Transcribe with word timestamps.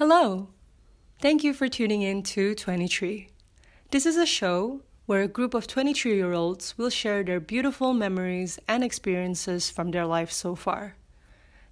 Hello. 0.00 0.48
Thank 1.20 1.44
you 1.44 1.52
for 1.52 1.68
tuning 1.68 2.00
in 2.00 2.22
to 2.22 2.54
23. 2.54 3.28
This 3.90 4.06
is 4.06 4.16
a 4.16 4.24
show 4.24 4.80
where 5.04 5.20
a 5.20 5.28
group 5.28 5.52
of 5.52 5.66
23 5.66 6.16
year 6.16 6.32
olds 6.32 6.78
will 6.78 6.88
share 6.88 7.22
their 7.22 7.38
beautiful 7.38 7.92
memories 7.92 8.58
and 8.66 8.82
experiences 8.82 9.68
from 9.68 9.90
their 9.90 10.06
life 10.06 10.32
so 10.32 10.54
far. 10.54 10.96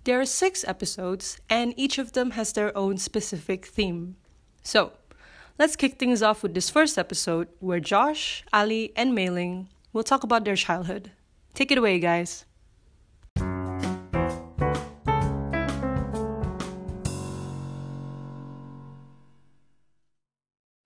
There 0.04 0.20
are 0.20 0.26
six 0.26 0.62
episodes, 0.68 1.38
and 1.48 1.72
each 1.78 1.96
of 1.96 2.12
them 2.12 2.32
has 2.32 2.52
their 2.52 2.76
own 2.76 2.98
specific 2.98 3.64
theme. 3.64 4.16
So, 4.62 4.92
let's 5.58 5.74
kick 5.74 5.98
things 5.98 6.22
off 6.22 6.42
with 6.42 6.52
this 6.52 6.68
first 6.68 6.98
episode 6.98 7.48
where 7.60 7.80
Josh, 7.80 8.44
Ali, 8.52 8.92
and 8.94 9.14
Mailing 9.14 9.70
will 9.94 10.04
talk 10.04 10.22
about 10.22 10.44
their 10.44 10.54
childhood. 10.54 11.12
Take 11.54 11.72
it 11.72 11.78
away, 11.78 11.98
guys. 11.98 12.44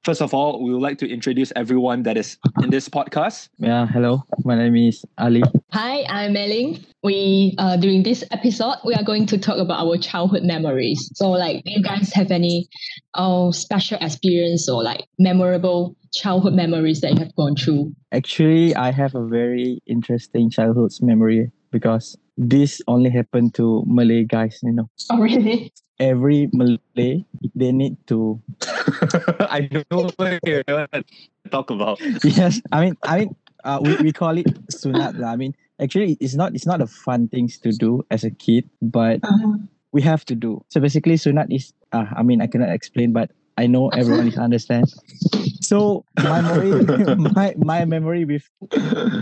First 0.04 0.20
of 0.20 0.34
all, 0.34 0.60
we 0.64 0.72
would 0.72 0.82
like 0.82 0.98
to 0.98 1.08
introduce 1.08 1.52
everyone 1.54 2.02
that 2.02 2.16
is 2.16 2.36
in 2.60 2.70
this 2.70 2.88
podcast. 2.88 3.48
Yeah, 3.58 3.86
hello. 3.86 4.24
My 4.44 4.56
name 4.56 4.74
is 4.74 5.04
Ali. 5.16 5.44
Hi, 5.70 6.02
I'm 6.08 6.34
Meling. 6.34 6.84
We 7.04 7.54
uh, 7.58 7.76
during 7.76 8.02
this 8.02 8.24
episode 8.32 8.78
we 8.84 8.94
are 8.94 9.04
going 9.04 9.26
to 9.26 9.38
talk 9.38 9.58
about 9.58 9.78
our 9.78 9.96
childhood 9.96 10.42
memories. 10.42 11.08
So, 11.14 11.30
like, 11.30 11.62
do 11.64 11.70
you 11.70 11.84
guys 11.84 12.12
have 12.14 12.32
any 12.32 12.68
uh, 13.14 13.52
special 13.52 13.98
experience 14.00 14.68
or 14.68 14.82
like 14.82 15.06
memorable 15.20 15.94
childhood 16.12 16.54
memories 16.54 17.00
that 17.02 17.12
you 17.12 17.20
have 17.20 17.34
gone 17.36 17.54
through? 17.54 17.94
Actually, 18.10 18.74
I 18.74 18.90
have 18.90 19.14
a 19.14 19.24
very 19.24 19.82
interesting 19.86 20.50
childhood 20.50 20.90
memory 21.00 21.52
because 21.72 22.16
this 22.36 22.80
only 22.86 23.10
happened 23.10 23.54
to 23.56 23.82
Malay 23.88 24.24
guys, 24.24 24.60
you 24.62 24.72
know. 24.72 24.88
Oh, 25.10 25.18
really? 25.18 25.72
Every 25.98 26.48
Malay, 26.52 27.24
they 27.54 27.72
need 27.72 27.96
to 28.08 28.40
I 29.50 29.68
don't 29.70 29.86
know 29.90 30.10
what 30.16 30.38
you're 30.44 30.64
gonna 30.64 30.88
talk 31.50 31.70
about. 31.70 32.00
yes, 32.24 32.60
I 32.72 32.80
mean, 32.84 32.94
I 33.04 33.18
mean, 33.20 33.36
uh, 33.64 33.78
we, 33.82 33.96
we 34.00 34.12
call 34.12 34.36
it 34.38 34.46
sunat. 34.70 35.18
lah. 35.18 35.32
I 35.32 35.36
mean, 35.36 35.54
actually, 35.80 36.16
it's 36.20 36.34
not 36.34 36.54
it's 36.54 36.66
not 36.66 36.80
a 36.80 36.86
fun 36.86 37.28
things 37.28 37.58
to 37.62 37.72
do 37.72 38.04
as 38.10 38.24
a 38.24 38.30
kid, 38.30 38.68
but 38.80 39.20
Uh-huh. 39.22 39.58
we 39.92 40.02
have 40.02 40.24
to 40.26 40.34
do. 40.34 40.64
So 40.68 40.80
basically, 40.80 41.14
sunat 41.14 41.48
is. 41.54 41.72
Uh, 41.92 42.06
I 42.16 42.22
mean, 42.22 42.40
I 42.40 42.48
cannot 42.48 42.70
explain, 42.72 43.12
but 43.12 43.30
I 43.60 43.68
know 43.68 43.88
everyone 43.94 44.26
is 44.26 44.36
understand. 44.40 44.88
So 45.60 46.04
my 46.18 46.40
memory, 46.40 46.72
my 47.36 47.54
my 47.60 47.84
memory 47.84 48.24
with 48.24 48.48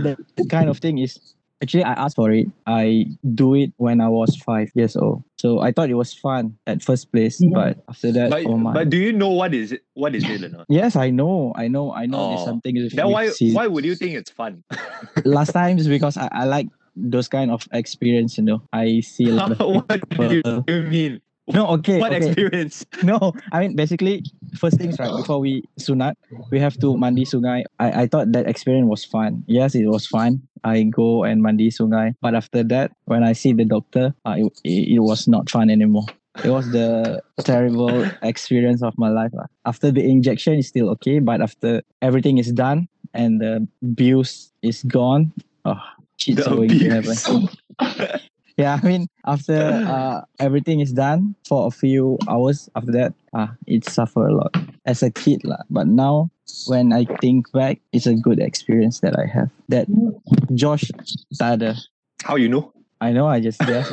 that 0.06 0.16
kind 0.48 0.70
of 0.70 0.78
thing 0.78 0.98
is 1.02 1.18
actually 1.62 1.84
I 1.84 1.92
asked 1.92 2.16
for 2.16 2.30
it. 2.32 2.46
I 2.66 3.06
do 3.34 3.54
it 3.54 3.72
when 3.76 4.00
I 4.00 4.08
was 4.08 4.36
five 4.36 4.70
years 4.74 4.96
old. 4.96 5.22
So 5.38 5.60
I 5.60 5.72
thought 5.72 5.90
it 5.90 5.94
was 5.94 6.12
fun 6.14 6.56
at 6.66 6.82
first 6.82 7.10
place, 7.12 7.40
Mhm. 7.40 7.52
but 7.52 7.78
after 7.88 8.12
that, 8.12 8.30
But, 8.30 8.46
oh 8.46 8.56
my. 8.56 8.72
but 8.72 8.90
do 8.90 8.96
you 8.96 9.12
know 9.12 9.30
what 9.30 9.54
is 9.54 9.72
it? 9.72 9.82
What 9.94 10.14
is 10.14 10.24
it 10.28 10.42
or 10.44 10.48
not? 10.48 10.66
Yes, 10.68 10.96
I 10.96 11.10
know, 11.10 11.52
I 11.56 11.68
know, 11.68 11.92
I 11.92 12.06
know. 12.06 12.28
There's 12.30 12.40
Oh. 12.42 12.44
something. 12.46 12.74
with- 12.76 12.92
Then 12.96 13.08
why 13.10 13.28
season. 13.30 13.54
why 13.54 13.66
would 13.66 13.84
you 13.84 13.94
think 13.94 14.14
it's 14.14 14.30
fun? 14.30 14.62
last 15.24 15.52
time 15.52 15.78
is 15.78 15.88
because 15.88 16.16
I, 16.16 16.28
I 16.32 16.44
like 16.44 16.68
those 16.96 17.28
kind 17.28 17.50
of 17.50 17.66
experience, 17.72 18.36
you 18.36 18.44
know. 18.44 18.62
I 18.72 19.00
see 19.00 19.28
a 19.30 19.34
lot 19.34 19.52
of 19.52 19.60
what 19.88 20.08
do 20.28 20.42
you 20.68 20.82
mean? 20.82 21.20
No, 21.52 21.66
okay. 21.78 21.98
What 21.98 22.12
okay. 22.12 22.26
experience? 22.26 22.84
No, 23.02 23.32
I 23.52 23.60
mean 23.60 23.76
basically 23.76 24.24
first 24.54 24.78
things 24.78 24.98
right 24.98 25.10
before 25.10 25.40
we 25.40 25.64
sunat, 25.78 26.14
we 26.50 26.60
have 26.60 26.78
to 26.80 26.96
mandi 26.96 27.24
sungai. 27.24 27.64
I, 27.78 28.02
I 28.02 28.06
thought 28.06 28.32
that 28.32 28.46
experience 28.46 28.88
was 28.88 29.04
fun. 29.04 29.42
Yes, 29.46 29.74
it 29.74 29.86
was 29.86 30.06
fun. 30.06 30.42
I 30.64 30.84
go 30.84 31.24
and 31.24 31.42
mandi 31.42 31.70
sungai, 31.70 32.14
but 32.20 32.34
after 32.34 32.62
that, 32.64 32.92
when 33.06 33.24
I 33.24 33.32
see 33.32 33.52
the 33.52 33.64
doctor, 33.64 34.14
uh, 34.26 34.36
it, 34.36 34.52
it, 34.64 34.96
it 34.96 35.00
was 35.00 35.26
not 35.26 35.48
fun 35.48 35.70
anymore. 35.70 36.04
It 36.44 36.50
was 36.50 36.70
the 36.70 37.22
terrible 37.40 38.06
experience 38.22 38.82
of 38.82 38.96
my 38.98 39.08
life. 39.08 39.32
lah. 39.34 39.46
After 39.64 39.90
the 39.90 40.04
injection, 40.04 40.54
it's 40.54 40.68
still 40.68 40.90
okay, 41.00 41.18
but 41.18 41.40
after 41.40 41.82
everything 42.02 42.38
is 42.38 42.52
done 42.52 42.88
and 43.14 43.40
the 43.40 43.66
abuse 43.82 44.52
is 44.62 44.82
gone, 44.84 45.32
oh, 45.64 45.80
shit's 46.18 46.44
The 46.44 46.50
going 46.50 46.68
to 46.68 46.90
happen. 46.90 48.20
Abuse. 48.60 48.60
Yeah, 48.70 48.80
I 48.82 48.86
mean, 48.86 49.08
after 49.26 49.56
uh, 49.56 50.20
everything 50.38 50.80
is 50.80 50.92
done 50.92 51.34
for 51.46 51.66
a 51.66 51.70
few 51.70 52.18
hours 52.28 52.68
after 52.76 52.92
that, 52.92 53.14
ah, 53.34 53.52
it 53.66 53.88
suffer 53.88 54.26
a 54.26 54.34
lot 54.34 54.54
as 54.86 55.02
a 55.02 55.10
kid 55.10 55.42
lah. 55.44 55.62
But 55.70 55.86
now, 55.86 56.30
when 56.66 56.92
I 56.92 57.04
think 57.20 57.50
back, 57.52 57.80
it's 57.92 58.06
a 58.06 58.14
good 58.14 58.38
experience 58.38 59.00
that 59.00 59.18
I 59.18 59.26
have. 59.26 59.50
That 59.68 59.86
Josh 60.54 60.90
tak 61.38 61.60
ada. 61.60 61.74
How 62.22 62.36
you 62.36 62.48
know? 62.48 62.72
I 63.00 63.12
know, 63.12 63.26
I 63.26 63.40
just 63.40 63.58
guess. 63.64 63.88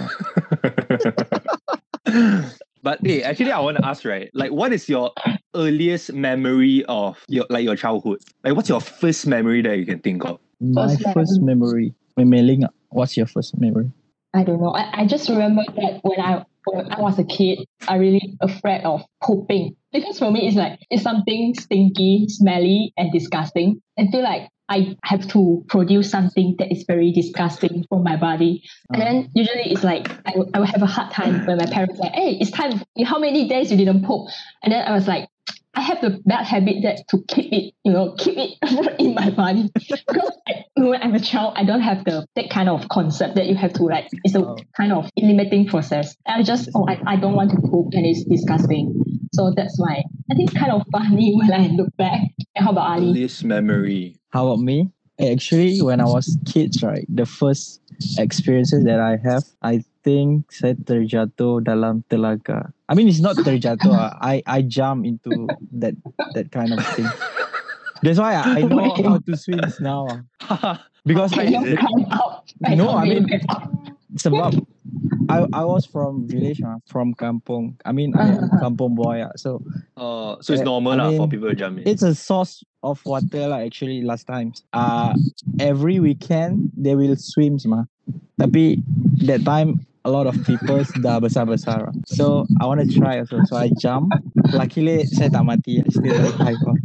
but 2.83 2.99
hey, 3.05 3.23
actually, 3.23 3.51
I 3.51 3.59
want 3.59 3.77
to 3.77 3.85
ask, 3.85 4.03
right? 4.03 4.29
Like, 4.33 4.51
what 4.51 4.73
is 4.73 4.89
your 4.89 5.11
earliest 5.55 6.11
memory 6.11 6.83
of 6.91 7.15
your 7.31 7.45
like 7.49 7.63
your 7.63 7.75
childhood? 7.75 8.19
Like, 8.43 8.55
what's 8.55 8.67
your 8.67 8.81
first 8.81 9.25
memory 9.25 9.61
that 9.63 9.77
you 9.77 9.85
can 9.85 9.99
think 9.99 10.25
of? 10.25 10.39
My 10.59 10.91
First 10.91 11.07
first 11.13 11.41
memory. 11.41 11.95
Memeling, 12.19 12.67
what's 12.89 13.15
your 13.15 13.27
first 13.27 13.55
memory? 13.55 13.93
I 14.37 14.43
don't 14.43 14.61
know. 14.61 14.73
I, 14.73 15.01
I 15.01 15.05
just 15.07 15.29
remember 15.29 15.63
that 15.75 15.99
when 16.03 16.19
I 16.19 16.45
when 16.65 16.91
I 16.91 17.01
was 17.01 17.17
a 17.17 17.23
kid, 17.23 17.59
I 17.87 17.95
really 17.95 18.37
afraid 18.41 18.83
of 18.83 19.03
pooping 19.23 19.75
because 19.91 20.19
for 20.19 20.29
me 20.31 20.47
it's 20.47 20.55
like 20.55 20.79
it's 20.91 21.01
something 21.03 21.55
stinky, 21.55 22.27
smelly, 22.29 22.93
and 22.97 23.11
disgusting. 23.11 23.81
I 23.97 24.07
feel 24.11 24.23
like 24.23 24.49
I 24.69 24.95
have 25.03 25.27
to 25.29 25.63
produce 25.69 26.09
something 26.11 26.55
that 26.59 26.71
is 26.71 26.83
very 26.87 27.11
disgusting 27.11 27.85
for 27.89 28.01
my 28.01 28.17
body. 28.17 28.63
And 28.91 29.01
then 29.01 29.23
ah. 29.27 29.31
usually 29.33 29.71
it's 29.71 29.83
like 29.83 30.09
I 30.25 30.33
will, 30.35 30.49
I 30.53 30.59
will 30.59 30.65
have 30.67 30.81
a 30.81 30.85
hard 30.87 31.11
time 31.11 31.45
when 31.45 31.57
my 31.57 31.65
parents 31.65 31.99
like, 31.99 32.11
hey, 32.11 32.37
it's 32.39 32.51
time. 32.51 32.81
How 33.05 33.17
many 33.19 33.47
days 33.47 33.71
you 33.71 33.77
didn't 33.77 34.05
poop? 34.05 34.27
And 34.63 34.73
then 34.73 34.85
I 34.85 34.91
was 34.91 35.07
like, 35.07 35.29
I 35.73 35.81
have 35.81 36.01
the 36.01 36.19
bad 36.25 36.43
habit 36.43 36.77
that 36.83 37.07
to 37.09 37.23
keep 37.27 37.53
it, 37.53 37.73
you 37.83 37.93
know, 37.93 38.15
keep 38.17 38.35
it 38.35 38.57
in 38.99 39.13
my 39.13 39.29
body. 39.29 39.69
because 39.75 40.31
I, 40.47 40.63
when 40.75 41.01
I'm 41.03 41.13
a 41.13 41.19
child, 41.19 41.53
I 41.55 41.63
don't 41.65 41.81
have 41.81 42.03
the 42.03 42.25
that 42.35 42.49
kind 42.49 42.67
of 42.67 42.89
concept 42.89 43.35
that 43.35 43.45
you 43.45 43.55
have 43.55 43.73
to 43.73 43.83
like. 43.83 44.07
It's 44.23 44.35
a 44.35 44.43
Oh. 44.43 44.57
kind 44.75 44.91
of 44.91 45.09
limiting 45.17 45.67
process. 45.67 46.15
I 46.25 46.41
just 46.43 46.69
oh 46.75 46.85
I, 46.89 46.99
I 47.05 47.15
don't 47.15 47.35
want 47.35 47.51
to 47.51 47.57
poop 47.61 47.93
and 47.93 48.05
it's 48.05 48.23
disgusting. 48.25 49.03
So 49.33 49.53
that's 49.55 49.77
why 49.77 50.03
I 50.31 50.35
think 50.35 50.49
it's 50.49 50.59
kind 50.59 50.71
of 50.71 50.81
funny 50.91 51.35
when 51.37 51.53
I 51.53 51.67
look 51.67 51.95
back. 51.95 52.21
And 52.55 52.65
how 52.65 52.71
about 52.71 52.89
Ali? 52.97 53.11
Earliest 53.11 53.43
memory. 53.43 53.86
How 54.29 54.47
about 54.47 54.59
me? 54.61 54.91
Actually, 55.17 55.81
when 55.81 55.97
I 55.97 56.05
was 56.05 56.37
kids, 56.45 56.83
right, 56.85 57.05
the 57.09 57.25
first 57.25 57.81
experiences 58.21 58.85
that 58.85 59.01
I 59.01 59.17
have, 59.25 59.41
I 59.65 59.81
think 60.05 60.53
saya 60.53 60.77
terjatuh 60.77 61.65
dalam 61.65 62.05
telaga. 62.05 62.69
I 62.85 62.93
mean, 62.93 63.09
it's 63.09 63.17
not 63.23 63.33
terjatuh. 63.41 63.89
ah. 63.89 64.13
I 64.21 64.45
I 64.45 64.61
jump 64.61 65.09
into 65.09 65.49
that 65.81 65.97
that 66.37 66.53
kind 66.53 66.69
of 66.69 66.85
thing. 66.93 67.09
That's 68.05 68.21
why 68.21 68.37
I, 68.37 68.61
I 68.61 68.69
know 68.69 68.93
how 68.93 69.17
to 69.17 69.33
swim 69.33 69.57
now. 69.81 70.05
ah. 70.45 70.85
Because 71.01 71.33
I, 71.33 71.49
Can 71.49 71.65
high 71.65 71.65
you 71.65 71.73
is 71.73 71.81
come 71.81 72.03
out? 72.13 72.45
No, 72.77 72.93
I 72.93 73.03
mean- 73.09 73.25
Get 73.25 73.41
up. 73.49 73.73
sebab 74.21 74.53
I 75.29 75.45
I 75.53 75.63
was 75.63 75.85
from 75.85 76.27
village, 76.27 76.61
ah, 76.63 76.77
from 76.87 77.13
kampung. 77.13 77.75
I 77.85 77.91
mean, 77.91 78.15
I 78.15 78.35
am 78.35 78.43
Uh-huh. 78.47 78.59
kampung 78.63 78.95
boy. 78.95 79.23
ah. 79.23 79.31
So 79.35 79.61
Uh, 79.97 80.37
so 80.41 80.53
it's 80.53 80.61
Uh, 80.61 80.71
normal 80.77 80.93
I 80.93 80.97
lah 80.97 81.09
for 81.17 81.27
people 81.27 81.49
to 81.49 81.57
jump 81.57 81.79
in. 81.81 81.87
it's 81.89 82.03
a 82.05 82.13
source 82.13 82.61
of 82.85 83.01
water 83.05 83.49
lah 83.49 83.65
actually 83.65 84.01
last 84.05 84.27
time. 84.29 84.53
Uh 84.71 85.11
every 85.59 85.97
weekend 85.99 86.69
they 86.77 86.93
will 86.95 87.15
swim 87.17 87.57
mah. 87.65 87.85
Tapi 88.37 88.81
that 89.25 89.41
time 89.43 89.81
a 90.05 90.11
lot 90.13 90.29
of 90.29 90.37
people 90.45 90.79
dah 91.03 91.17
besar-besar. 91.19 91.91
So 92.05 92.45
I 92.61 92.69
want 92.69 92.79
to 92.79 92.87
try 92.87 93.17
also. 93.19 93.41
So 93.49 93.57
I 93.57 93.73
jump. 93.81 94.13
Luckily 94.53 95.03
saya 95.09 95.27
tak 95.33 95.43
mati. 95.43 95.81
I 95.81 95.89
still 95.89 96.13
alive. 96.15 96.61
ah. 96.63 96.77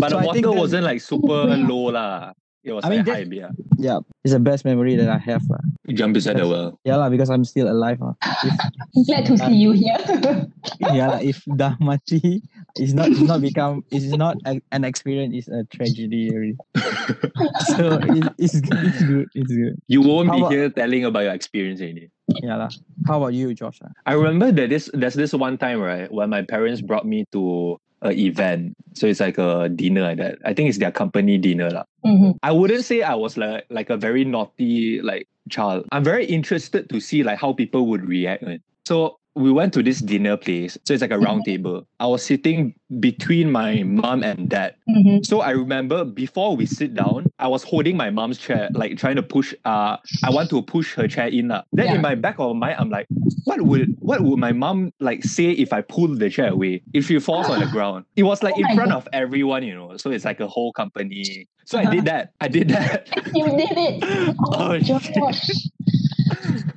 but 0.00 0.08
so 0.14 0.16
the 0.16 0.22
I 0.22 0.32
think 0.32 0.46
water 0.46 0.56
wasn't 0.56 0.84
like 0.86 1.02
super 1.02 1.50
low 1.66 1.90
lah. 1.92 2.32
It 2.66 2.72
was 2.74 2.82
I 2.82 2.90
mean, 2.90 3.06
like 3.06 3.06
that- 3.06 3.30
high, 3.30 3.30
yeah. 3.30 3.52
Yeah, 3.78 3.98
it's 4.26 4.32
the 4.34 4.42
best 4.42 4.64
memory 4.66 4.96
that 4.98 5.06
I 5.06 5.18
have. 5.22 5.44
lah. 5.46 5.62
You 5.86 5.94
jump 5.94 6.16
inside 6.16 6.36
the 6.38 6.48
well. 6.48 6.78
Yeah 6.84 6.96
lah, 6.98 7.08
because 7.08 7.30
I'm 7.30 7.44
still 7.46 7.70
alive. 7.70 8.02
ah. 8.02 8.14
If, 8.42 8.54
I'm 8.96 9.02
glad 9.06 9.24
to 9.30 9.34
see 9.38 9.54
you 9.54 9.70
here. 9.70 9.94
yeah 10.82 11.14
lah, 11.14 11.20
if 11.22 11.46
dah 11.54 11.78
mati, 11.78 12.42
it's 12.74 12.90
not 12.92 13.06
it's 13.14 13.22
not 13.22 13.38
become 13.40 13.86
it's 13.94 14.10
not 14.10 14.34
a, 14.50 14.58
an 14.74 14.82
experience. 14.82 15.30
It's 15.38 15.46
a 15.46 15.62
tragedy 15.70 16.30
already. 16.34 16.56
so 17.70 18.02
it, 18.02 18.24
it's 18.38 18.58
it's 18.58 19.00
good. 19.06 19.26
It's 19.34 19.52
good. 19.52 19.78
You 19.86 20.02
won't 20.02 20.28
How 20.28 20.34
be 20.34 20.40
about- 20.42 20.52
here 20.52 20.68
telling 20.70 21.04
about 21.06 21.22
your 21.30 21.34
experience 21.38 21.78
already. 21.80 22.10
Yeah 22.42 22.58
lah. 22.58 22.70
How 23.06 23.22
about 23.22 23.38
you, 23.38 23.54
Josh? 23.54 23.78
ah? 23.86 23.94
I 24.10 24.18
remember 24.18 24.50
that 24.50 24.66
this 24.70 24.90
there's 24.90 25.14
this 25.14 25.30
one 25.30 25.54
time 25.54 25.78
right 25.78 26.10
when 26.10 26.30
my 26.34 26.42
parents 26.42 26.82
brought 26.82 27.06
me 27.06 27.30
to 27.30 27.78
a 28.02 28.10
event. 28.10 28.74
So 28.98 29.06
it's 29.06 29.22
like 29.22 29.38
a 29.38 29.70
dinner 29.70 30.02
like 30.02 30.18
that. 30.18 30.42
I 30.44 30.50
think 30.50 30.66
it's 30.68 30.82
their 30.82 30.90
company 30.90 31.38
dinner 31.38 31.70
lah. 31.70 31.86
Mhm. 32.02 32.34
I 32.42 32.50
wouldn't 32.50 32.82
say 32.82 33.06
I 33.06 33.14
was 33.14 33.38
like 33.38 33.70
like 33.70 33.88
a 33.88 33.96
very 33.96 34.26
naughty 34.26 34.98
like 35.00 35.30
child. 35.48 35.86
I'm 35.92 36.04
very 36.04 36.24
interested 36.24 36.88
to 36.90 37.00
see 37.00 37.22
like 37.22 37.38
how 37.38 37.52
people 37.52 37.86
would 37.86 38.06
react. 38.06 38.44
So 38.86 39.18
we 39.36 39.52
went 39.52 39.72
to 39.74 39.82
this 39.82 40.00
dinner 40.00 40.36
place. 40.36 40.78
So 40.86 40.94
it's 40.94 41.02
like 41.02 41.10
a 41.12 41.18
round 41.18 41.44
Mm-hmm. 41.44 41.50
table. 41.52 41.86
I 42.00 42.06
was 42.06 42.24
sitting 42.24 42.74
between 43.00 43.52
my 43.52 43.82
mom 43.82 44.22
and 44.24 44.48
dad. 44.48 44.74
Mhm. 44.88 45.24
So 45.26 45.40
I 45.42 45.50
remember 45.50 46.04
before 46.04 46.56
we 46.56 46.64
sit 46.64 46.94
down, 46.94 47.30
I 47.38 47.48
was 47.48 47.62
holding 47.62 47.96
my 47.96 48.08
mom's 48.10 48.38
chair, 48.38 48.70
like 48.74 48.96
trying 48.96 49.16
to 49.16 49.22
push. 49.22 49.52
Uh, 49.64 49.98
I 50.24 50.30
want 50.30 50.48
to 50.50 50.62
push 50.62 50.94
her 50.94 51.06
chair 51.06 51.28
in. 51.28 51.48
lah. 51.48 51.62
Then 51.72 51.86
Yeah. 51.86 51.94
in 51.96 52.00
my 52.00 52.14
back 52.14 52.36
of 52.38 52.56
my 52.56 52.68
mind, 52.68 52.80
I'm 52.80 52.90
like, 52.90 53.06
what 53.44 53.60
would 53.60 53.88
what 54.00 54.24
would 54.24 54.38
my 54.38 54.52
mom 54.52 54.90
like 55.00 55.22
say 55.22 55.50
if 55.50 55.72
I 55.72 55.82
pull 55.82 56.16
the 56.16 56.30
chair 56.30 56.48
away? 56.50 56.82
If 56.94 57.06
she 57.06 57.18
falls 57.20 57.50
on 57.50 57.60
the 57.60 57.66
ground? 57.76 58.06
It 58.16 58.22
was 58.24 58.42
like 58.42 58.56
Oh 58.56 58.60
in 58.64 58.74
front 58.74 58.90
God. 58.90 58.96
of 59.04 59.08
everyone, 59.12 59.62
you 59.62 59.74
know. 59.74 59.96
So 59.98 60.10
it's 60.10 60.24
like 60.24 60.40
a 60.40 60.48
whole 60.48 60.72
company. 60.72 61.46
So 61.66 61.78
I 61.78 61.82
Uh-huh. 61.82 61.90
did 61.92 62.04
that. 62.06 62.32
I 62.40 62.48
did 62.48 62.68
that. 62.72 63.08
You 63.36 63.44
did 63.52 63.76
it. 63.76 63.94
Oh, 64.48 64.72
Oh, 64.72 64.78
Josh. 64.80 65.10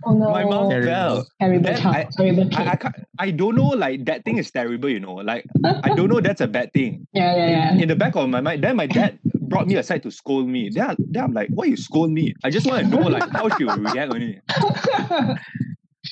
Oh 0.05 0.13
no. 0.13 0.29
my 0.31 0.43
mom 0.43 0.69
Terrible. 0.69 0.87
fell. 0.91 1.27
Terrible 1.41 1.63
Then 1.63 1.77
child. 1.81 1.95
I- 1.95 2.07
Terrible 2.17 2.49
kid. 2.49 2.59
I, 2.67 2.71
I 2.71 2.75
can't, 2.75 2.95
I 3.19 3.31
don't 3.31 3.55
know 3.55 3.67
like 3.69 4.05
that 4.05 4.23
thing 4.25 4.37
is 4.37 4.49
terrible, 4.51 4.89
you 4.89 4.99
know. 4.99 5.15
Like 5.15 5.45
I 5.83 5.93
don't 5.95 6.09
know 6.09 6.19
that's 6.21 6.41
a 6.41 6.47
bad 6.47 6.71
thing. 6.73 7.07
yeah, 7.13 7.35
yeah, 7.35 7.47
yeah. 7.49 7.81
in 7.81 7.87
the 7.87 7.95
back 7.95 8.15
of 8.15 8.29
my 8.29 8.41
mind, 8.41 8.63
then 8.63 8.75
my 8.75 8.87
dad 8.87 9.19
brought 9.49 9.67
me 9.67 9.75
aside 9.75 10.03
to 10.03 10.11
scold 10.11 10.47
me. 10.47 10.69
Then, 10.69 10.89
I, 10.91 10.95
then 10.99 11.23
I'm 11.23 11.33
like, 11.33 11.49
why 11.49 11.65
you 11.65 11.77
scold 11.77 12.11
me? 12.11 12.33
I 12.43 12.49
just 12.49 12.65
want 12.67 12.83
to 12.83 12.87
know 12.89 13.07
like 13.07 13.29
how 13.31 13.49
she 13.57 13.65
will 13.65 13.77
react 13.77 14.13
on 14.13 14.21
it. 14.21 14.41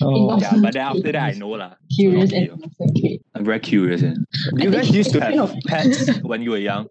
Oh, 0.01 0.37
Yeah, 0.39 0.51
but 0.61 0.73
then 0.73 0.83
after 0.85 1.11
that 1.11 1.15
I 1.15 1.31
know 1.31 1.49
lah. 1.57 1.73
Curious 1.95 2.29
Okay. 2.29 2.49
and 2.53 2.61
innocent. 2.61 3.21
I'm 3.33 3.45
very 3.45 3.59
curious. 3.59 4.03
Eh. 4.03 4.13
You 4.53 4.69
guys 4.69 4.91
used 4.91 5.11
to 5.13 5.19
have 5.21 5.55
pets 5.65 6.19
when 6.21 6.41
you 6.43 6.51
were 6.51 6.59
young. 6.61 6.85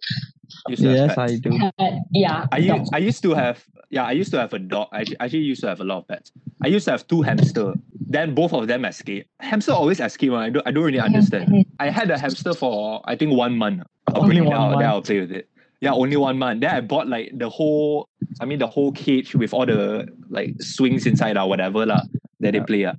Used 0.69 0.83
to 0.83 0.89
have 0.89 1.15
yes. 1.15 1.19
I 1.19 1.37
do. 1.39 1.51
Uh, 1.79 1.91
yeah. 2.11 2.47
I, 2.51 2.59
u- 2.59 2.69
dogs. 2.75 2.91
I 2.93 2.99
used 2.99 3.23
to 3.23 3.35
have 3.35 3.63
yeah 3.91 4.05
I 4.05 4.13
used 4.13 4.31
to 4.33 4.39
have 4.39 4.53
a 4.53 4.59
dog. 4.59 4.89
I 4.93 5.05
actually 5.21 5.41
used 5.41 5.61
to 5.63 5.69
have 5.69 5.81
a 5.81 5.85
lot 5.85 5.99
of 5.99 6.09
pets. 6.09 6.33
I 6.63 6.69
used 6.69 6.85
to 6.87 6.93
have 6.93 7.07
two 7.07 7.23
hamster. 7.23 7.75
Then 8.09 8.35
both 8.35 8.53
of 8.53 8.69
them 8.69 8.85
escaped 8.85 9.29
hamster 9.41 9.73
always 9.73 10.01
escape. 10.01 10.33
I 10.33 10.51
don't 10.51 10.67
I 10.67 10.71
don't 10.71 10.85
really 10.85 11.01
understand. 11.01 11.67
I 11.81 11.91
had 11.91 12.11
a 12.11 12.19
hamster 12.19 12.55
for 12.55 13.03
I 13.05 13.17
think 13.17 13.33
one 13.37 13.57
month. 13.57 13.83
I'll 14.09 14.23
Only 14.23 14.37
bring 14.37 14.47
it 14.47 14.51
one 14.51 14.57
out 14.57 14.79
then? 14.79 14.89
I'll 14.89 15.03
play 15.03 15.21
with 15.21 15.33
it. 15.33 15.49
Yeah 15.81 15.93
only 15.93 16.17
one 16.17 16.39
month. 16.39 16.61
Then 16.61 16.71
I 16.71 16.81
bought 16.81 17.09
like 17.09 17.33
the 17.35 17.49
whole 17.49 18.09
I 18.41 18.45
mean 18.45 18.59
the 18.59 18.67
whole 18.67 18.93
cage 18.93 19.35
with 19.35 19.53
all 19.53 19.67
the 19.67 20.09
like 20.31 20.61
swings 20.61 21.07
inside 21.07 21.37
or 21.37 21.49
whatever 21.49 21.87
lah 21.87 22.03
that 22.41 22.53
they 22.53 22.61
play 22.61 22.85
ah. 22.85 22.95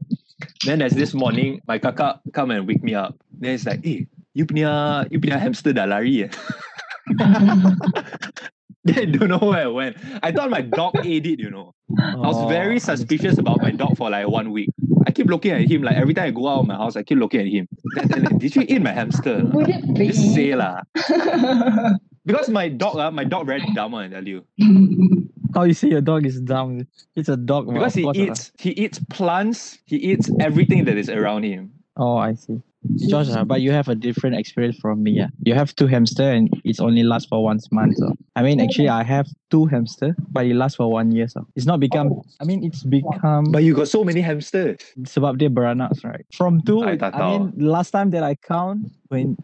then 0.65 0.79
there's 0.79 0.93
this 0.93 1.13
morning 1.13 1.61
my 1.67 1.79
kakak 1.79 2.19
come 2.33 2.51
and 2.51 2.67
wake 2.67 2.83
me 2.83 2.93
up. 2.95 3.15
Then 3.39 3.53
it's 3.53 3.65
like 3.65 3.85
eh 3.85 4.05
you 4.33 4.45
punya 4.45 5.09
you 5.09 5.19
punya 5.19 5.41
hamster 5.41 5.73
dah 5.73 5.89
lari 5.89 6.29
eh 6.29 6.31
Then 8.87 8.97
I 9.03 9.05
don't 9.05 9.29
know 9.29 9.37
where 9.49 9.63
it 9.63 9.73
went. 9.73 9.97
I 10.23 10.31
thought 10.31 10.49
my 10.49 10.61
dog 10.61 10.93
ate 11.03 11.25
it, 11.25 11.39
you 11.39 11.49
know. 11.49 11.73
I 11.97 12.15
was 12.17 12.35
Oh, 12.37 12.47
very 12.47 12.79
suspicious 12.79 13.37
about 13.37 13.61
my 13.61 13.71
dog 13.71 13.97
for 13.97 14.09
like 14.09 14.27
one 14.27 14.51
week. 14.51 14.69
I 15.05 15.11
keep 15.11 15.27
looking 15.27 15.51
at 15.51 15.61
him, 15.69 15.83
like 15.83 15.95
every 15.95 16.13
time 16.13 16.27
I 16.27 16.31
go 16.31 16.47
out 16.47 16.59
of 16.61 16.67
my 16.67 16.75
house, 16.75 16.95
I 16.95 17.03
keep 17.03 17.17
looking 17.17 17.41
at 17.41 17.47
him. 17.47 17.67
Then, 17.95 18.07
then, 18.07 18.23
like, 18.23 18.37
Did 18.39 18.55
you 18.55 18.63
eat 18.67 18.81
my 18.81 18.91
hamster? 18.91 19.43
Would 19.53 19.69
it 19.69 19.93
be? 19.93 20.07
Just 20.07 20.33
say 20.35 20.55
lah. 20.55 20.81
Because 22.27 22.49
my 22.49 22.67
dog, 22.67 22.97
uh, 22.97 23.09
my 23.09 23.23
dog 23.23 23.45
very 23.47 23.63
dumb, 23.73 23.95
I 23.95 24.09
tell 24.09 24.27
you. 24.27 24.43
How 25.55 25.63
you 25.63 25.73
say 25.73 25.87
your 25.87 26.01
dog 26.01 26.25
is 26.25 26.41
dumb? 26.41 26.85
It's 27.15 27.29
a 27.29 27.37
dog. 27.37 27.71
Because 27.71 27.95
of 27.95 28.13
he 28.15 28.23
eats 28.27 28.51
he 28.59 28.71
eats 28.71 28.99
plants, 29.09 29.79
he 29.85 29.95
eats 29.95 30.29
everything 30.41 30.83
that 30.85 30.97
is 30.97 31.09
around 31.09 31.43
him. 31.43 31.71
Oh, 31.95 32.17
I 32.17 32.33
see. 32.33 32.59
Josh, 33.09 33.29
uh, 33.29 33.43
but 33.43 33.61
you 33.61 33.71
have 33.71 33.87
a 33.87 33.95
different 33.95 34.37
experience 34.37 34.77
from 34.79 35.03
me. 35.03 35.11
Yeah, 35.11 35.27
you 35.43 35.53
have 35.53 35.75
two 35.75 35.87
hamster 35.87 36.23
and 36.23 36.49
it's 36.63 36.79
only 36.79 37.03
lasts 37.03 37.27
for 37.27 37.43
one 37.43 37.59
month. 37.71 37.97
So 37.97 38.15
I 38.35 38.43
mean, 38.43 38.59
actually, 38.59 38.89
I 38.89 39.03
have 39.03 39.27
two 39.49 39.65
hamster, 39.65 40.15
but 40.31 40.45
it 40.45 40.55
lasts 40.55 40.77
for 40.77 40.89
one 40.91 41.11
year. 41.11 41.27
So 41.27 41.45
it's 41.55 41.65
not 41.65 41.79
become. 41.79 42.21
I 42.39 42.45
mean, 42.45 42.63
it's 42.63 42.83
become. 42.83 43.51
But 43.51 43.63
you 43.63 43.73
got 43.73 43.87
so 43.87 44.03
many 44.03 44.21
hamsters. 44.21 44.77
sebab 45.05 45.37
dia 45.37 45.49
beranak, 45.49 45.93
right? 46.03 46.25
From 46.33 46.61
two, 46.61 46.83
I 46.83 46.97
I, 46.99 47.37
mean, 47.37 47.53
last 47.57 47.91
time 47.91 48.11
that 48.11 48.23
I 48.23 48.35
count, 48.35 48.89
when 49.09 49.37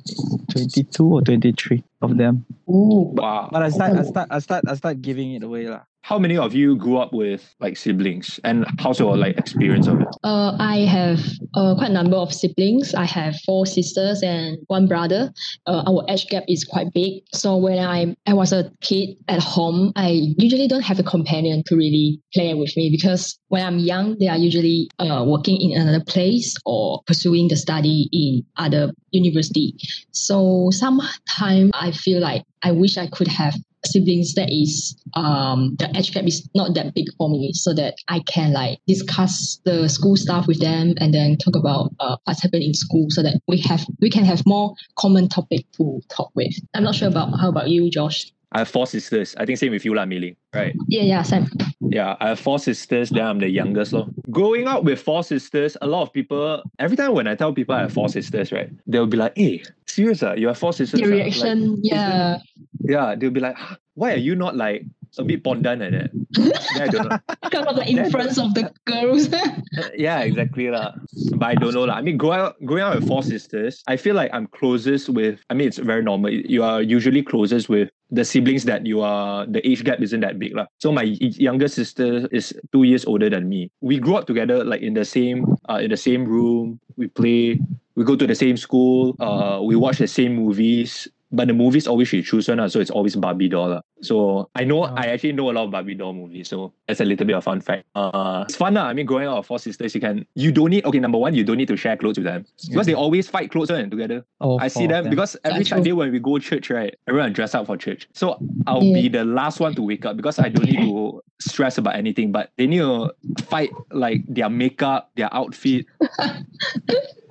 22 0.52 0.92
or 1.02 1.22
23 1.22 1.84
of 2.02 2.18
them. 2.18 2.46
Ooh. 2.70 3.14
Wow. 3.16 3.50
But 3.52 3.64
I 3.64 3.70
start, 3.70 3.98
I 3.98 4.04
start, 4.04 4.28
I 4.30 4.40
start, 4.40 4.64
I 4.68 4.76
start 4.76 5.02
giving 5.02 5.34
it 5.34 5.44
away 5.44 5.68
lah. 5.68 5.88
How 6.04 6.20
many 6.20 6.36
of 6.38 6.54
you 6.54 6.76
grew 6.76 6.98
up 6.98 7.14
with 7.14 7.56
like 7.62 7.78
siblings 7.78 8.38
and 8.44 8.66
how's 8.78 9.00
your 9.00 9.16
like 9.16 9.38
experience 9.38 9.88
of 9.88 10.02
it? 10.02 10.10
Uh, 10.22 10.54
I 10.60 10.80
have 10.80 11.22
uh, 11.54 11.76
quite 11.76 11.92
a 11.92 11.94
number 11.94 12.18
of 12.18 12.34
siblings. 12.34 12.94
I 12.94 13.06
have 13.06 13.36
four 13.46 13.66
sisters 13.66 14.22
and 14.22 14.58
one 14.68 14.86
brother. 14.86 15.32
Uh, 15.66 15.82
our 15.88 16.04
age 16.10 16.28
gap 16.28 16.44
is 16.50 16.66
quite 16.66 16.88
big. 16.94 17.24
So 17.34 17.56
when 17.56 17.80
I 17.80 18.18
I 18.28 18.34
was 18.34 18.52
a 18.52 18.70
kid 18.82 19.16
at 19.30 19.40
home, 19.40 19.94
I 19.96 20.10
usually 20.38 20.68
don't 20.68 20.82
have 20.84 21.00
a 21.00 21.04
companion 21.04 21.64
to 21.68 21.76
really 21.78 22.20
play 22.34 22.54
with 22.54 22.76
me 22.76 22.90
because 22.92 23.40
when 23.48 23.66
I'm 23.66 23.80
young, 23.80 24.18
they 24.20 24.28
are 24.28 24.38
usually 24.38 24.90
uh, 25.00 25.24
working 25.26 25.56
in 25.62 25.80
another 25.80 26.04
place 26.04 26.54
or 26.66 27.02
pursuing 27.08 27.48
the 27.48 27.56
study 27.56 28.10
in 28.12 28.44
other 28.58 28.92
university. 29.12 29.74
So 30.12 30.70
sometimes 30.72 31.72
I 31.74 31.92
feel 31.92 32.20
like 32.20 32.44
I 32.62 32.72
wish 32.72 32.98
I 32.98 33.08
could 33.08 33.30
have 33.30 33.56
siblings 33.86 34.34
that 34.36 34.50
is 34.50 34.96
um 35.16 35.76
the 35.80 35.90
age 35.96 36.14
gap 36.14 36.26
is 36.26 36.48
not 36.56 36.74
that 36.76 36.94
big 36.94 37.06
for 37.18 37.30
me 37.30 37.52
so 37.54 37.74
that 37.74 37.96
I 38.08 38.20
can 38.22 38.54
like 38.54 38.80
discuss 38.88 39.60
the 39.66 39.88
school 39.88 40.16
stuff 40.16 40.48
with 40.48 40.60
them 40.60 40.94
and 40.98 41.14
then 41.14 41.38
talk 41.38 41.56
about 41.56 41.92
uh, 42.00 42.18
what's 42.24 42.42
happening 42.42 42.70
in 42.70 42.74
school 42.74 43.08
so 43.10 43.22
that 43.24 43.40
we 43.48 43.58
have 43.60 43.86
we 44.02 44.10
can 44.10 44.26
have 44.26 44.44
more 44.46 44.74
common 44.98 45.30
topic 45.30 45.66
to 45.78 46.02
talk 46.10 46.32
with. 46.36 46.54
I'm 46.74 46.84
not 46.84 46.96
sure 46.96 47.08
about 47.08 47.40
how 47.40 47.50
about 47.50 47.70
you, 47.70 47.90
Josh? 47.90 48.32
I 48.54 48.60
have 48.60 48.70
four 48.70 48.86
sisters. 48.86 49.36
I 49.38 49.46
think 49.46 49.58
same 49.58 49.72
with 49.72 49.84
you, 49.84 49.96
lah, 49.96 50.06
Mili. 50.06 50.36
Right. 50.54 50.76
Yeah, 50.88 51.02
yeah, 51.02 51.22
same. 51.24 51.48
Yeah, 51.82 52.16
I 52.20 52.30
have 52.30 52.40
four 52.40 52.60
sisters. 52.60 53.10
Then 53.10 53.26
I'm 53.26 53.40
the 53.40 53.50
youngest. 53.50 53.94
Lor. 53.94 54.08
Growing 54.30 54.68
up 54.68 54.84
with 54.84 55.02
four 55.02 55.24
sisters, 55.24 55.76
a 55.82 55.88
lot 55.88 56.04
of 56.04 56.14
people, 56.14 56.62
every 56.78 56.96
time 56.96 57.14
when 57.14 57.28
I 57.28 57.34
tell 57.34 57.52
people 57.52 57.74
I 57.74 57.82
have 57.82 57.94
four 57.94 58.10
sisters, 58.10 58.52
right, 58.52 58.70
they'll 58.86 59.08
be 59.08 59.18
like, 59.18 59.34
hey, 59.36 59.64
serious? 59.88 60.22
Ah? 60.22 60.34
You 60.34 60.48
have 60.48 60.58
four 60.60 60.72
sisters? 60.72 61.02
The 61.02 61.08
ah?" 61.08 61.10
Like, 61.10 61.24
reaction, 61.24 61.80
yeah. 61.82 62.38
Yeah, 62.84 63.16
they'll 63.16 63.32
be 63.32 63.40
like, 63.40 63.56
"Huh, 63.56 63.76
why 63.96 64.14
are 64.14 64.22
you 64.22 64.36
not 64.36 64.56
like 64.56 64.86
a 65.18 65.24
bit 65.24 65.44
pondan 65.44 65.80
like 65.80 65.92
that? 65.92 66.10
then 66.76 66.82
I 66.82 66.88
don't 66.88 67.10
know. 67.10 67.18
Because 67.44 67.66
of 67.68 67.76
the 67.76 67.86
influence 67.86 68.38
of 68.38 68.54
the 68.54 68.74
girls. 68.86 69.30
yeah, 69.96 70.22
exactly 70.22 70.70
lah. 70.70 70.94
But 71.38 71.46
I 71.46 71.56
don't 71.56 71.74
know 71.74 71.86
lah. 71.86 71.96
I 71.96 72.02
mean, 72.02 72.18
growing 72.18 72.42
up, 72.42 72.58
growing 72.66 72.84
up 72.84 72.96
with 72.96 73.08
four 73.08 73.22
sisters, 73.22 73.84
I 73.88 73.98
feel 73.98 74.16
like 74.16 74.32
I'm 74.34 74.48
closest 74.48 75.10
with. 75.10 75.40
I 75.50 75.54
mean, 75.54 75.68
it's 75.68 75.78
very 75.78 76.02
normal. 76.02 76.32
You 76.32 76.64
are 76.64 76.82
usually 76.82 77.22
closest 77.22 77.70
with 77.70 77.90
the 78.10 78.26
siblings 78.26 78.66
that 78.66 78.86
you 78.86 79.02
are. 79.02 79.46
The 79.46 79.62
age 79.68 79.84
gap 79.84 80.02
isn't 80.02 80.22
that 80.22 80.40
big 80.40 80.56
lah. 80.56 80.66
So 80.80 80.92
my 80.92 81.04
younger 81.22 81.68
sister 81.68 82.28
is 82.32 82.54
two 82.72 82.84
years 82.84 83.06
older 83.06 83.30
than 83.30 83.50
me. 83.50 83.70
We 83.82 84.00
grew 84.00 84.16
up 84.16 84.26
together, 84.26 84.64
like 84.64 84.82
in 84.82 84.94
the 84.94 85.06
same, 85.06 85.46
uh, 85.70 85.78
in 85.78 85.92
the 85.92 86.02
same 86.02 86.26
room. 86.26 86.80
We 86.98 87.08
play. 87.08 87.62
We 87.94 88.04
go 88.04 88.16
to 88.18 88.26
the 88.26 88.34
same 88.34 88.58
school. 88.58 89.14
Uh, 89.22 89.62
we 89.62 89.76
watch 89.76 90.02
the 90.02 90.10
same 90.10 90.34
movies. 90.34 91.08
But 91.36 91.48
the 91.48 91.54
movies 91.54 91.88
always 91.88 92.08
she 92.10 92.22
choose 92.22 92.48
one, 92.48 92.60
lah, 92.60 92.68
so 92.68 92.80
it's 92.80 92.92
always 92.92 93.16
Barbie 93.16 93.50
doll. 93.50 93.70
lah. 93.70 93.82
So 94.02 94.50
I 94.54 94.64
know 94.66 94.84
Oh. 94.84 94.94
I 94.96 95.08
actually 95.08 95.32
know 95.34 95.50
a 95.50 95.54
lot 95.54 95.64
of 95.66 95.72
Barbie 95.72 95.96
doll 95.96 96.14
movies. 96.14 96.48
So 96.48 96.74
that's 96.88 97.00
a 97.02 97.06
little 97.06 97.26
bit 97.26 97.36
of 97.36 97.44
fun 97.44 97.60
fact. 97.60 97.86
Uh, 97.96 98.44
it's 98.48 98.56
fun. 98.56 98.76
lah. 98.76 98.86
I 98.86 98.94
mean, 98.94 99.08
growing 99.08 99.28
up 99.28 99.38
with 99.38 99.48
four 99.48 99.58
sisters, 99.58 99.96
you 99.96 100.02
can 100.02 100.28
you 100.36 100.52
don't 100.52 100.70
need 100.70 100.86
okay. 100.86 101.00
Number 101.00 101.18
one, 101.18 101.34
you 101.34 101.44
don't 101.44 101.58
need 101.58 101.70
to 101.70 101.76
share 101.78 101.98
clothes 101.98 102.18
with 102.22 102.26
them 102.26 102.46
because 102.70 102.86
they 102.86 102.94
always 102.94 103.28
fight 103.28 103.50
clothes 103.50 103.72
one 103.72 103.90
together. 103.90 104.24
Oh, 104.42 104.60
I 104.60 104.68
see 104.68 104.86
four 104.86 104.94
of 104.98 105.04
them 105.06 105.10
because 105.10 105.36
every 105.44 105.60
That's 105.66 105.70
true. 105.70 105.78
Sunday 105.78 105.92
when 105.94 106.12
we 106.12 106.20
go 106.20 106.38
church, 106.38 106.70
right, 106.70 106.94
everyone 107.08 107.34
dress 107.34 107.56
up 107.56 107.66
for 107.66 107.78
church. 107.78 108.08
So 108.14 108.38
I'll 108.68 108.84
Yeah. 108.84 108.94
be 108.94 109.10
the 109.10 109.26
last 109.26 109.60
one 109.60 109.74
to 109.76 109.82
wake 109.82 110.06
up 110.06 110.16
because 110.16 110.38
I 110.38 110.50
don't 110.50 110.66
need 110.70 110.80
to 110.86 111.20
stress 111.42 111.80
about 111.80 111.96
anything. 111.96 112.32
But 112.32 112.52
they 112.58 112.68
need 112.68 112.80
to 112.86 113.10
fight 113.50 113.72
like 113.92 114.22
their 114.30 114.50
makeup, 114.50 115.10
their 115.16 115.34
outfit. 115.34 115.88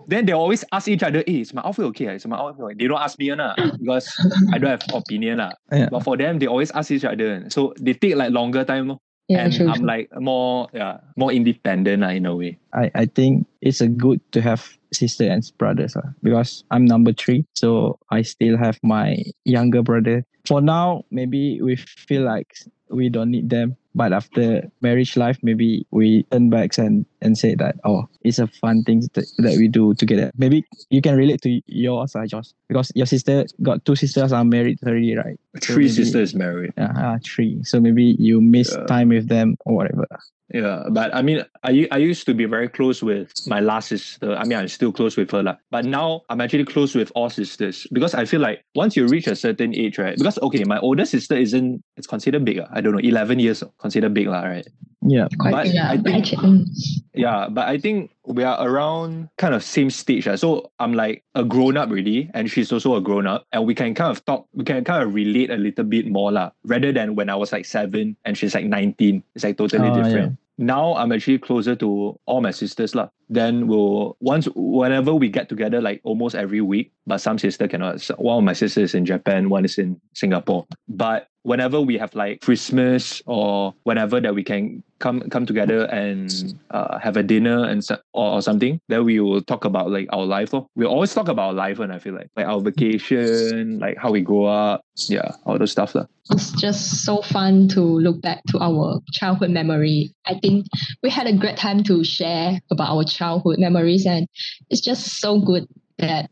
then 0.08 0.26
they 0.26 0.32
always 0.32 0.64
ask 0.72 0.88
each 0.88 1.02
other, 1.02 1.22
"Hey, 1.26 1.40
is 1.40 1.54
my 1.54 1.62
outfit 1.64 1.86
okay? 1.86 2.14
Is 2.14 2.26
my 2.26 2.36
outfit 2.36 2.64
okay?" 2.64 2.74
They 2.78 2.86
don't 2.86 3.00
ask 3.00 3.18
me 3.18 3.34
lah 3.34 3.54
because 3.80 4.08
I 4.52 4.58
don't 4.58 4.70
have 4.70 4.84
opinion 4.94 5.38
lah. 5.38 5.52
Yeah. 5.70 5.88
But 5.90 6.02
for 6.04 6.16
them, 6.16 6.38
they 6.38 6.46
always 6.46 6.70
ask 6.72 6.90
each 6.90 7.04
other. 7.04 7.46
So 7.50 7.74
they 7.80 7.94
take 7.94 8.16
like 8.16 8.32
longer 8.32 8.64
time. 8.64 8.88
lor. 8.88 8.98
Yeah, 9.28 9.44
and 9.44 9.52
true, 9.54 9.68
I'm 9.68 9.80
true. 9.80 9.86
like 9.86 10.10
more 10.20 10.68
yeah 10.74 10.98
more 11.16 11.32
independent 11.32 12.02
lah 12.02 12.10
in 12.10 12.26
a 12.26 12.34
way. 12.34 12.58
I, 12.74 12.90
I 12.94 13.04
think 13.06 13.46
it's 13.62 13.80
a 13.80 13.88
good 13.88 14.20
to 14.32 14.42
have 14.42 14.76
sister 14.92 15.24
and 15.24 15.40
brothers 15.56 15.96
uh, 15.96 16.10
because 16.22 16.64
I'm 16.70 16.84
number 16.84 17.12
three. 17.12 17.46
So 17.54 17.98
I 18.10 18.22
still 18.22 18.58
have 18.58 18.78
my 18.82 19.22
younger 19.44 19.82
brother. 19.82 20.26
For 20.44 20.60
now, 20.60 21.04
maybe 21.10 21.62
we 21.62 21.76
feel 21.76 22.22
like 22.22 22.52
we 22.90 23.08
don't 23.08 23.30
need 23.30 23.48
them. 23.48 23.76
But 23.94 24.12
after 24.12 24.70
marriage 24.80 25.16
life, 25.16 25.38
maybe 25.42 25.86
we 25.90 26.22
turn 26.30 26.48
back 26.50 26.78
and, 26.78 27.04
and 27.20 27.36
say 27.36 27.54
that, 27.56 27.76
oh, 27.84 28.08
it's 28.22 28.38
a 28.38 28.46
fun 28.46 28.84
thing 28.84 29.00
that, 29.14 29.26
that 29.38 29.56
we 29.58 29.68
do 29.68 29.92
together. 29.94 30.30
Maybe 30.36 30.64
you 30.90 31.02
can 31.02 31.16
relate 31.16 31.42
to 31.42 31.60
yours, 31.66 32.16
uh, 32.16 32.24
Josh, 32.26 32.52
because 32.68 32.90
your 32.94 33.06
sister 33.06 33.44
got 33.62 33.84
two 33.84 33.94
sisters 33.96 34.32
are 34.32 34.44
married 34.44 34.78
already, 34.86 35.14
right? 35.16 35.38
So 35.60 35.74
Three 35.74 35.84
maybe- 35.84 35.88
sisters 35.94 36.34
married. 36.34 36.72
Uh, 36.78 36.84
uh, 36.96 37.18
three. 37.22 37.62
So 37.64 37.80
maybe 37.80 38.16
you 38.18 38.40
miss 38.40 38.72
Yeah. 38.74 38.84
time 38.86 39.08
with 39.10 39.28
them 39.28 39.56
or 39.66 39.74
whatever. 39.76 40.06
Yeah, 40.52 40.84
but 40.90 41.14
I 41.14 41.22
mean, 41.22 41.44
I, 41.64 41.88
I 41.90 41.96
used 41.96 42.26
to 42.26 42.34
be 42.34 42.44
very 42.44 42.68
close 42.68 43.02
with 43.02 43.32
my 43.46 43.60
last 43.60 43.88
sister. 43.88 44.34
I 44.34 44.44
mean, 44.44 44.58
I'm 44.58 44.68
still 44.68 44.92
close 44.92 45.16
with 45.16 45.30
her 45.30 45.42
lah. 45.42 45.56
But 45.70 45.86
now 45.86 46.22
I'm 46.28 46.40
actually 46.40 46.66
close 46.66 46.94
with 46.94 47.10
all 47.14 47.30
sisters 47.30 47.86
because 47.90 48.14
I 48.14 48.26
feel 48.26 48.40
like 48.40 48.62
once 48.74 48.94
you 48.94 49.08
reach 49.08 49.26
a 49.26 49.34
certain 49.34 49.74
age, 49.74 49.96
right? 49.98 50.16
Because 50.16 50.38
okay, 50.38 50.64
my 50.64 50.78
older 50.80 51.06
sister 51.06 51.36
isn't. 51.36 51.82
It's 51.96 52.06
considered 52.06 52.44
big. 52.44 52.60
I 52.60 52.80
don't 52.80 52.92
know, 52.92 53.00
eleven 53.00 53.38
years 53.38 53.64
considered 53.78 54.12
big 54.12 54.28
lah, 54.28 54.42
right? 54.42 54.68
Yeah. 55.02 55.26
Quite 55.38 55.52
but 55.52 55.64
big, 55.64 55.76
I 55.76 55.94
yeah. 55.94 56.02
think- 56.02 56.16
Actually, 56.16 56.48
mm. 56.48 56.66
Yeah, 57.14 57.48
but 57.50 57.68
I 57.68 57.76
think 57.78 58.10
we 58.24 58.44
are 58.44 58.56
around 58.66 59.28
kind 59.36 59.54
of 59.54 59.64
same 59.64 59.90
stage. 59.90 60.28
Uh. 60.28 60.36
So 60.36 60.70
I'm 60.78 60.92
like 60.92 61.24
a 61.34 61.44
grown 61.44 61.76
up 61.76 61.90
really, 61.90 62.30
and 62.34 62.50
she's 62.50 62.72
also 62.72 62.96
a 62.96 63.00
grown 63.00 63.26
up, 63.26 63.46
and 63.52 63.66
we 63.66 63.74
can 63.74 63.94
kind 63.94 64.10
of 64.10 64.24
talk, 64.24 64.46
we 64.52 64.64
can 64.64 64.84
kind 64.84 65.02
of 65.02 65.14
relate 65.14 65.50
a 65.50 65.56
little 65.56 65.84
bit 65.84 66.06
more 66.08 66.30
lah, 66.32 66.50
rather 66.64 66.92
than 66.92 67.16
when 67.16 67.28
I 67.28 67.34
was 67.36 67.52
like 67.52 67.64
seven 67.64 68.16
and 68.24 68.36
she's 68.36 68.54
like 68.54 68.64
19. 68.64 69.22
It's 69.34 69.44
like 69.44 69.56
totally 69.58 69.88
Oh, 69.88 69.96
yeah. 70.08 70.28
Now 70.58 70.94
I'm 70.94 71.12
actually 71.12 71.38
closer 71.38 71.74
to 71.76 72.18
all 72.26 72.40
my 72.40 72.50
sisters 72.50 72.94
lah. 72.94 73.08
Then 73.28 73.66
we'll 73.66 74.16
once 74.20 74.48
whenever 74.54 75.14
we 75.14 75.28
get 75.28 75.48
together, 75.48 75.80
like 75.80 76.00
almost 76.04 76.34
every 76.34 76.60
week. 76.60 76.92
But 77.06 77.18
some 77.18 77.38
sister 77.38 77.66
cannot. 77.66 78.02
One 78.18 78.38
of 78.38 78.44
my 78.44 78.52
sisters 78.52 78.90
is 78.90 78.94
in 78.94 79.06
Japan, 79.06 79.48
one 79.48 79.64
is 79.64 79.78
in 79.78 80.00
Singapore. 80.12 80.66
But 80.88 81.28
whenever 81.42 81.80
we 81.80 81.98
have 81.98 82.14
like 82.14 82.40
Christmas 82.40 83.22
or 83.26 83.74
whenever 83.82 84.20
that 84.20 84.34
we 84.34 84.44
can 84.44 84.82
come 84.98 85.20
come 85.30 85.44
together 85.44 85.84
and 85.86 86.54
uh, 86.70 86.98
have 86.98 87.16
a 87.16 87.22
dinner 87.22 87.64
and 87.64 87.86
or, 88.12 88.34
or 88.34 88.42
something, 88.42 88.80
then 88.88 89.04
we 89.04 89.20
will 89.20 89.42
talk 89.42 89.64
about 89.64 89.90
like 89.90 90.08
our 90.12 90.24
life. 90.24 90.54
Oh. 90.54 90.68
We 90.76 90.86
always 90.86 91.12
talk 91.12 91.28
about 91.28 91.48
our 91.48 91.52
life, 91.52 91.80
and 91.80 91.92
I 91.92 91.98
feel 91.98 92.14
like 92.14 92.30
like 92.36 92.46
our 92.46 92.60
vacation, 92.60 93.78
like 93.78 93.98
how 93.98 94.10
we 94.10 94.20
grow 94.20 94.44
up, 94.46 94.84
yeah, 95.08 95.32
all 95.44 95.58
those 95.58 95.72
stuff 95.72 95.94
lah. 95.94 96.06
It's 96.30 96.52
just 96.52 97.04
so 97.04 97.22
fun 97.22 97.68
to 97.68 97.80
look 97.80 98.22
back 98.22 98.42
to 98.48 98.58
our 98.60 99.00
childhood 99.12 99.50
memory. 99.50 100.14
I 100.26 100.38
think 100.38 100.66
we 101.02 101.10
had 101.10 101.26
a 101.26 101.36
great 101.36 101.56
time 101.56 101.82
to 101.84 102.04
share 102.04 102.60
about 102.70 102.88
our 102.88 103.04
childhood 103.04 103.58
memories, 103.58 104.06
and 104.06 104.28
it's 104.70 104.80
just 104.80 105.20
so 105.20 105.40
good 105.40 105.66
that 105.98 106.30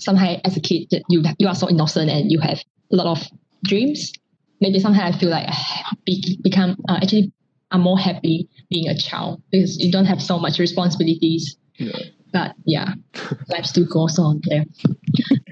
somehow 0.00 0.36
as 0.44 0.56
a 0.56 0.60
kid 0.60 0.88
that 0.90 1.02
you 1.08 1.22
you 1.38 1.46
are 1.46 1.54
so 1.54 1.68
innocent 1.68 2.10
and 2.10 2.32
you 2.32 2.40
have 2.40 2.64
a 2.90 2.96
lot 2.96 3.06
of 3.06 3.28
dreams. 3.64 4.12
Maybe 4.60 4.78
sometimes 4.78 5.16
I 5.16 5.18
feel 5.18 5.30
like 5.30 5.48
I 5.48 5.82
be, 6.06 6.38
become 6.42 6.76
uh, 6.88 6.98
actually 7.02 7.32
I'm 7.70 7.82
more 7.82 7.98
happy 7.98 8.48
being 8.70 8.88
a 8.88 8.96
child 8.96 9.42
because 9.50 9.78
you 9.78 9.92
don't 9.92 10.06
have 10.06 10.22
so 10.22 10.38
much 10.38 10.58
responsibilities. 10.58 11.56
Yeah. 11.76 11.98
But 12.32 12.54
yeah, 12.64 12.94
life 13.48 13.64
still 13.64 13.86
goes 13.86 14.18
on 14.18 14.40
there. 14.44 14.64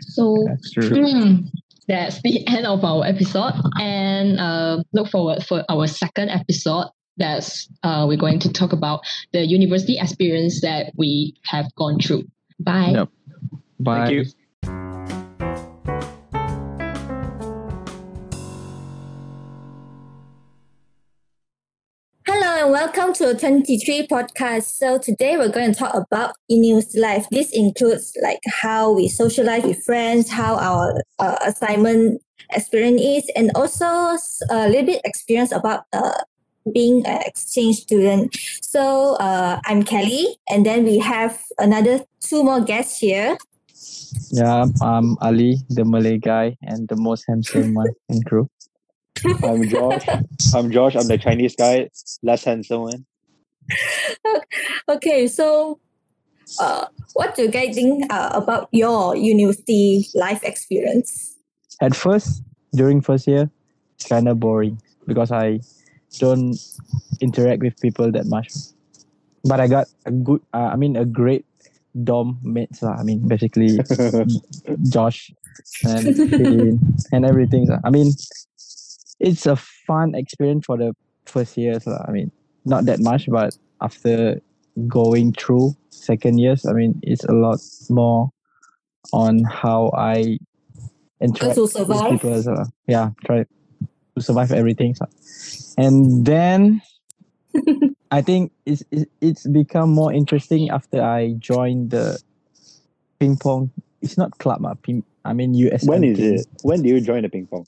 So 0.01 0.45
That's 0.49 0.71
true. 0.73 0.91
Mm, 0.91 1.49
that's 1.89 2.21
the 2.23 2.47
end 2.49 2.67
of 2.67 2.85
our 2.85 3.05
episode 3.05 3.55
and 3.79 4.41
uh, 4.41 4.83
look 4.93 5.09
forward 5.09 5.45
for 5.45 5.65
our 5.69 5.87
second 5.87 6.31
episode 6.31 6.87
that's 7.17 7.69
uh, 7.83 8.05
we're 8.07 8.19
going 8.19 8.39
to 8.41 8.53
talk 8.53 8.73
about 8.73 9.01
the 9.33 9.47
university 9.47 9.99
experience 9.99 10.61
that 10.61 10.93
we 10.97 11.35
have 11.45 11.67
gone 11.77 11.99
through 11.99 12.25
bye 12.61 12.91
Yep. 12.93 13.09
Bye. 13.79 14.25
And 22.67 22.73
welcome 22.73 23.13
to 23.13 23.33
23 23.33 24.09
podcast. 24.09 24.65
So 24.65 24.99
today 24.99 25.37
we're 25.37 25.53
going 25.53 25.73
to 25.73 25.79
talk 25.79 25.95
about 25.95 26.35
in-news 26.49 26.97
life. 26.97 27.29
This 27.31 27.53
includes 27.53 28.17
like 28.25 28.41
how 28.45 28.91
we 28.91 29.07
socialize 29.07 29.63
with 29.63 29.85
friends, 29.85 30.29
how 30.29 30.57
our 30.57 31.01
uh, 31.21 31.37
assignment 31.47 32.21
experience 32.51 33.01
is, 33.01 33.31
and 33.37 33.53
also 33.55 33.85
a 33.87 34.69
little 34.69 34.85
bit 34.85 35.01
experience 35.05 35.53
about 35.53 35.85
uh, 35.93 36.19
being 36.75 37.07
an 37.07 37.23
exchange 37.25 37.77
student. 37.77 38.37
So 38.63 39.15
uh, 39.21 39.61
I'm 39.65 39.85
Kelly, 39.85 40.27
and 40.51 40.67
then 40.67 40.83
we 40.83 40.99
have 40.99 41.41
another 41.59 42.01
two 42.19 42.43
more 42.43 42.61
guests 42.61 42.99
here. 42.99 43.39
Yeah, 44.33 44.67
I'm 44.83 45.17
Ali, 45.21 45.59
the 45.69 45.85
Malay 45.85 46.19
guy 46.19 46.57
and 46.63 46.89
the 46.89 46.97
most 46.97 47.27
handsome 47.29 47.75
one 47.75 47.91
in 48.09 48.25
crew. 48.25 48.49
I'm 49.25 49.69
Josh. 49.69 50.07
I'm 50.55 50.71
Josh. 50.71 50.95
I'm 50.97 51.09
the 51.09 51.19
Chinese 51.19 51.57
guy, 51.57 51.89
less 52.23 52.45
handsome 52.45 52.83
one. 52.83 53.07
Okay, 54.89 55.27
so 55.27 55.81
uh, 56.61 56.87
what 57.15 57.35
do 57.35 57.43
you 57.43 57.51
guys 57.51 57.75
think 57.75 58.07
uh, 58.13 58.31
about 58.33 58.69
your 58.71 59.17
university 59.17 60.07
life 60.15 60.43
experience? 60.45 61.35
At 61.81 61.97
first, 61.97 62.43
during 62.73 63.01
first 63.01 63.27
year, 63.27 63.51
it's 63.97 64.07
kind 64.07 64.29
of 64.29 64.39
boring 64.39 64.81
because 65.07 65.33
I 65.33 65.61
don't 66.19 66.57
interact 67.21 67.63
with 67.63 67.81
people 67.81 68.13
that 68.13 68.27
much. 68.27 68.53
But 69.45 69.61
I 69.61 69.67
got 69.67 69.89
a 70.07 70.13
good, 70.13 70.41
uh, 70.55 70.71
I 70.73 70.77
mean, 70.77 70.97
a 70.97 71.05
great 71.05 71.45
dom 72.05 72.39
mates. 72.43 72.83
lah. 72.83 72.95
I 72.99 73.03
mean, 73.03 73.27
basically 73.27 73.79
Josh 74.89 75.33
and 75.83 76.07
and 77.13 77.25
everything. 77.25 77.67
lah. 77.67 77.81
I 77.85 77.91
mean, 77.91 78.13
it's 79.21 79.47
a 79.47 79.57
fun 79.57 80.15
experience 80.15 80.67
for 80.67 80.77
the 80.77 80.95
first 81.27 81.57
years. 81.57 81.87
lah. 81.87 82.05
I 82.07 82.13
mean, 82.13 82.31
not 82.65 82.85
that 82.87 83.01
much, 83.01 83.29
but 83.29 83.57
after 83.81 84.41
going 84.87 85.33
through 85.33 85.75
second 85.91 86.39
years, 86.39 86.67
I 86.67 86.73
mean, 86.73 87.01
it's 87.03 87.25
a 87.25 87.33
lot 87.33 87.61
more 87.89 88.31
on 89.13 89.45
how 89.45 89.91
I 89.97 90.39
interact 91.21 91.55
to 91.57 91.63
with 91.63 91.73
survive? 91.73 92.11
people 92.13 92.35
as 92.35 92.47
well. 92.47 92.73
Yeah, 92.87 93.11
try 93.25 93.45
to 94.17 94.21
survive 94.21 94.53
everything. 94.53 94.95
so. 94.95 95.07
And 95.79 96.25
then 96.25 96.83
I 98.11 98.23
think 98.23 98.53
it's, 98.65 98.83
it's 98.91 99.11
it's 99.21 99.47
become 99.47 99.91
more 99.91 100.13
interesting 100.13 100.71
after 100.71 101.03
I 101.03 101.35
joined 101.39 101.91
the 101.91 102.21
ping 103.19 103.37
pong. 103.37 103.71
It's 104.03 104.19
not 104.19 104.39
club, 104.39 104.65
ah, 104.65 104.75
ping, 104.75 105.05
I 105.25 105.33
mean 105.33 105.55
USM. 105.55 105.89
When 105.89 106.05
is 106.05 106.19
team. 106.19 106.35
it? 106.35 106.47
When 106.63 106.83
do 106.83 106.89
you 106.89 107.01
join 107.01 107.23
the 107.23 107.29
ping 107.29 107.47
pong? 107.47 107.67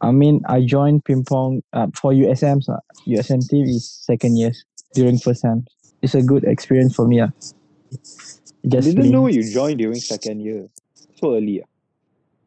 I 0.00 0.10
mean, 0.12 0.42
I 0.48 0.64
joined 0.64 1.04
ping 1.04 1.24
pong 1.24 1.62
uh, 1.72 1.86
for 1.94 2.12
USMs. 2.12 2.68
Uh, 2.68 2.80
USM 3.06 3.48
team 3.48 3.64
is 3.66 3.88
second 3.90 4.36
years 4.36 4.64
during 4.94 5.18
first 5.18 5.42
time. 5.42 5.64
It's 6.02 6.14
a 6.14 6.22
good 6.22 6.44
experience 6.44 6.94
for 6.94 7.06
me. 7.08 7.20
Uh. 7.20 7.28
I 7.28 8.68
Just 8.68 8.88
didn't 8.88 9.02
being- 9.02 9.12
know 9.12 9.26
you 9.28 9.42
joined 9.50 9.78
during 9.78 9.98
second 10.00 10.40
year. 10.40 10.68
So 11.16 11.34
early. 11.36 11.62
ah. 11.62 11.66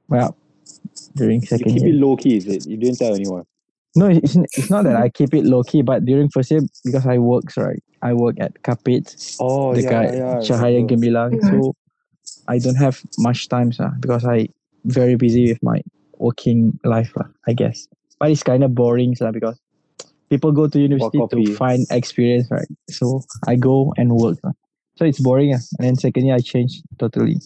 well 0.07 0.37
during 1.15 1.41
second 1.41 1.67
You 1.69 1.73
keep 1.73 1.83
year. 1.83 1.95
it 1.95 1.97
low 1.97 2.15
key, 2.15 2.37
is 2.37 2.45
it? 2.45 2.67
You 2.67 2.77
didn't 2.77 2.97
tell 2.97 3.15
anyone. 3.15 3.45
No, 3.95 4.05
it's, 4.05 4.35
it's 4.35 4.69
not 4.69 4.83
that 4.83 4.95
I 4.95 5.09
keep 5.09 5.33
it 5.33 5.43
low 5.45 5.63
key, 5.63 5.81
but 5.81 6.05
during 6.05 6.29
first 6.29 6.51
year 6.51 6.61
because 6.85 7.07
I 7.07 7.17
works 7.17 7.57
right, 7.57 7.81
I 8.03 8.13
work 8.13 8.35
at 8.39 8.61
Kapit, 8.61 9.09
Oh, 9.41 9.73
dekat 9.73 10.13
Cahaya 10.45 10.85
Gemilang, 10.87 11.41
so 11.41 11.73
I 12.47 12.59
don't 12.59 12.75
have 12.77 13.01
much 13.17 13.49
time 13.49 13.71
sah, 13.71 13.89
because 13.99 14.23
I 14.25 14.49
very 14.85 15.15
busy 15.15 15.49
with 15.51 15.61
my 15.63 15.81
working 16.19 16.77
life 16.83 17.11
lah, 17.15 17.27
I 17.47 17.53
guess. 17.53 17.87
But 18.19 18.31
it's 18.31 18.43
kind 18.43 18.63
of 18.63 18.75
boring 18.75 19.15
sah, 19.15 19.31
because 19.31 19.57
people 20.29 20.51
go 20.51 20.67
to 20.67 20.77
university 20.77 21.17
to 21.17 21.55
find 21.55 21.87
experience, 21.89 22.51
right? 22.51 22.67
So 22.91 23.23
I 23.47 23.55
go 23.55 23.93
and 23.97 24.11
work. 24.13 24.37
So 24.99 25.05
it's 25.07 25.19
boring. 25.19 25.55
ah. 25.55 25.63
And 25.79 25.87
then 25.87 25.95
second 25.95 26.27
year 26.27 26.35
I 26.35 26.43
changed 26.43 26.83
totally. 26.99 27.39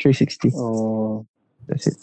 360. 0.00 0.50
Oh. 0.56 1.26
That's 1.68 1.86
it. 1.86 2.00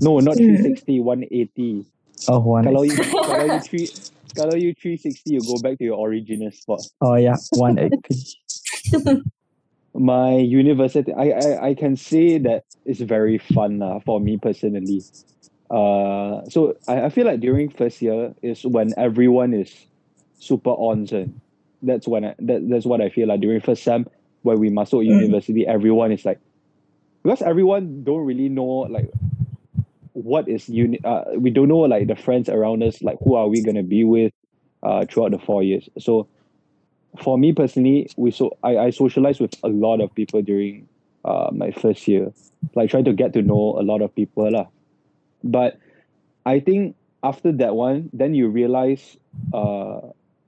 No, 0.00 0.18
not 0.22 0.38
Mm. 0.38 0.78
360, 0.78 1.00
180. 1.02 1.84
Oh, 2.30 2.38
one. 2.38 2.64
Kalau 2.64 2.86
you 2.86 2.94
kalau 3.26 3.44
you 3.50 3.60
three 3.60 3.90
kalau 4.38 4.54
you 4.56 4.72
360, 4.72 5.26
you 5.26 5.42
go 5.42 5.58
back 5.60 5.76
to 5.76 5.84
your 5.84 5.98
original 6.06 6.48
spot. 6.54 6.80
Oh 7.02 7.18
yeah, 7.18 7.36
180. 7.58 7.98
My 9.94 10.36
university, 10.36 11.12
I 11.12 11.30
I, 11.30 11.66
I 11.68 11.74
can 11.74 11.96
say 11.96 12.38
that 12.38 12.64
it's 12.84 13.00
very 13.00 13.38
fun 13.38 13.78
lah 13.78 14.00
for 14.00 14.20
me 14.20 14.38
personally. 14.38 15.04
Uh, 15.70 16.42
so 16.48 16.76
I, 16.88 17.04
I 17.04 17.08
feel 17.08 17.26
like 17.26 17.40
during 17.40 17.70
first 17.70 18.00
year 18.02 18.34
is 18.42 18.64
when 18.64 18.94
everyone 18.96 19.52
is 19.54 19.72
super 20.38 20.70
on. 20.70 21.06
That's 21.82 22.06
when 22.06 22.24
I, 22.24 22.34
that, 22.38 22.68
that's 22.68 22.86
what 22.86 23.00
I 23.00 23.10
feel 23.10 23.28
like 23.28 23.40
during 23.40 23.60
first 23.60 23.82
sem 23.82 24.06
when 24.42 24.58
we 24.58 24.70
masuk 24.70 25.04
university, 25.04 25.66
everyone 25.66 26.12
is 26.12 26.24
like 26.24 26.40
because 27.22 27.42
everyone 27.42 28.02
don't 28.04 28.24
really 28.24 28.48
know 28.48 28.88
like 28.90 29.10
what 30.12 30.48
is 30.48 30.68
uni 30.68 31.00
uh, 31.04 31.24
we 31.36 31.50
don't 31.50 31.68
know 31.68 31.78
like 31.78 32.06
the 32.06 32.16
friends 32.16 32.48
around 32.48 32.82
us 32.82 33.02
like 33.02 33.16
who 33.24 33.34
are 33.34 33.48
we 33.48 33.62
gonna 33.62 33.82
be 33.82 34.04
with 34.04 34.32
uh 34.82 35.04
throughout 35.06 35.30
the 35.30 35.38
four 35.38 35.62
years 35.62 35.88
so 35.98 36.28
for 37.20 37.36
me 37.36 37.52
personally 37.52 38.08
we 38.16 38.30
so 38.30 38.56
I, 38.62 38.78
I 38.78 38.90
socialize 38.90 39.40
with 39.40 39.54
a 39.62 39.68
lot 39.68 40.00
of 40.00 40.14
people 40.14 40.42
during 40.42 40.88
uh 41.24 41.50
my 41.52 41.70
first 41.70 42.08
year 42.08 42.32
like 42.74 42.90
trying 42.90 43.04
to 43.04 43.12
get 43.12 43.32
to 43.34 43.42
know 43.42 43.76
a 43.78 43.84
lot 43.84 44.00
of 44.00 44.14
people 44.14 44.50
lah. 44.50 44.66
but 45.44 45.78
I 46.46 46.60
think 46.60 46.96
after 47.22 47.52
that 47.52 47.74
one 47.74 48.10
then 48.12 48.34
you 48.34 48.48
realize 48.48 49.16
uh 49.52 50.00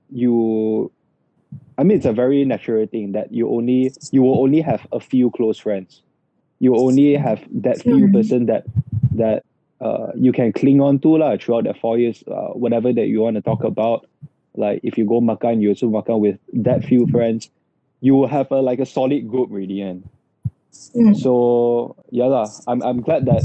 you 0.09 0.91
I 1.77 1.83
mean 1.83 1.97
it's 1.97 2.05
a 2.05 2.13
very 2.13 2.43
natural 2.45 2.87
thing 2.87 3.11
that 3.13 3.31
you 3.31 3.49
only 3.49 3.93
you 4.11 4.21
will 4.23 4.41
only 4.41 4.61
have 4.61 4.87
a 4.91 4.99
few 4.99 5.29
close 5.31 5.59
friends 5.59 6.01
you 6.59 6.75
only 6.75 7.15
have 7.15 7.43
that 7.61 7.81
few 7.81 8.11
person 8.11 8.45
that 8.47 8.65
that 9.11 9.43
uh, 9.81 10.07
you 10.15 10.31
can 10.31 10.53
cling 10.53 10.81
on 10.81 10.99
to 10.99 11.17
lah 11.17 11.37
throughout 11.37 11.65
the 11.65 11.73
four 11.73 11.97
years, 11.97 12.23
uh, 12.27 12.53
whatever 12.53 12.93
that 12.93 13.07
you 13.07 13.21
want 13.21 13.35
to 13.35 13.41
talk 13.41 13.63
about. 13.63 14.07
Like 14.55 14.79
if 14.83 14.97
you 14.97 15.05
go 15.05 15.21
makan, 15.21 15.61
you 15.61 15.69
also 15.69 15.87
makan 15.89 16.19
with 16.19 16.39
that 16.65 16.83
few 16.83 17.07
friends. 17.07 17.49
You 18.01 18.15
will 18.15 18.27
have 18.27 18.51
a 18.51 18.61
like 18.61 18.79
a 18.79 18.85
solid 18.85 19.27
group 19.27 19.49
really, 19.51 19.81
and 19.81 20.03
Mm. 20.95 21.15
so 21.15 21.95
yeah 22.11 22.27
lah. 22.27 22.47
I'm 22.67 22.83
I'm 22.83 22.99
glad 23.01 23.25
that 23.31 23.43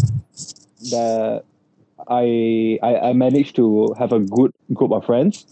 that 0.90 1.45
I 2.07 2.79
I, 2.83 3.11
I 3.11 3.12
managed 3.12 3.55
to 3.57 3.95
have 3.99 4.12
a 4.12 4.19
good 4.19 4.50
group 4.75 4.90
of 4.90 5.07
friends. 5.07 5.47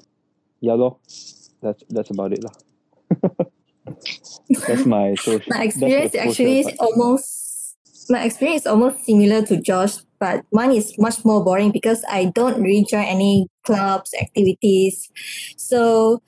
Yeah 0.60 0.74
lor. 0.74 0.98
That's 1.62 1.82
that's 1.90 2.10
about 2.10 2.32
it 2.34 2.42
lah. 2.42 2.54
That's 4.66 4.86
my 4.86 5.14
social. 5.26 5.54
My 5.54 5.64
experience 5.64 6.14
actually 6.14 6.60
is 6.60 6.66
part. 6.66 6.78
almost 6.80 7.47
my 8.08 8.24
experience 8.24 8.62
is 8.62 8.66
almost 8.66 9.04
similar 9.04 9.42
to 9.46 9.60
Josh, 9.60 9.96
but 10.18 10.44
mine 10.52 10.72
is 10.72 10.96
much 10.98 11.24
more 11.24 11.44
boring 11.44 11.70
because 11.70 12.04
I 12.08 12.26
don't 12.26 12.60
really 12.62 12.84
join 12.88 13.04
any 13.04 13.48
clubs, 13.64 14.12
activities. 14.20 15.08
So 15.56 16.22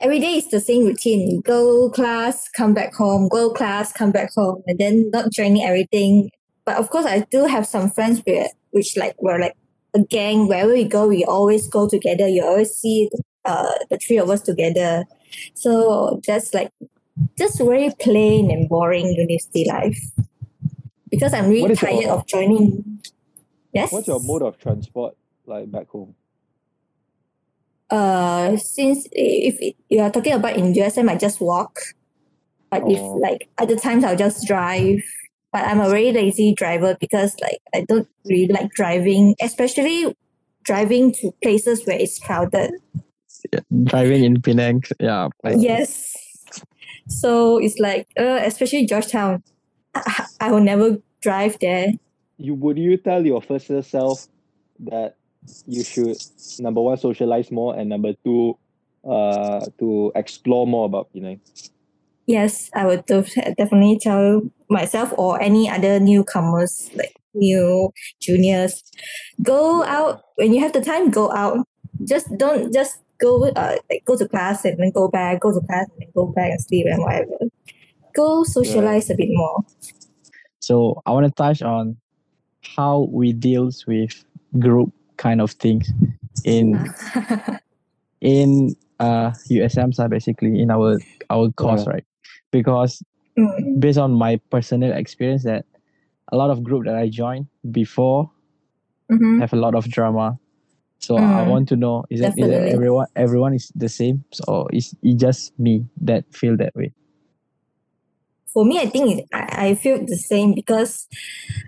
every 0.00 0.20
day 0.20 0.36
is 0.36 0.48
the 0.50 0.60
same 0.60 0.84
routine. 0.86 1.40
Go 1.40 1.90
class, 1.90 2.48
come 2.48 2.74
back 2.74 2.94
home, 2.94 3.28
go 3.28 3.50
class, 3.50 3.92
come 3.92 4.12
back 4.12 4.30
home, 4.34 4.62
and 4.66 4.78
then 4.78 5.10
not 5.10 5.32
joining 5.32 5.62
everything. 5.62 6.30
But 6.64 6.76
of 6.76 6.90
course 6.90 7.06
I 7.06 7.20
do 7.30 7.44
have 7.44 7.66
some 7.66 7.90
friends 7.90 8.20
where 8.24 8.46
which 8.70 8.96
like 8.96 9.20
were 9.20 9.38
like 9.38 9.56
a 9.94 10.00
gang. 10.00 10.46
Wherever 10.46 10.72
we 10.72 10.84
go, 10.84 11.08
we 11.08 11.24
always 11.24 11.68
go 11.68 11.88
together. 11.88 12.28
You 12.28 12.44
always 12.44 12.70
see 12.72 13.10
uh 13.44 13.72
the 13.90 13.98
three 13.98 14.18
of 14.18 14.30
us 14.30 14.42
together. 14.42 15.04
So 15.54 16.20
that's 16.26 16.54
like 16.54 16.70
just 17.38 17.58
very 17.58 17.90
plain 18.00 18.50
and 18.50 18.68
boring 18.68 19.06
university 19.08 19.66
life. 19.68 19.98
Because 21.10 21.34
I'm 21.34 21.48
really 21.48 21.62
What 21.62 21.70
is 21.72 21.82
your- 21.82 21.90
tired 21.90 22.08
of 22.10 22.26
joining. 22.26 23.00
Yes. 23.72 23.92
What's 23.92 24.06
your 24.08 24.20
mode 24.20 24.42
of 24.42 24.58
transport 24.58 25.16
like 25.46 25.70
back 25.70 25.88
home? 25.88 26.14
Uh, 27.90 28.56
since 28.56 29.08
if 29.12 29.74
you 29.88 30.00
are 30.00 30.10
talking 30.10 30.32
about 30.32 30.56
in 30.56 30.72
USM, 30.74 31.08
I 31.08 31.16
just 31.16 31.40
walk. 31.40 31.80
But 32.70 32.82
if 32.88 33.00
Oh. 33.00 33.14
like 33.16 33.48
other 33.58 33.76
times, 33.76 34.04
I'll 34.04 34.16
just 34.16 34.46
drive. 34.46 35.02
But 35.52 35.64
I'm 35.66 35.80
a 35.80 35.88
very 35.90 36.12
lazy 36.12 36.54
driver 36.54 36.96
because 37.00 37.34
like 37.40 37.58
I 37.74 37.80
don't 37.88 38.06
really 38.26 38.46
like 38.52 38.70
driving, 38.70 39.34
especially 39.40 40.14
driving 40.62 41.10
to 41.14 41.32
places 41.42 41.84
where 41.86 41.98
it's 41.98 42.18
crowded. 42.20 42.70
Driving 43.84 44.22
in 44.22 44.40
Penang, 44.42 44.82
yeah. 45.00 45.28
like- 45.42 45.56
Yes. 45.58 46.14
So 47.08 47.58
it's 47.58 47.78
like, 47.80 48.06
uh, 48.16 48.38
especially 48.44 48.86
Georgetown. 48.86 49.42
I, 49.94 50.26
I 50.40 50.52
will 50.52 50.60
never 50.60 50.98
drive 51.20 51.58
there. 51.60 51.92
You 52.38 52.54
would 52.54 52.78
you 52.78 52.96
tell 52.96 53.24
your 53.24 53.42
first 53.42 53.70
self 53.90 54.26
that 54.80 55.16
you 55.66 55.84
should 55.84 56.16
number 56.58 56.80
one 56.80 56.96
socialize 56.96 57.50
more 57.50 57.76
and 57.76 57.88
number 57.88 58.14
two, 58.24 58.56
uh, 59.04 59.66
to 59.78 60.12
explore 60.14 60.66
more 60.66 60.86
about 60.86 61.12
Penang. 61.12 61.40
Yes, 62.26 62.70
I 62.74 62.86
would 62.86 63.06
definitely 63.06 63.98
tell 64.00 64.42
myself 64.68 65.12
or 65.18 65.40
any 65.40 65.68
other 65.68 65.98
newcomers, 65.98 66.90
like 66.94 67.14
new 67.34 67.92
juniors, 68.20 68.82
go 69.42 69.82
out 69.84 70.22
when 70.36 70.52
you 70.52 70.60
have 70.60 70.72
the 70.72 70.80
time. 70.80 71.10
Go 71.10 71.32
out. 71.32 71.66
Just 72.04 72.28
don't 72.38 72.72
just 72.72 72.98
go 73.18 73.48
uh 73.50 73.76
like 73.90 74.04
go 74.04 74.16
to 74.16 74.28
class 74.28 74.64
and 74.64 74.78
then 74.78 74.92
go 74.92 75.08
back. 75.08 75.40
Go 75.40 75.52
to 75.52 75.66
class 75.66 75.86
and 75.90 76.02
then 76.02 76.08
go 76.14 76.26
back 76.26 76.50
and 76.50 76.60
sleep 76.60 76.86
and 76.88 77.02
whatever. 77.02 77.36
Go 78.14 78.44
socialize 78.44 79.10
a 79.10 79.14
bit 79.14 79.28
more. 79.30 79.64
So 80.60 81.02
I 81.06 81.12
want 81.12 81.26
to 81.26 81.32
touch 81.32 81.62
on 81.62 81.96
how 82.76 83.08
we 83.10 83.32
deals 83.32 83.86
with 83.86 84.24
group 84.58 84.92
kind 85.16 85.40
of 85.40 85.52
things 85.52 85.90
in 86.44 86.84
in 88.20 88.76
uh 88.98 89.32
USM 89.50 89.92
side 89.94 90.10
basically 90.10 90.60
in 90.60 90.70
our 90.70 90.98
our 91.30 91.50
course, 91.52 91.86
Yeah. 91.86 91.92
right? 91.94 92.04
Because 92.52 93.02
Mm, 93.38 93.80
based 93.80 93.96
on 93.98 94.12
my 94.12 94.36
personal 94.50 94.92
experience 94.92 95.44
that 95.44 95.64
a 96.32 96.36
lot 96.36 96.50
of 96.50 96.62
group 96.62 96.84
that 96.84 96.96
I 96.96 97.08
joined 97.08 97.46
before 97.70 98.30
mhm. 99.10 99.40
have 99.40 99.52
a 99.52 99.56
lot 99.56 99.74
of 99.74 99.88
drama. 99.88 100.38
So 100.98 101.16
I 101.16 101.42
Mm, 101.42 101.48
want 101.48 101.68
to 101.68 101.76
know 101.76 102.04
is 102.10 102.20
that, 102.20 102.36
is 102.36 102.48
that 102.48 102.68
everyone 102.74 103.06
everyone 103.16 103.54
is 103.54 103.72
the 103.74 103.88
same 103.88 104.24
or 104.48 104.68
is 104.72 104.94
it 105.02 105.16
just 105.16 105.58
me 105.58 105.86
that 106.02 106.24
feel 106.34 106.56
that 106.58 106.74
way? 106.74 106.92
For 108.52 108.64
me, 108.64 108.78
I 108.78 108.86
think 108.86 109.20
it, 109.20 109.24
I, 109.32 109.68
I 109.68 109.74
feel 109.74 110.04
the 110.04 110.16
same 110.16 110.54
because 110.54 111.06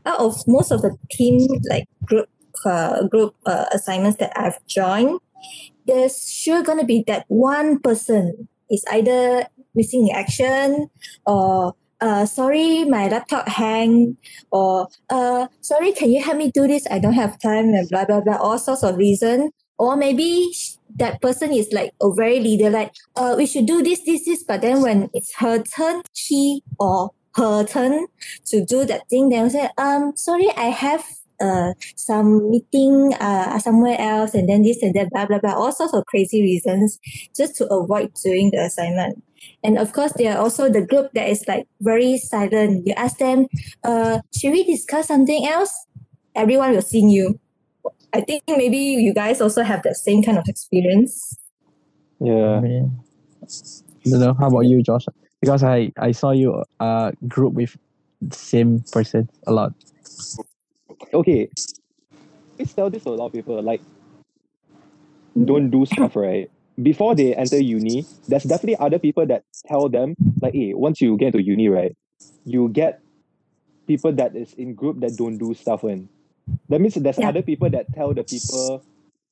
out 0.05 0.19
of 0.19 0.37
most 0.47 0.71
of 0.71 0.83
the 0.83 0.97
team 1.11 1.49
like 1.69 1.89
group 2.05 2.29
uh, 2.65 3.07
group 3.07 3.35
uh, 3.47 3.67
assignments 3.73 4.19
that 4.19 4.33
I've 4.37 4.65
joined, 4.67 5.21
there's 5.87 6.31
sure 6.31 6.63
gonna 6.63 6.85
be 6.85 7.05
that 7.07 7.25
one 7.29 7.79
person 7.81 8.49
is 8.71 8.85
either 8.93 9.47
missing 9.75 10.09
in 10.09 10.15
action 10.15 10.89
or 11.27 11.75
uh 12.01 12.27
sorry 12.27 12.85
my 12.85 13.07
laptop 13.09 13.47
hang 13.49 14.17
or 14.51 14.89
uh 15.11 15.47
sorry 15.61 15.93
can 15.93 16.11
you 16.11 16.23
help 16.23 16.37
me 16.37 16.51
do 16.51 16.67
this? 16.67 16.87
I 16.91 16.99
don't 16.99 17.15
have 17.15 17.39
time 17.41 17.69
and 17.75 17.89
blah 17.89 18.05
blah 18.05 18.21
blah 18.21 18.37
all 18.37 18.59
sorts 18.59 18.83
of 18.83 18.97
reason 18.97 19.51
or 19.79 19.97
maybe 19.97 20.53
that 20.97 21.21
person 21.21 21.53
is 21.53 21.69
like 21.73 21.93
a 22.01 22.13
very 22.13 22.41
leader 22.41 22.71
like 22.71 22.93
uh 23.17 23.35
we 23.37 23.47
should 23.47 23.67
do 23.67 23.83
this 23.83 24.01
this 24.05 24.25
this 24.25 24.43
but 24.43 24.61
then 24.61 24.83
when 24.83 25.09
it's 25.15 25.35
her 25.37 25.63
turn 25.63 26.03
he 26.15 26.63
or 26.79 27.11
her 27.37 27.65
turn 27.65 28.07
to 28.45 28.65
do 28.65 28.85
that 28.85 29.09
thing 29.09 29.29
they'll 29.29 29.51
say 29.51 29.69
um 29.79 30.13
sorry 30.17 30.49
I 30.57 30.67
have 30.67 31.05
uh 31.41 31.73
some 31.97 32.51
meeting 32.51 33.15
uh 33.15 33.59
somewhere 33.59 33.97
else 33.99 34.35
and 34.35 34.49
then 34.49 34.63
this 34.63 34.83
and 34.83 34.95
that 34.95 35.11
blah 35.11 35.27
blah 35.27 35.39
blah 35.39 35.55
all 35.55 35.73
sorts 35.73 35.95
of 35.95 36.05
crazy 36.07 36.43
reasons 36.43 36.99
just 37.37 37.57
to 37.57 37.67
avoid 37.69 38.13
doing 38.23 38.51
the 38.51 38.59
assignment. 38.59 39.23
And 39.65 39.79
of 39.79 39.93
course 39.93 40.13
there 40.13 40.37
are 40.37 40.39
also 40.39 40.69
the 40.69 40.87
group 40.87 41.11
that 41.15 41.29
is 41.29 41.45
like 41.49 41.67
very 41.81 42.19
silent. 42.19 42.87
You 42.87 42.95
ask 42.97 43.19
them 43.19 43.47
uh 43.83 44.21
should 44.37 44.53
we 44.53 44.65
discuss 44.65 45.09
something 45.09 45.47
else? 45.47 45.73
Everyone 46.35 46.73
will 46.73 46.83
see 46.83 47.01
you 47.01 47.41
i 48.15 48.21
think 48.21 48.43
maybe 48.49 48.77
you 48.77 49.13
guys 49.15 49.41
also 49.41 49.63
have 49.63 49.83
the 49.83 49.95
same 49.95 50.23
kind 50.23 50.39
of 50.39 50.45
experience 50.49 51.37
I 52.21 52.25
Yeah. 52.25 52.61
mean, 52.61 53.01
don't 54.05 54.21
know. 54.21 54.35
How 54.39 54.47
about 54.49 54.67
you, 54.67 54.83
Josh? 54.83 55.07
Because 55.41 55.63
I 55.65 55.91
I 55.99 56.13
saw 56.13 56.31
you 56.31 56.63
uh 56.81 57.11
group 57.27 57.55
with 57.55 57.77
the 58.21 58.37
same 58.37 58.81
person 58.93 59.29
a 59.47 59.53
lot. 59.53 59.73
Okay. 61.13 61.49
Please 62.57 62.73
tell 62.75 62.91
this 62.91 63.03
to 63.05 63.11
a 63.11 63.19
lot 63.19 63.27
of 63.27 63.33
people. 63.33 63.61
Like, 63.63 63.83
don't 65.45 65.71
do 65.71 65.85
stuff 65.87 66.15
right 66.17 66.51
before 66.83 67.15
they 67.15 67.35
enter 67.35 67.59
uni. 67.59 68.07
There's 68.29 68.45
definitely 68.45 68.77
other 68.79 68.99
people 68.99 69.27
that 69.27 69.45
tell 69.67 69.89
them 69.89 70.15
like, 70.41 70.55
hey, 70.55 70.75
once 70.75 71.01
you 71.01 71.17
get 71.17 71.35
into 71.35 71.43
uni, 71.43 71.69
right, 71.69 71.97
you 72.45 72.69
get 72.69 73.01
people 73.87 74.13
that 74.13 74.37
is 74.37 74.53
in 74.55 74.75
group 74.75 75.01
that 75.01 75.17
don't 75.17 75.39
do 75.39 75.55
stuff. 75.55 75.83
When 75.83 76.09
that 76.69 76.81
means 76.81 76.95
there's 76.95 77.19
Yeah. 77.19 77.29
other 77.29 77.43
people 77.43 77.71
that 77.71 77.93
tell 77.95 78.13
the 78.15 78.25
people 78.25 78.83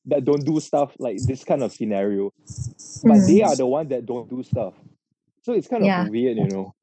that 0.07 0.25
don't 0.25 0.45
do 0.45 0.61
stuff 0.61 0.95
like 0.99 1.19
this 1.27 1.45
kind 1.45 1.63
of 1.63 1.73
scenario, 1.73 2.33
but 3.05 3.19
Mm. 3.21 3.27
they 3.27 3.43
are 3.43 3.57
the 3.57 3.67
ones 3.67 3.89
that 3.91 4.07
don't 4.07 4.29
do 4.31 4.43
stuff. 4.43 4.75
So 5.43 5.53
it's 5.53 5.69
kind 5.69 5.83
of 5.83 5.87
Yeah. 5.87 6.09
weird, 6.09 6.37
you 6.39 6.49
know. 6.49 6.75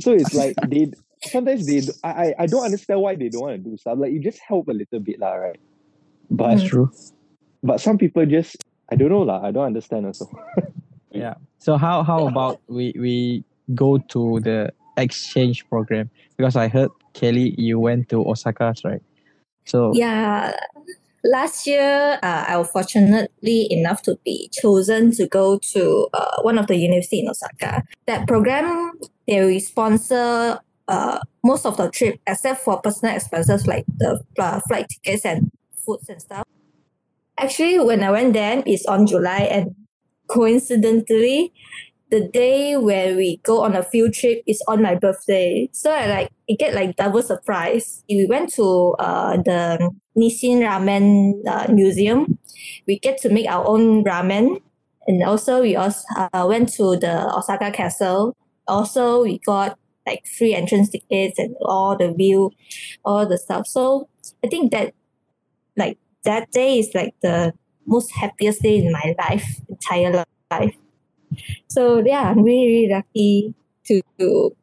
So 0.00 0.12
it's 0.12 0.34
like 0.34 0.56
they 0.68 0.90
sometimes 1.22 1.66
they 1.66 1.80
I 2.02 2.10
I- 2.10 2.34
I 2.40 2.46
don't 2.46 2.64
understand 2.64 3.00
why 3.00 3.14
they 3.16 3.28
don't 3.28 3.42
want 3.42 3.62
to 3.62 3.70
do 3.70 3.76
stuff. 3.76 3.98
Like 3.98 4.12
you 4.12 4.20
just 4.20 4.40
help 4.40 4.68
a 4.68 4.72
little 4.72 5.00
bit, 5.00 5.18
lah, 5.20 5.34
right? 5.34 5.60
But 6.30 6.48
That's 6.50 6.64
Mm. 6.64 6.68
true. 6.68 6.90
but 7.62 7.80
some 7.80 7.96
people 7.98 8.26
just 8.26 8.56
I 8.90 8.96
don't 8.96 9.08
know, 9.08 9.22
lah. 9.22 9.40
I 9.42 9.50
don't 9.50 9.64
understand 9.64 10.06
also. 10.06 10.28
Yeah. 11.14 11.34
So 11.58 11.76
how 11.78 12.02
how 12.02 12.26
about 12.26 12.60
we 12.68 12.92
we 12.98 13.44
go 13.74 13.98
to 13.98 14.40
the 14.40 14.72
exchange 14.98 15.64
program 15.70 16.10
because 16.36 16.56
I 16.56 16.66
heard 16.68 16.90
Kelly 17.14 17.54
you 17.56 17.78
went 17.78 18.08
to 18.10 18.20
Osaka, 18.28 18.74
right? 18.84 19.00
So 19.64 19.92
yeah. 19.94 20.52
Last 21.26 21.66
year 21.66 22.18
uh, 22.22 22.44
i 22.48 22.56
was 22.58 22.70
fortunately 22.70 23.66
enough 23.72 24.02
to 24.02 24.18
be 24.26 24.50
chosen 24.52 25.10
to 25.12 25.26
go 25.26 25.58
to 25.72 26.08
uh, 26.12 26.42
one 26.42 26.58
of 26.58 26.66
the 26.66 26.76
university 26.76 27.20
in 27.20 27.28
osaka. 27.28 27.82
That 28.06 28.28
program 28.28 28.92
they 29.26 29.40
will 29.42 29.60
sponsor 29.60 30.60
uh, 30.86 31.18
most 31.42 31.64
of 31.64 31.78
the 31.78 31.90
trip 31.90 32.20
except 32.26 32.60
for 32.60 32.78
personal 32.82 33.16
expenses 33.16 33.66
like 33.66 33.86
the 33.96 34.20
uh, 34.38 34.60
flight 34.68 34.86
tickets 34.90 35.24
and 35.24 35.50
foods 35.86 36.10
and 36.10 36.20
stuff. 36.20 36.44
Actually 37.38 37.78
when 37.78 38.02
i 38.02 38.10
went 38.10 38.34
there 38.34 38.62
it's 38.66 38.84
on 38.84 39.06
july 39.06 39.48
and 39.50 39.74
coincidentally 40.28 41.52
the 42.14 42.28
day 42.28 42.76
where 42.76 43.16
we 43.16 43.38
go 43.42 43.62
on 43.64 43.74
a 43.74 43.82
field 43.82 44.14
trip 44.14 44.40
is 44.46 44.62
on 44.68 44.80
my 44.80 44.94
birthday. 44.94 45.68
So 45.72 45.90
i 45.90 46.06
like 46.06 46.30
it 46.46 46.60
get 46.60 46.72
like 46.72 46.94
double 46.94 47.22
surprise. 47.22 48.04
We 48.08 48.26
went 48.26 48.52
to 48.54 48.94
uh, 49.00 49.38
the 49.38 49.90
nissin 50.16 50.62
ramen 50.62 51.42
uh, 51.44 51.72
museum. 51.72 52.38
We 52.86 53.00
get 53.00 53.18
to 53.22 53.30
make 53.30 53.48
our 53.48 53.66
own 53.66 54.04
ramen. 54.04 54.60
And 55.08 55.24
also 55.24 55.60
we 55.60 55.74
also 55.74 56.06
uh, 56.16 56.46
went 56.48 56.72
to 56.74 56.96
the 56.96 57.34
osaka 57.34 57.72
castle. 57.72 58.36
Also 58.68 59.24
we 59.24 59.40
got 59.40 59.76
like 60.06 60.22
free 60.38 60.54
entrance 60.54 60.90
tickets 60.90 61.38
and 61.38 61.56
all 61.62 61.96
the 61.96 62.12
view 62.12 62.52
all 63.04 63.26
the 63.26 63.38
stuff. 63.38 63.66
So 63.66 64.08
i 64.44 64.46
think 64.46 64.70
that 64.70 64.94
like 65.76 65.98
that 66.22 66.50
day 66.52 66.78
is 66.78 66.94
like 66.94 67.14
the 67.22 67.52
most 67.86 68.12
happiest 68.12 68.62
day 68.62 68.78
in 68.78 68.92
my 68.92 69.14
life 69.18 69.60
entire 69.68 70.24
life 70.50 70.76
so 71.68 72.02
yeah 72.04 72.30
i'm 72.30 72.42
really 72.42 72.66
really 72.66 72.88
lucky 72.92 73.54
to, 73.84 74.00
to 74.18 74.54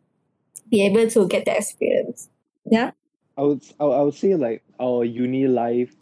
be 0.69 0.84
able 0.86 1.10
to 1.10 1.27
get 1.27 1.45
that 1.45 1.57
experience 1.57 2.29
yeah 2.65 2.91
I 3.38 3.43
would 3.43 3.63
I 3.79 4.01
would 4.01 4.13
say 4.13 4.36
like 4.36 4.62
our 4.79 5.05
uni 5.05 5.47
life, 5.47 5.95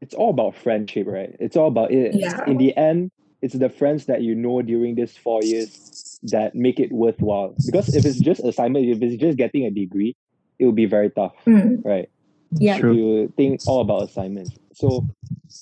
it's 0.00 0.14
all 0.14 0.30
about 0.30 0.56
friendship, 0.56 1.06
right? 1.06 1.34
It's 1.38 1.56
all 1.56 1.68
about 1.68 1.92
it. 1.92 2.14
Yeah. 2.14 2.44
In 2.46 2.58
the 2.58 2.76
end, 2.76 3.12
it's 3.40 3.54
the 3.54 3.70
friends 3.70 4.06
that 4.06 4.22
you 4.22 4.34
know 4.34 4.60
during 4.62 4.96
this 4.96 5.16
four 5.16 5.42
years 5.42 6.18
that 6.24 6.54
make 6.56 6.80
it 6.80 6.90
worthwhile. 6.90 7.54
Because 7.64 7.94
if 7.94 8.04
it's 8.04 8.18
just 8.18 8.40
assignment, 8.44 8.84
if 8.86 9.00
it's 9.00 9.16
just 9.16 9.38
getting 9.38 9.64
a 9.64 9.70
degree, 9.70 10.16
it 10.58 10.66
will 10.66 10.72
be 10.72 10.86
very 10.86 11.08
tough, 11.10 11.34
Mm. 11.46 11.84
right? 11.84 12.10
Yeah. 12.58 12.78
True. 12.78 12.94
You 12.94 13.32
think 13.36 13.60
all 13.66 13.80
about 13.80 14.02
assignments. 14.02 14.50
So 14.74 15.06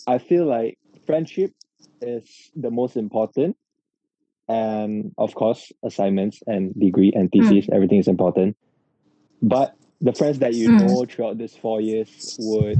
I 0.06 0.18
feel 0.18 0.46
like 0.46 0.78
friendship 1.06 1.52
is 2.00 2.50
the 2.56 2.70
most 2.70 2.96
important. 2.96 3.56
And 4.48 5.12
of 5.16 5.34
course, 5.34 5.72
assignments 5.84 6.40
and 6.46 6.74
degree 6.78 7.12
and 7.14 7.30
thesis, 7.30 7.66
everything 7.72 7.98
is 7.98 8.08
important. 8.08 8.56
But 9.40 9.74
the 10.00 10.12
friends 10.12 10.38
that 10.40 10.54
you 10.54 10.68
Mm. 10.68 10.78
know 10.78 11.06
throughout 11.08 11.38
these 11.38 11.54
four 11.54 11.80
years 11.80 12.10
would 12.38 12.78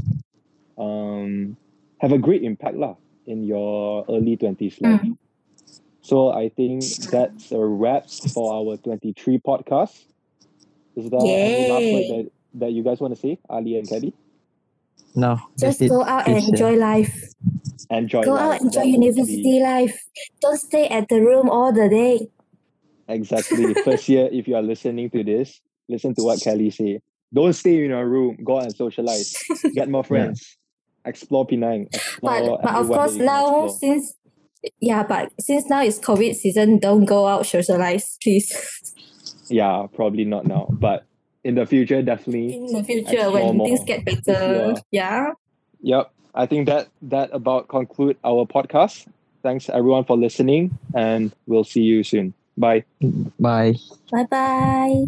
um, 0.77 1.57
have 2.00 2.12
a 2.12 2.18
great 2.18 2.42
impact 2.42 2.77
lah, 2.77 2.96
in 3.27 3.42
your 3.44 4.05
early 4.09 4.37
20s 4.37 4.81
life. 4.81 5.00
Mm. 5.00 5.16
So 6.03 6.29
I 6.31 6.50
think 6.50 6.96
that's 7.11 7.50
a 7.50 7.64
wrap 7.64 8.05
for 8.35 8.53
our 8.53 8.77
23 8.77 9.38
podcast. 9.38 9.94
Is 10.96 11.09
there 11.09 11.20
any 11.20 11.64
last 11.64 11.90
word 11.90 12.09
that, 12.09 12.31
that 12.55 12.72
you 12.72 12.85
guys 12.85 13.00
want 13.00 13.14
to 13.14 13.20
say, 13.20 13.38
Ali 13.48 13.79
and 13.79 13.88
Kelly? 13.88 14.12
No, 15.14 15.37
that's 15.57 15.79
Just 15.79 15.83
it. 15.83 15.88
go 15.90 16.03
out 16.05 16.27
and 16.27 16.37
Please, 16.37 16.44
uh, 16.48 16.50
enjoy 16.53 16.77
life. 16.77 17.24
Enjoy 17.90 18.22
Go 18.22 18.33
life. 18.33 18.40
out, 18.57 18.61
enjoy 18.62 18.81
That 18.81 18.88
university 18.88 19.42
be- 19.42 19.62
life. 19.62 19.96
Don't 20.40 20.59
stay 20.59 20.88
at 20.88 21.09
the 21.09 21.20
room 21.20 21.48
all 21.50 21.72
the 21.72 21.88
day. 21.88 22.29
Exactly. 23.09 23.74
First 23.85 24.09
year, 24.09 24.29
if 24.33 24.48
you 24.48 24.57
are 24.57 24.62
listening 24.62 25.11
to 25.11 25.22
this, 25.22 25.61
listen 25.88 26.14
to 26.16 26.22
what 26.22 26.40
Kelly 26.40 26.70
say. 26.70 27.00
Don't 27.33 27.53
stay 27.53 27.85
in 27.85 27.90
your 27.90 28.07
room. 28.09 28.38
Go 28.44 28.59
out 28.59 28.64
and 28.64 28.74
socialize. 28.77 29.37
Get 29.74 29.88
more 29.88 30.05
friends. 30.12 30.57
Explore 31.05 31.46
Penang. 31.46 31.88
Explore 31.92 32.59
But 32.59 32.62
but 32.62 32.74
of 32.74 32.87
course 32.88 33.14
now 33.16 33.66
explore. 33.66 33.79
since 33.79 34.14
yeah, 34.81 35.03
but 35.03 35.31
since 35.38 35.68
now 35.68 35.83
it's 35.83 35.98
COVID 35.98 36.35
season, 36.35 36.79
don't 36.79 37.05
go 37.05 37.27
out 37.27 37.46
socialize, 37.46 38.16
please. 38.22 38.50
Yeah, 39.50 39.87
probably 39.94 40.24
not 40.24 40.46
now. 40.46 40.66
But 40.70 41.05
in 41.44 41.54
the 41.54 41.66
future, 41.66 42.02
definitely. 42.02 42.57
In 42.57 42.66
the 42.72 42.83
future, 42.83 43.12
Explore 43.12 43.33
when 43.33 43.64
things 43.64 43.85
get 43.85 44.04
better, 44.04 44.74
yeah. 44.90 45.30
Yep. 45.83 46.11
I 46.35 46.46
think 46.46 46.66
that 46.66 46.88
that 47.02 47.30
about 47.33 47.68
conclude 47.68 48.16
our 48.24 48.46
podcast. 48.46 49.07
Thanks 49.42 49.68
everyone 49.68 50.04
for 50.04 50.16
listening 50.16 50.76
and 50.94 51.33
we'll 51.46 51.64
see 51.64 51.83
you 51.83 52.02
soon. 52.02 52.33
Bye. 52.57 52.85
Bye. 53.38 53.74
Bye 54.11 54.24
bye. 54.24 55.04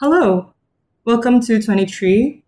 Hello, 0.00 0.52
welcome 1.04 1.40
to 1.40 1.60
23, 1.60 2.42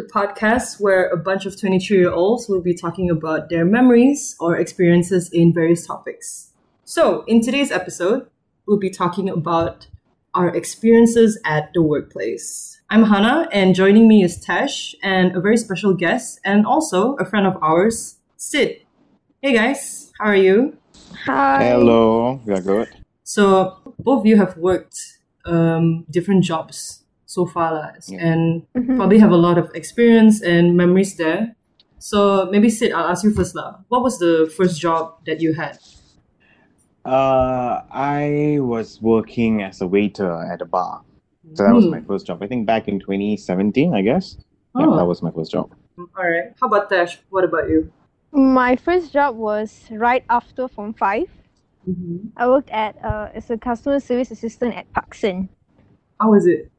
the 0.00 0.08
podcast 0.08 0.80
where 0.80 1.08
a 1.08 1.16
bunch 1.16 1.44
of 1.44 1.60
22 1.60 1.94
year 1.94 2.10
olds 2.10 2.48
will 2.48 2.60
be 2.60 2.74
talking 2.74 3.10
about 3.10 3.50
their 3.50 3.64
memories 3.64 4.34
or 4.40 4.56
experiences 4.56 5.28
in 5.30 5.52
various 5.52 5.86
topics. 5.86 6.50
So, 6.84 7.22
in 7.26 7.42
today's 7.42 7.70
episode, 7.70 8.26
we'll 8.66 8.78
be 8.78 8.90
talking 8.90 9.28
about 9.28 9.88
our 10.34 10.48
experiences 10.48 11.38
at 11.44 11.72
the 11.74 11.82
workplace. 11.82 12.80
I'm 12.88 13.04
Hannah, 13.04 13.48
and 13.52 13.74
joining 13.74 14.08
me 14.08 14.24
is 14.24 14.44
Tesh 14.44 14.94
and 15.02 15.36
a 15.36 15.40
very 15.40 15.56
special 15.56 15.94
guest, 15.94 16.40
and 16.44 16.66
also 16.66 17.14
a 17.16 17.24
friend 17.24 17.46
of 17.46 17.56
ours, 17.62 18.16
Sid. 18.36 18.80
Hey 19.42 19.52
guys, 19.52 20.12
how 20.18 20.26
are 20.26 20.36
you? 20.36 20.76
Hi. 21.26 21.68
Hello, 21.68 22.40
we 22.44 22.54
are 22.54 22.62
good. 22.62 22.88
So 23.22 23.76
both 23.98 24.20
of 24.20 24.26
you 24.26 24.36
have 24.38 24.56
worked 24.56 25.18
um, 25.44 26.06
different 26.10 26.42
jobs 26.44 26.99
so 27.30 27.46
far, 27.46 27.70
lah, 27.78 27.88
Yeah. 28.10 28.26
and 28.34 28.66
Mm-hmm. 28.74 28.96
probably 28.98 29.18
have 29.22 29.30
a 29.30 29.38
lot 29.38 29.54
of 29.62 29.70
experience 29.78 30.42
and 30.42 30.74
memories 30.74 31.14
there. 31.14 31.54
So 32.02 32.48
maybe 32.50 32.66
Sid, 32.70 32.90
I'll 32.90 33.06
ask 33.06 33.22
you 33.22 33.30
first, 33.30 33.54
lah. 33.54 33.78
What 33.86 34.02
was 34.02 34.18
the 34.18 34.50
first 34.58 34.80
job 34.82 35.22
that 35.30 35.38
you 35.38 35.54
had? 35.54 35.78
Uh, 37.06 37.80
I 37.90 38.58
was 38.60 38.98
working 39.00 39.62
as 39.62 39.80
a 39.80 39.86
waiter 39.86 40.28
at 40.52 40.60
a 40.60 40.66
bar. 40.66 41.02
So 41.54 41.62
that 41.64 41.74
was 41.74 41.86
Hmm. 41.86 41.90
my 41.96 42.02
first 42.02 42.26
job. 42.26 42.42
I 42.42 42.46
think 42.50 42.66
back 42.66 42.88
in 42.90 42.98
2017, 43.00 43.94
I 43.94 44.02
guess. 44.02 44.36
Yeah, 44.74 44.86
Oh. 44.90 44.96
that 44.98 45.06
was 45.06 45.22
my 45.22 45.30
first 45.30 45.50
job. 45.54 45.70
All 45.98 46.06
right. 46.26 46.50
How 46.60 46.66
about 46.66 46.90
Tash? 46.90 47.18
What 47.30 47.44
about 47.44 47.68
you? 47.70 47.90
My 48.32 48.76
first 48.76 49.12
job 49.12 49.36
was 49.36 49.86
right 49.90 50.22
after 50.30 50.68
Form 50.68 50.92
5. 50.94 51.26
Mm-hmm. 51.88 52.36
I 52.36 52.44
worked 52.46 52.70
at 52.70 52.94
uh, 53.02 53.28
as 53.34 53.50
a 53.50 53.56
customer 53.58 53.98
service 54.00 54.30
assistant 54.30 54.74
at 54.76 54.86
Parkson. 54.92 55.48
How 56.20 56.30
was 56.30 56.46
it? 56.46 56.70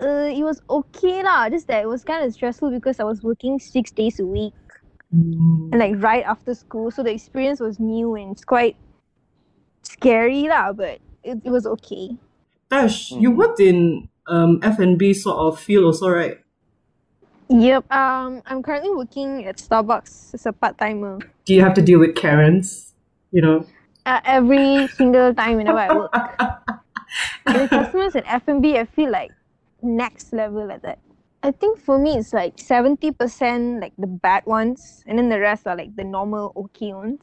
Uh, 0.00 0.28
it 0.28 0.44
was 0.44 0.60
okay 0.68 1.22
lah, 1.22 1.48
just 1.48 1.66
that 1.68 1.82
it 1.82 1.88
was 1.88 2.04
kind 2.04 2.24
of 2.24 2.32
stressful 2.32 2.70
because 2.70 3.00
I 3.00 3.04
was 3.04 3.22
working 3.22 3.58
six 3.58 3.90
days 3.90 4.20
a 4.20 4.26
week 4.26 4.52
Mm. 5.14 5.70
and 5.72 5.78
like 5.78 5.94
right 6.02 6.24
after 6.26 6.52
school. 6.54 6.90
So 6.90 7.02
the 7.02 7.12
experience 7.14 7.60
was 7.60 7.78
new 7.78 8.14
and 8.16 8.32
it's 8.32 8.44
quite 8.44 8.76
scary 9.82 10.48
lah, 10.48 10.72
but 10.72 10.98
it, 11.22 11.38
it 11.44 11.50
was 11.50 11.64
okay. 11.78 12.18
Tash, 12.68 13.12
you 13.12 13.30
Mhm. 13.30 13.36
worked 13.36 13.60
in 13.60 14.08
um, 14.26 14.58
F&B 14.62 15.14
sort 15.14 15.38
of 15.38 15.60
field 15.60 15.84
also, 15.84 16.10
right? 16.10 16.38
Yep. 17.48 17.86
Um, 17.92 18.42
I'm 18.44 18.60
currently 18.62 18.90
working 18.90 19.46
at 19.46 19.58
Starbucks 19.62 20.34
as 20.34 20.44
a 20.46 20.52
part 20.52 20.76
timer. 20.78 21.22
Do 21.46 21.54
you 21.54 21.62
have 21.62 21.74
to 21.74 21.82
deal 21.82 22.00
with 22.00 22.16
Karens? 22.16 22.92
You 23.30 23.42
know? 23.42 23.66
Uh, 24.04 24.20
every 24.26 24.88
single 24.98 25.32
time 25.32 25.56
whenever 25.56 25.78
I 25.78 25.94
work, 25.94 26.10
and 27.46 27.54
the 27.62 27.68
customers 27.70 28.16
at 28.16 28.24
F&B, 28.26 28.76
I 28.76 28.84
feel 28.84 29.10
like 29.10 29.30
next 29.86 30.32
level 30.32 30.70
at 30.70 30.82
that. 30.82 30.98
I 31.42 31.52
think 31.52 31.78
for 31.78 31.98
me 31.98 32.16
it's 32.18 32.32
like 32.32 32.58
seventy 32.58 33.12
percent 33.12 33.80
like 33.80 33.92
the 33.98 34.06
bad 34.06 34.44
ones, 34.46 35.04
and 35.06 35.18
then 35.18 35.28
the 35.28 35.38
rest 35.38 35.66
are 35.66 35.76
like 35.76 35.94
the 35.94 36.04
normal 36.04 36.52
okay 36.56 36.92
ones. 36.92 37.20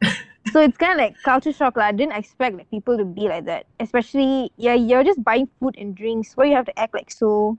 so 0.52 0.60
it's 0.62 0.76
kind 0.78 0.92
of 0.92 0.98
like 0.98 1.16
culture 1.22 1.52
shock. 1.52 1.76
Like, 1.76 1.94
I 1.94 1.96
didn't 1.96 2.16
expect 2.16 2.56
like 2.56 2.70
people 2.70 2.96
to 2.96 3.04
be 3.04 3.28
like 3.28 3.44
that. 3.44 3.66
Especially 3.80 4.50
yeah, 4.56 4.74
you're 4.74 5.04
just 5.04 5.22
buying 5.22 5.48
food 5.60 5.74
and 5.76 5.94
drinks. 5.94 6.32
Why 6.34 6.46
you 6.46 6.56
have 6.56 6.66
to 6.66 6.78
act 6.78 6.94
like 6.94 7.10
so? 7.10 7.58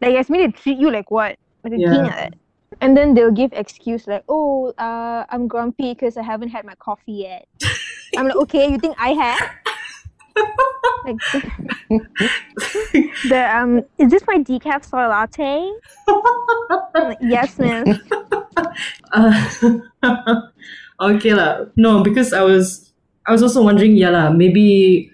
Like 0.00 0.12
you 0.12 0.18
expect 0.18 0.40
me 0.40 0.46
to 0.46 0.52
treat 0.52 0.78
you 0.78 0.90
like 0.90 1.10
what? 1.10 1.36
Like 1.62 1.74
a 1.74 1.76
king 1.76 1.82
Yeah. 1.82 2.02
like 2.04 2.16
that. 2.16 2.34
And 2.80 2.96
then 2.96 3.14
they'll 3.14 3.30
give 3.30 3.52
excuse 3.52 4.06
like, 4.06 4.24
oh, 4.28 4.72
uh, 4.78 5.24
I'm 5.28 5.46
grumpy 5.46 5.94
because 5.94 6.16
I 6.16 6.22
haven't 6.22 6.48
had 6.48 6.64
my 6.64 6.74
coffee 6.76 7.12
yet. 7.12 7.46
I'm 8.16 8.26
like, 8.26 8.36
okay, 8.36 8.70
you 8.70 8.78
think 8.78 8.96
I 8.98 9.10
have? 9.10 9.40
Like, 11.04 11.16
the 13.28 13.50
um, 13.54 13.82
is 13.98 14.10
this 14.10 14.22
my 14.26 14.38
decaf 14.38 14.84
soy 14.84 15.06
latte? 15.06 15.70
Like, 16.94 17.18
yes, 17.20 17.58
miss. 17.58 17.98
Uh, 19.12 19.48
okay 21.00 21.34
lah. 21.34 21.66
No, 21.76 22.02
because 22.02 22.32
I 22.32 22.42
was 22.42 22.92
I 23.26 23.32
was 23.32 23.42
also 23.42 23.62
wondering, 23.62 23.96
yeah 23.96 24.10
lah, 24.10 24.30
maybe 24.30 25.10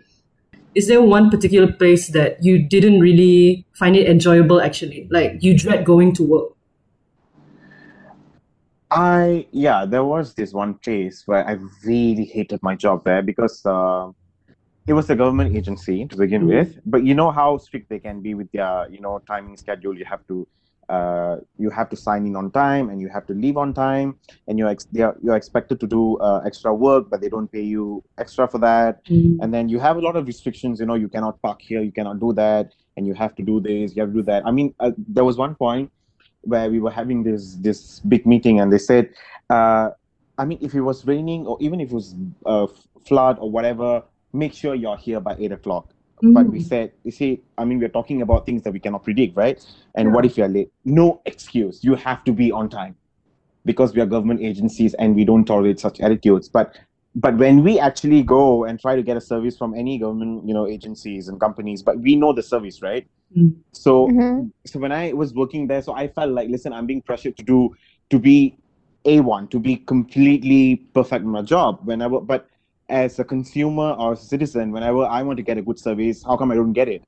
is 0.74 0.88
there 0.88 1.02
one 1.02 1.30
particular 1.30 1.70
place 1.70 2.08
that 2.08 2.42
you 2.42 2.58
didn't 2.58 3.00
really 3.00 3.66
find 3.74 3.96
it 3.96 4.08
enjoyable 4.08 4.60
actually? 4.60 5.08
Like 5.10 5.42
you 5.42 5.56
dread 5.56 5.84
going 5.84 6.14
to 6.14 6.22
work. 6.22 6.48
I 8.90 9.46
yeah, 9.52 9.86
there 9.86 10.04
was 10.04 10.34
this 10.34 10.52
one 10.52 10.74
place 10.74 11.22
where 11.26 11.46
I 11.46 11.58
really 11.84 12.24
hated 12.24 12.62
my 12.62 12.74
job 12.74 13.04
there 13.04 13.22
because 13.22 13.62
uh, 13.64 14.10
it 14.86 14.92
was 14.92 15.08
a 15.10 15.16
government 15.16 15.54
agency 15.56 16.06
to 16.06 16.16
begin 16.16 16.42
Mhm. 16.42 16.48
with. 16.54 16.80
But 16.86 17.04
you 17.04 17.14
know 17.14 17.30
how 17.30 17.58
strict 17.58 17.88
they 17.88 17.98
can 17.98 18.20
be 18.20 18.34
with 18.34 18.50
their 18.52 18.88
you 18.90 19.00
know 19.00 19.20
timing 19.26 19.56
schedule. 19.56 19.94
You 19.96 20.04
have 20.04 20.26
to 20.28 20.46
uh, 20.88 21.36
you 21.56 21.70
have 21.70 21.88
to 21.88 21.94
sign 21.96 22.26
in 22.26 22.34
on 22.34 22.50
time 22.50 22.90
and 22.90 23.00
you 23.00 23.08
have 23.08 23.24
to 23.24 23.32
leave 23.32 23.56
on 23.56 23.72
time, 23.72 24.16
and 24.48 24.58
you're 24.58 24.68
ex- 24.68 24.88
they're, 24.90 25.14
you're 25.22 25.36
expected 25.36 25.78
to 25.78 25.86
do 25.86 26.16
uh, 26.18 26.40
extra 26.44 26.74
work, 26.74 27.08
but 27.10 27.20
they 27.20 27.28
don't 27.28 27.50
pay 27.52 27.62
you 27.62 28.02
extra 28.18 28.48
for 28.48 28.58
that. 28.58 29.00
and 29.42 29.54
then 29.54 29.68
you 29.68 29.78
have 29.78 29.96
a 29.96 30.00
lot 30.08 30.16
of 30.16 30.26
restrictions 30.32 30.80
you 30.80 30.86
know 30.90 30.98
you 31.04 31.08
cannot 31.14 31.34
park 31.46 31.58
here 31.70 31.80
you 31.88 31.92
cannot 31.98 32.16
do 32.24 32.30
that 32.42 32.64
and 32.96 33.06
you 33.08 33.14
have 33.22 33.32
to 33.38 33.42
do 33.50 33.54
this 33.68 33.94
you 33.94 34.00
have 34.02 34.10
to 34.12 34.18
do 34.20 34.26
that 34.32 34.40
i 34.48 34.50
mean 34.56 34.68
uh, 34.84 34.90
there 35.16 35.24
was 35.30 35.36
one 35.46 35.54
point 35.64 35.86
where 36.52 36.66
we 36.74 36.78
were 36.84 36.94
having 37.00 37.18
this 37.28 37.42
this 37.66 37.78
big 38.12 38.22
meeting 38.32 38.56
and 38.60 38.68
they 38.74 38.82
said 38.90 39.04
uh, 39.56 39.86
i 40.42 40.44
mean 40.48 40.58
if 40.68 40.72
it 40.80 40.84
was 40.90 40.98
raining 41.12 41.40
or 41.50 41.56
even 41.66 41.78
if 41.84 41.88
it 41.92 41.94
was 42.00 42.08
uh, 42.52 42.66
flood 43.08 43.36
or 43.42 43.48
whatever 43.56 43.90
make 44.32 44.52
sure 44.52 44.74
you're 44.74 44.96
here 44.96 45.20
by 45.20 45.36
8 45.38 45.52
o'clock. 45.52 45.88
But 46.22 46.48
we 46.48 46.60
said 46.60 46.92
you 47.02 47.10
see 47.10 47.40
i 47.56 47.64
mean 47.64 47.78
we're 47.78 47.88
talking 47.88 48.20
about 48.20 48.44
things 48.44 48.62
that 48.64 48.72
we 48.72 48.78
cannot 48.78 49.02
predict 49.04 49.34
right? 49.36 49.64
And 49.94 50.12
what 50.12 50.26
if 50.26 50.36
you're 50.36 50.48
late? 50.48 50.70
No 50.84 51.22
excuse. 51.24 51.82
You 51.82 51.94
have 51.94 52.24
to 52.24 52.32
be 52.32 52.52
on 52.52 52.68
time. 52.68 52.94
Because 53.64 53.94
we 53.94 54.02
are 54.02 54.06
government 54.06 54.42
agencies 54.42 54.92
and 54.94 55.14
we 55.14 55.24
don't 55.24 55.46
tolerate 55.46 55.80
such 55.80 56.00
attitudes. 56.00 56.48
But 56.48 56.76
but 57.14 57.36
when 57.38 57.62
we 57.64 57.78
actually 57.78 58.22
go 58.22 58.64
and 58.64 58.78
try 58.78 58.96
to 58.96 59.02
get 59.02 59.16
a 59.16 59.20
service 59.20 59.56
from 59.56 59.74
any 59.74 59.98
government 59.98 60.46
you 60.46 60.52
know 60.52 60.68
agencies 60.68 61.28
and 61.28 61.40
companies 61.40 61.82
but 61.82 61.98
we 61.98 62.16
know 62.16 62.32
the 62.32 62.42
service 62.42 62.82
right? 62.82 63.08
Mm. 63.36 63.54
so 63.72 64.08
Mhm. 64.08 64.50
so 64.66 64.78
when 64.80 64.92
i 64.92 65.12
was 65.12 65.32
working 65.32 65.68
there 65.68 65.82
so 65.82 65.92
i 65.94 66.08
felt 66.08 66.32
like 66.32 66.48
listen 66.48 66.72
i'm 66.72 66.86
being 66.86 67.00
pressured 67.00 67.36
to 67.36 67.44
do 67.44 67.58
to 68.10 68.18
be 68.18 68.56
a1 69.04 69.48
to 69.50 69.58
be 69.58 69.76
completely 69.76 70.76
perfect 70.94 71.24
in 71.24 71.30
my 71.30 71.42
job. 71.42 71.80
Whenever 71.84 72.20
but 72.20 72.49
as 72.90 73.18
a 73.18 73.24
consumer 73.24 73.88
or 73.98 74.12
a 74.14 74.16
citizen 74.16 74.72
whenever 74.72 75.04
i 75.18 75.22
want 75.22 75.36
to 75.36 75.42
get 75.50 75.58
a 75.58 75.62
good 75.68 75.78
service 75.78 76.22
how 76.28 76.36
come 76.36 76.50
i 76.50 76.54
don't 76.60 76.72
get 76.72 76.88
it 76.88 77.02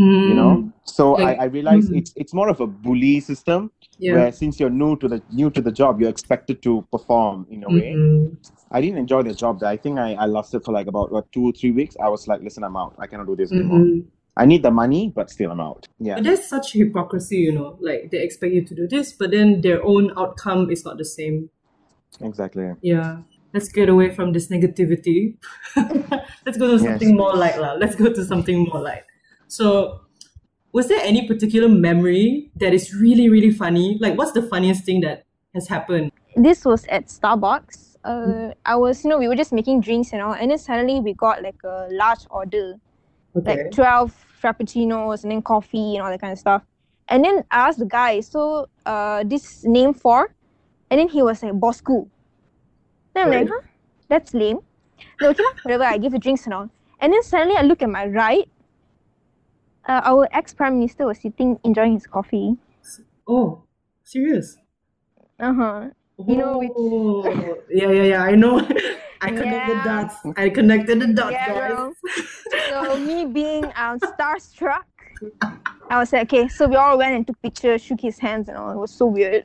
you 0.00 0.34
know 0.34 0.70
so 0.84 1.04
Like- 1.12 1.38
I, 1.38 1.44
I 1.44 1.46
realized 1.46 1.90
Mhm. 1.90 1.98
it's 2.00 2.12
it's 2.22 2.32
more 2.40 2.48
of 2.54 2.60
a 2.60 2.66
bully 2.84 3.14
system 3.30 3.70
Yeah. 3.98 4.14
where 4.16 4.32
since 4.40 4.60
you're 4.60 4.74
new 4.82 4.90
to 5.02 5.08
the 5.12 5.18
new 5.40 5.48
to 5.56 5.60
the 5.68 5.72
job 5.80 6.00
you're 6.00 6.10
expected 6.16 6.62
to 6.66 6.72
perform 6.96 7.46
in 7.50 7.64
a 7.68 7.70
way 7.78 7.88
Mhm. 7.96 8.36
i 8.76 8.78
didn't 8.84 8.98
enjoy 9.04 9.22
the 9.30 9.34
job 9.42 9.64
i 9.74 9.76
think 9.86 9.98
i, 10.06 10.08
I 10.24 10.26
lost 10.36 10.54
it 10.58 10.62
for 10.66 10.72
like 10.78 10.86
about 10.94 11.10
what 11.16 11.24
two 11.34 11.44
or 11.48 11.52
three 11.60 11.72
weeks 11.80 11.96
i 12.06 12.08
was 12.14 12.28
like 12.30 12.40
listen 12.46 12.62
i'm 12.68 12.76
out 12.82 12.92
i 13.04 13.06
cannot 13.10 13.26
do 13.32 13.36
this 13.42 13.50
anymore 13.56 13.80
Mhm. 13.80 14.04
i 14.36 14.44
need 14.52 14.62
the 14.68 14.74
money 14.82 15.02
but 15.18 15.30
still 15.34 15.50
i'm 15.54 15.62
out 15.68 15.82
yeah 16.08 16.14
But 16.18 16.24
there's 16.26 16.44
such 16.54 16.66
hypocrisy, 16.80 17.38
you 17.46 17.52
know. 17.58 17.68
Like 17.88 18.00
they 18.12 18.20
expect 18.28 18.52
you 18.58 18.62
to 18.70 18.74
do 18.80 18.84
this, 18.94 19.06
but 19.20 19.28
then 19.36 19.48
their 19.66 19.80
own 19.92 20.04
outcome 20.22 20.62
is 20.74 20.80
not 20.88 20.96
the 21.02 21.08
same. 21.18 21.36
exactly 22.30 22.66
Yeah. 22.92 23.10
Let's 23.58 23.70
get 23.70 23.88
away 23.88 24.14
from 24.14 24.32
this 24.32 24.46
negativity. 24.54 25.34
Let's 26.46 26.56
go 26.62 26.68
to 26.70 26.78
Yes. 26.78 26.82
something 26.86 27.16
more 27.16 27.34
light, 27.34 27.58
lah. 27.58 27.72
Let's 27.74 27.96
go 27.96 28.06
to 28.06 28.24
something 28.24 28.62
more 28.70 28.78
light. 28.80 29.02
So, 29.48 29.98
was 30.70 30.86
there 30.86 31.00
any 31.02 31.26
particular 31.26 31.68
memory 31.68 32.52
that 32.62 32.72
is 32.72 32.94
really, 32.94 33.28
really 33.28 33.50
funny? 33.50 33.98
Like, 33.98 34.16
what's 34.16 34.30
the 34.30 34.42
funniest 34.42 34.84
thing 34.86 35.00
that 35.00 35.26
has 35.54 35.66
happened? 35.66 36.12
This 36.36 36.64
was 36.64 36.86
at 36.86 37.10
Starbucks. 37.10 37.96
Uh, 38.04 38.54
I 38.64 38.76
was, 38.76 39.02
you 39.02 39.10
know, 39.10 39.18
we 39.18 39.26
were 39.26 39.34
just 39.34 39.50
making 39.52 39.80
drinks 39.80 40.12
and 40.12 40.22
all, 40.22 40.34
and 40.38 40.52
then 40.52 40.58
suddenly 40.58 41.00
we 41.00 41.14
got 41.14 41.42
like 41.42 41.58
a 41.64 41.88
large 41.90 42.30
order, 42.30 42.78
like 43.34 43.72
12 43.72 44.14
frappuccinos 44.40 45.24
and 45.24 45.32
then 45.32 45.42
coffee 45.42 45.98
and 45.98 46.06
all 46.06 46.10
that 46.14 46.20
kind 46.20 46.32
of 46.32 46.38
stuff. 46.38 46.62
And 47.08 47.24
then 47.24 47.42
I 47.50 47.66
asked 47.66 47.80
the 47.82 47.90
guy, 47.90 48.20
so 48.20 48.70
uh, 48.86 49.24
this 49.26 49.64
name 49.64 49.94
for? 49.94 50.30
And 50.92 51.00
then 51.00 51.08
he 51.08 51.22
was 51.26 51.42
like, 51.42 51.58
Bosku. 51.58 52.06
Then 53.18 53.32
I'm 53.32 53.40
like, 53.40 53.48
huh? 53.48 53.60
That's 54.08 54.34
lame. 54.34 54.58
No, 55.20 55.30
okay, 55.30 55.42
whatever, 55.62 55.84
I 55.84 55.98
give 55.98 56.12
the 56.12 56.18
drinks 56.18 56.44
and 56.44 56.54
all. 56.54 56.70
And 57.00 57.12
then 57.12 57.22
suddenly 57.22 57.56
I 57.56 57.62
look 57.62 57.82
at 57.82 57.90
my 57.90 58.06
right. 58.06 58.48
Uh, 59.88 60.00
our 60.04 60.28
ex 60.32 60.52
prime 60.54 60.78
minister 60.78 61.06
was 61.06 61.18
sitting 61.20 61.58
enjoying 61.64 61.94
his 61.94 62.06
coffee. 62.06 62.56
Oh, 63.26 63.62
serious? 64.04 64.56
Uh 65.40 65.54
huh. 65.54 65.88
You 66.26 66.36
know, 66.36 66.58
which- 66.58 66.70
Oh, 66.76 67.56
yeah, 67.70 67.90
yeah, 67.90 68.02
yeah. 68.02 68.22
I 68.22 68.34
know. 68.34 68.58
I 69.20 69.28
connected 69.30 69.76
Yeah. 69.76 69.84
dots. 69.84 70.14
I 70.36 70.48
connected 70.48 71.00
the 71.00 71.06
dots, 71.12 71.32
Yeah, 71.32 71.68
guys. 71.74 71.94
So 72.68 72.98
me 72.98 73.26
being 73.26 73.64
um, 73.76 73.98
starstruck, 73.98 74.84
I 75.90 75.98
was 75.98 76.12
like, 76.12 76.32
okay. 76.32 76.48
So 76.48 76.68
we 76.68 76.76
all 76.76 76.98
went 76.98 77.14
and 77.14 77.26
took 77.26 77.40
pictures, 77.42 77.82
shook 77.82 78.00
his 78.00 78.18
hands, 78.18 78.48
and 78.48 78.56
all. 78.56 78.70
It 78.70 78.76
was 78.78 78.90
so 78.92 79.06
weird. 79.06 79.44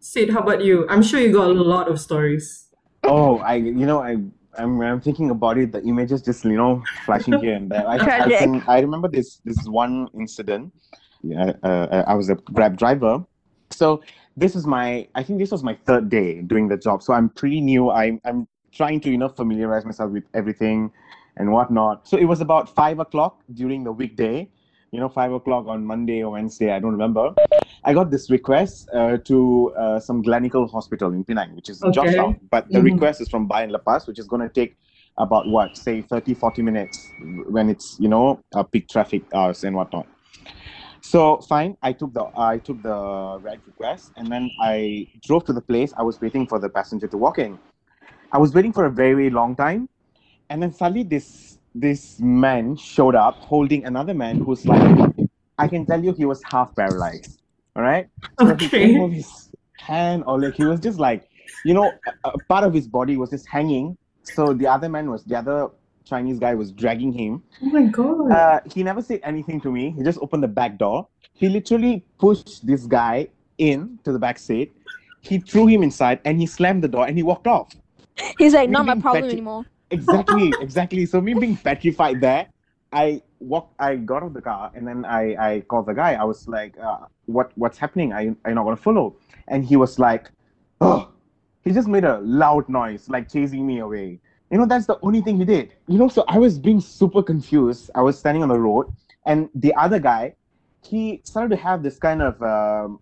Sid, 0.00 0.30
how 0.30 0.40
about 0.40 0.62
you? 0.64 0.86
I'm 0.88 1.02
sure 1.02 1.20
you 1.20 1.32
got 1.32 1.48
a 1.48 1.52
lot 1.52 1.88
of 1.88 2.00
stories. 2.00 2.66
Oh 3.04 3.38
i 3.38 3.54
you 3.54 3.86
know 3.86 4.00
i 4.00 4.16
I'm, 4.58 4.80
I'm 4.80 5.00
thinking 5.00 5.30
about 5.30 5.58
it. 5.58 5.72
The 5.72 5.82
images 5.82 6.22
just 6.22 6.44
you 6.44 6.56
know 6.56 6.82
flashing 7.04 7.38
here 7.38 7.54
and 7.54 7.70
there. 7.70 7.86
I, 7.86 7.96
I, 7.96 8.62
I 8.66 8.80
remember 8.80 9.08
this 9.08 9.40
this 9.44 9.64
one 9.66 10.08
incident. 10.14 10.72
Yeah, 11.22 11.52
uh, 11.62 12.04
i 12.06 12.14
was 12.14 12.30
a 12.30 12.34
grab 12.34 12.76
driver. 12.76 13.24
So 13.70 14.02
this 14.36 14.56
is 14.56 14.66
my 14.66 15.06
i 15.14 15.22
think 15.22 15.38
this 15.38 15.50
was 15.50 15.62
my 15.62 15.74
third 15.86 16.08
day 16.08 16.42
doing 16.42 16.68
the 16.68 16.76
job. 16.76 17.02
So 17.02 17.12
i'm 17.12 17.28
pretty 17.28 17.60
new. 17.60 17.90
I'm 17.90 18.20
i'm 18.24 18.48
trying 18.72 19.00
to 19.02 19.10
you 19.10 19.18
know 19.18 19.28
familiarize 19.28 19.84
myself 19.84 20.10
with 20.10 20.24
everything 20.34 20.90
and 21.36 21.52
whatnot. 21.52 22.08
So 22.08 22.16
it 22.16 22.24
was 22.24 22.40
about 22.40 22.74
five 22.74 22.98
o'clock 22.98 23.42
during 23.54 23.84
the 23.84 23.92
weekday. 23.92 24.48
You 24.90 24.98
know 24.98 25.08
five 25.08 25.32
o'clock 25.32 25.68
on 25.68 25.86
monday 25.86 26.24
or 26.24 26.32
wednesday 26.32 26.72
i 26.72 26.80
don't 26.80 26.90
remember 26.90 27.32
i 27.84 27.94
got 27.94 28.10
this 28.10 28.30
request 28.30 28.88
uh, 28.94 29.16
to 29.18 29.72
uh, 29.78 29.98
some 30.00 30.22
gleneagles 30.22 30.70
hospital 30.70 31.12
in 31.12 31.24
penang 31.24 31.54
which 31.56 31.68
is 31.68 31.80
Okay. 31.82 31.94
georgetown 31.94 32.36
but 32.50 32.70
the 32.72 32.80
Mhm. 32.80 32.92
request 32.92 33.20
is 33.20 33.28
from 33.28 33.46
Bayan 33.46 33.70
Lepas, 33.70 34.06
which 34.06 34.18
is 34.18 34.26
going 34.26 34.42
to 34.42 34.48
take 34.48 34.76
about 35.18 35.46
what 35.48 35.76
say 35.76 36.02
30 36.02 36.34
40 36.34 36.62
minutes 36.62 37.12
when 37.56 37.68
it's 37.70 37.96
you 37.98 38.08
know 38.08 38.40
uh, 38.54 38.62
peak 38.62 38.88
traffic 38.88 39.22
hours 39.34 39.64
and 39.64 39.74
whatnot. 39.76 40.06
So 41.02 41.38
fine 41.48 41.76
i 41.82 41.92
took 41.92 42.12
the 42.14 42.24
i 42.36 42.58
took 42.58 42.82
the 42.82 42.98
ride 43.46 43.60
request 43.66 44.12
and 44.16 44.30
then 44.32 44.50
i 44.60 45.06
drove 45.26 45.44
to 45.46 45.52
the 45.52 45.62
place. 45.62 45.92
I 45.96 46.02
was 46.02 46.20
waiting 46.20 46.46
for 46.46 46.58
the 46.58 46.68
passenger 46.68 47.08
to 47.08 47.16
walk 47.18 47.38
in. 47.38 47.58
I 48.32 48.38
was 48.38 48.54
waiting 48.54 48.72
for 48.72 48.84
a 48.86 48.90
very, 48.90 49.14
very 49.14 49.30
long 49.30 49.56
time 49.56 49.88
and 50.50 50.62
then 50.62 50.72
suddenly 50.72 51.02
this 51.04 51.58
this 51.74 52.20
man 52.20 52.76
showed 52.76 53.14
up 53.14 53.38
holding 53.40 53.84
another 53.84 54.14
man 54.14 54.38
who's 54.38 54.66
like 54.66 54.82
i 55.58 55.68
can 55.68 55.86
tell 55.86 56.02
you 56.02 56.12
he 56.12 56.24
was 56.24 56.42
half 56.42 56.74
paralyzed 56.76 57.39
all 57.80 57.86
right 57.86 58.06
so 58.38 58.46
he 58.46 58.52
Okay. 58.52 58.68
couldn't 58.68 58.98
move 58.98 59.12
his 59.12 59.48
hand 59.90 60.22
or 60.26 60.38
like 60.40 60.54
he 60.54 60.64
was 60.64 60.80
just 60.80 60.98
like 60.98 61.28
you 61.64 61.72
know 61.78 61.90
a, 62.24 62.28
a 62.28 62.38
part 62.50 62.64
of 62.64 62.72
his 62.74 62.86
body 62.86 63.16
was 63.16 63.30
just 63.30 63.46
hanging 63.48 63.96
so 64.22 64.52
the 64.52 64.66
other 64.66 64.88
man 64.88 65.10
was 65.10 65.24
the 65.24 65.36
other 65.42 65.68
chinese 66.04 66.38
guy 66.38 66.54
was 66.54 66.72
dragging 66.82 67.12
him 67.12 67.42
Oh 67.62 67.70
my 67.76 67.84
god. 67.84 68.30
uh, 68.38 68.60
he 68.74 68.82
never 68.82 69.00
said 69.02 69.20
anything 69.22 69.60
to 69.62 69.70
me. 69.70 69.90
He 69.96 70.02
just 70.02 70.18
opened 70.20 70.42
the 70.42 70.48
back 70.60 70.72
door. 70.78 71.06
He 71.40 71.48
literally 71.48 72.04
pushed 72.18 72.66
this 72.66 72.82
guy 72.86 73.28
in 73.58 73.98
to 74.04 74.12
the 74.12 74.18
back 74.18 74.38
seat. 74.38 74.72
He 75.20 75.38
threw 75.38 75.66
him 75.66 75.82
inside 75.82 76.18
and 76.24 76.40
he 76.40 76.46
slammed 76.46 76.82
the 76.82 76.88
door 76.88 77.06
and 77.06 77.16
he 77.16 77.22
walked 77.22 77.46
off. 77.46 77.68
He's 78.38 78.54
like, 78.54 78.68
Me 78.70 78.72
not 78.72 78.86
my 78.86 78.96
problem 78.98 79.22
petty- 79.24 79.34
anymore. 79.36 79.64
Exactly, 79.90 80.52
exactly. 80.66 81.04
So 81.06 81.20
me 81.20 81.34
being 81.34 81.56
petrified 81.56 82.20
there, 82.20 82.48
I 82.92 83.22
walked. 83.38 83.74
I 83.78 83.96
got 83.96 84.22
out 84.22 84.28
of 84.28 84.34
the 84.34 84.42
car 84.42 84.70
and 84.74 84.86
then 84.86 85.04
I 85.04 85.34
I 85.38 85.60
called 85.60 85.86
the 85.86 85.94
guy. 85.94 86.14
I 86.14 86.24
was 86.24 86.48
like, 86.48 86.76
uh, 86.78 87.06
"What 87.26 87.52
what's 87.56 87.78
happening? 87.78 88.12
Are 88.12 88.22
you 88.22 88.36
not 88.46 88.64
gonna 88.64 88.76
follow?" 88.76 89.16
And 89.48 89.64
he 89.64 89.76
was 89.76 89.98
like, 89.98 90.30
"Oh." 90.80 91.08
He 91.62 91.72
just 91.72 91.88
made 91.88 92.04
a 92.04 92.18
loud 92.20 92.68
noise, 92.68 93.08
like 93.10 93.28
chasing 93.28 93.66
me 93.66 93.80
away. 93.80 94.18
You 94.50 94.58
know, 94.58 94.66
that's 94.66 94.86
the 94.86 94.98
only 95.02 95.20
thing 95.20 95.36
he 95.36 95.44
did. 95.44 95.72
You 95.88 95.98
know, 95.98 96.08
so 96.08 96.24
I 96.26 96.38
was 96.38 96.58
being 96.58 96.80
super 96.80 97.22
confused. 97.22 97.90
I 97.94 98.02
was 98.02 98.18
standing 98.18 98.42
on 98.42 98.48
the 98.48 98.58
road, 98.58 98.86
and 99.26 99.48
the 99.54 99.74
other 99.74 99.98
guy, 99.98 100.34
he 100.82 101.20
started 101.24 101.50
to 101.50 101.56
have 101.62 101.82
this 101.82 101.98
kind 101.98 102.22
of, 102.22 102.42
um, 102.42 102.98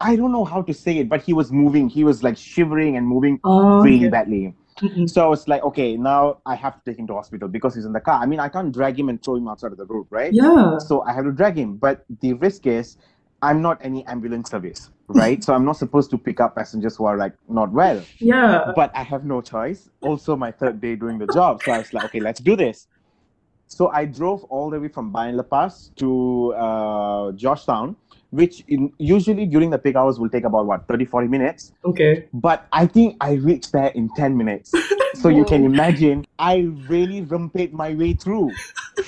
I 0.00 0.16
don't 0.16 0.32
know 0.32 0.44
how 0.44 0.62
to 0.62 0.74
say 0.74 0.98
it, 0.98 1.08
but 1.08 1.22
he 1.22 1.32
was 1.32 1.50
moving. 1.50 1.88
He 1.88 2.04
was 2.04 2.22
like 2.22 2.36
shivering 2.36 2.96
and 2.96 3.06
moving 3.06 3.40
Oh, 3.44 3.80
really 3.80 4.06
okay. 4.06 4.08
badly. 4.08 4.54
Mm-mm. 4.82 5.08
So 5.08 5.32
it's 5.32 5.46
like, 5.46 5.62
okay, 5.62 5.96
now 5.96 6.38
I 6.44 6.56
have 6.56 6.74
to 6.74 6.90
take 6.90 6.98
him 6.98 7.06
to 7.06 7.14
hospital 7.14 7.48
because 7.48 7.74
he's 7.74 7.84
in 7.84 7.92
the 7.92 8.00
car. 8.00 8.20
I 8.20 8.26
mean, 8.26 8.40
I 8.40 8.48
can't 8.48 8.72
drag 8.72 8.98
him 8.98 9.08
and 9.08 9.22
throw 9.22 9.36
him 9.36 9.48
outside 9.48 9.72
of 9.72 9.78
the 9.78 9.86
road, 9.86 10.06
right? 10.10 10.32
Yeah. 10.32 10.78
So 10.78 11.02
I 11.02 11.12
have 11.12 11.24
to 11.24 11.32
drag 11.32 11.56
him. 11.56 11.76
But 11.76 12.04
the 12.20 12.32
risk 12.34 12.66
is 12.66 12.96
I'm 13.42 13.62
not 13.62 13.78
any 13.82 14.04
ambulance 14.06 14.50
service, 14.50 14.90
right? 15.08 15.42
so 15.44 15.54
I'm 15.54 15.64
not 15.64 15.76
supposed 15.76 16.10
to 16.10 16.18
pick 16.18 16.40
up 16.40 16.56
passengers 16.56 16.96
who 16.96 17.04
are 17.04 17.16
like 17.16 17.34
not 17.48 17.72
well. 17.72 18.02
Yeah. 18.18 18.72
But 18.74 18.90
I 18.94 19.02
have 19.02 19.24
no 19.24 19.40
choice. 19.40 19.88
Also, 20.00 20.36
my 20.36 20.50
third 20.50 20.80
day 20.80 20.96
doing 20.96 21.18
the 21.18 21.26
job. 21.26 21.62
So 21.62 21.72
I 21.72 21.78
was 21.78 21.92
like, 21.92 22.04
okay, 22.06 22.20
let's 22.20 22.40
do 22.40 22.56
this. 22.56 22.88
So 23.66 23.88
I 23.88 24.04
drove 24.04 24.44
all 24.44 24.68
the 24.68 24.78
way 24.78 24.88
from 24.88 25.12
Bayan 25.12 25.36
Lepas 25.36 25.94
to 25.96 26.52
uh, 26.54 27.32
Georgetown, 27.32 27.96
which 28.32 28.64
in, 28.68 28.90
usually 28.98 29.46
during 29.46 29.70
the 29.70 29.78
peak 29.78 29.94
hours 29.94 30.18
will 30.18 30.28
take 30.28 30.44
about 30.44 30.66
what 30.66 30.88
30, 30.88 31.04
40 31.04 31.28
minutes 31.28 31.72
Okay. 31.84 32.26
but 32.32 32.66
I 32.72 32.86
think 32.86 33.16
I 33.20 33.32
reached 33.34 33.72
there 33.72 33.88
in 33.88 34.08
10 34.16 34.36
minutes. 34.36 34.74
So 35.14 35.28
you 35.28 35.44
can 35.44 35.64
imagine, 35.64 36.26
I 36.38 36.70
really 36.88 37.20
rumped 37.20 37.72
my 37.72 37.94
way 37.94 38.14
through 38.14 38.50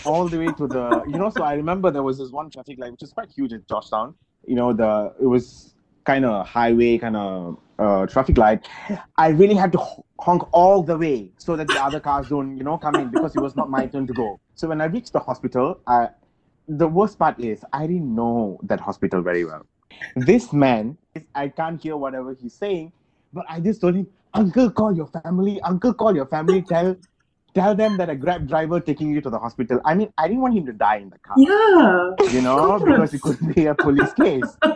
all 0.05 0.29
the 0.29 0.39
way 0.39 0.53
to 0.53 0.69
the, 0.69 1.03
you 1.09 1.19
know, 1.19 1.31
so 1.31 1.43
I 1.43 1.55
remember 1.55 1.91
there 1.91 2.03
was 2.03 2.19
this 2.19 2.31
one 2.31 2.51
traffic 2.51 2.79
light, 2.79 2.93
which 2.93 3.03
is 3.03 3.13
quite 3.13 3.31
huge 3.31 3.53
in 3.53 3.65
Georgetown. 3.69 4.15
You 4.47 4.55
know, 4.55 4.73
the, 4.73 5.15
it 5.21 5.27
was 5.27 5.75
kind 6.05 6.25
of 6.25 6.47
highway 6.47 6.99
kind 6.99 7.17
of 7.17 7.59
uh, 7.79 8.07
traffic 8.07 8.37
light. 8.37 8.69
I 9.17 9.29
really 9.29 9.55
had 9.55 9.73
to 9.73 9.79
honk 10.21 10.47
all 10.53 10.83
the 10.83 10.97
way 10.97 11.33
so 11.39 11.57
that 11.57 11.67
the 11.69 11.83
other 11.83 12.01
cars 12.01 12.29
don't, 12.29 12.57
you 12.57 12.65
know, 12.65 12.79
come 12.79 12.95
in 12.97 13.11
because 13.11 13.35
it 13.35 13.41
was 13.41 13.57
not 13.57 13.71
my 13.71 13.87
turn 13.87 14.07
to 14.07 14.13
go. 14.13 14.39
So 14.55 14.69
when 14.69 14.81
I 14.81 14.85
reached 14.85 15.15
the 15.15 15.21
hospital, 15.21 15.81
I, 15.87 16.09
the 16.69 16.89
worst 16.89 17.19
part 17.19 17.39
is 17.41 17.65
I 17.73 17.87
didn't 17.87 18.15
know 18.15 18.59
that 18.65 18.81
hospital 18.81 19.23
very 19.23 19.45
well. 19.45 19.67
This 20.17 20.53
man, 20.53 20.97
I 21.35 21.49
can't 21.49 21.81
hear 21.81 21.97
whatever 21.97 22.35
he's 22.41 22.55
saying, 22.55 22.93
but 23.33 23.45
I 23.49 23.61
just 23.61 23.81
told 23.81 23.95
him, 23.95 24.07
Uncle, 24.33 24.71
call 24.71 24.95
your 24.95 25.07
family. 25.07 25.61
Uncle, 25.63 25.95
call 25.95 26.15
your 26.15 26.27
family. 26.27 26.63
Tell, 26.69 26.97
tell 27.55 27.75
them 27.75 27.97
that 27.99 28.11
a 28.11 28.17
grab 28.17 28.49
driver 28.49 28.81
taking 28.81 29.11
you 29.13 29.21
to 29.21 29.31
the 29.31 29.39
hospital. 29.39 29.81
I 29.85 29.95
mean, 29.95 30.13
I 30.19 30.27
didn't 30.27 30.43
want 30.43 30.57
him 30.57 30.67
to 30.67 30.73
die 30.73 30.97
in 30.97 31.11
the 31.11 31.19
car, 31.19 31.37
Yeah. 31.39 32.31
you 32.33 32.43
know, 32.43 32.81
because 32.81 33.15
it 33.15 33.23
could 33.23 33.55
be 33.55 33.67
a 33.67 33.75
police 33.75 34.13
case. 34.15 34.57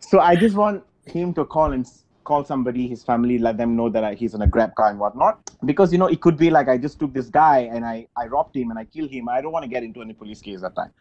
So 0.00 0.20
I 0.20 0.36
just 0.36 0.54
want 0.54 0.84
him 1.06 1.34
to 1.34 1.44
call 1.44 1.72
and 1.72 1.84
call 2.24 2.44
somebody, 2.44 2.86
his 2.86 3.02
family, 3.02 3.38
let 3.38 3.56
them 3.56 3.74
know 3.74 3.88
that 3.88 4.04
I, 4.04 4.14
he's 4.14 4.32
in 4.34 4.42
a 4.42 4.46
grab 4.46 4.74
car 4.76 4.90
and 4.90 4.98
whatnot. 4.98 5.50
Because 5.64 5.92
you 5.92 5.98
know, 5.98 6.06
it 6.06 6.20
could 6.20 6.36
be 6.36 6.50
like 6.50 6.68
I 6.68 6.78
just 6.78 7.00
took 7.00 7.12
this 7.12 7.28
guy 7.28 7.60
and 7.72 7.84
I 7.84 8.06
I 8.16 8.26
robbed 8.26 8.54
him 8.56 8.70
and 8.70 8.78
I 8.78 8.84
killed 8.84 9.10
him. 9.10 9.28
I 9.28 9.40
don't 9.40 9.50
want 9.50 9.64
to 9.64 9.68
get 9.68 9.82
into 9.82 10.02
any 10.02 10.12
police 10.12 10.40
case 10.40 10.60
that 10.60 10.76
time. 10.76 10.92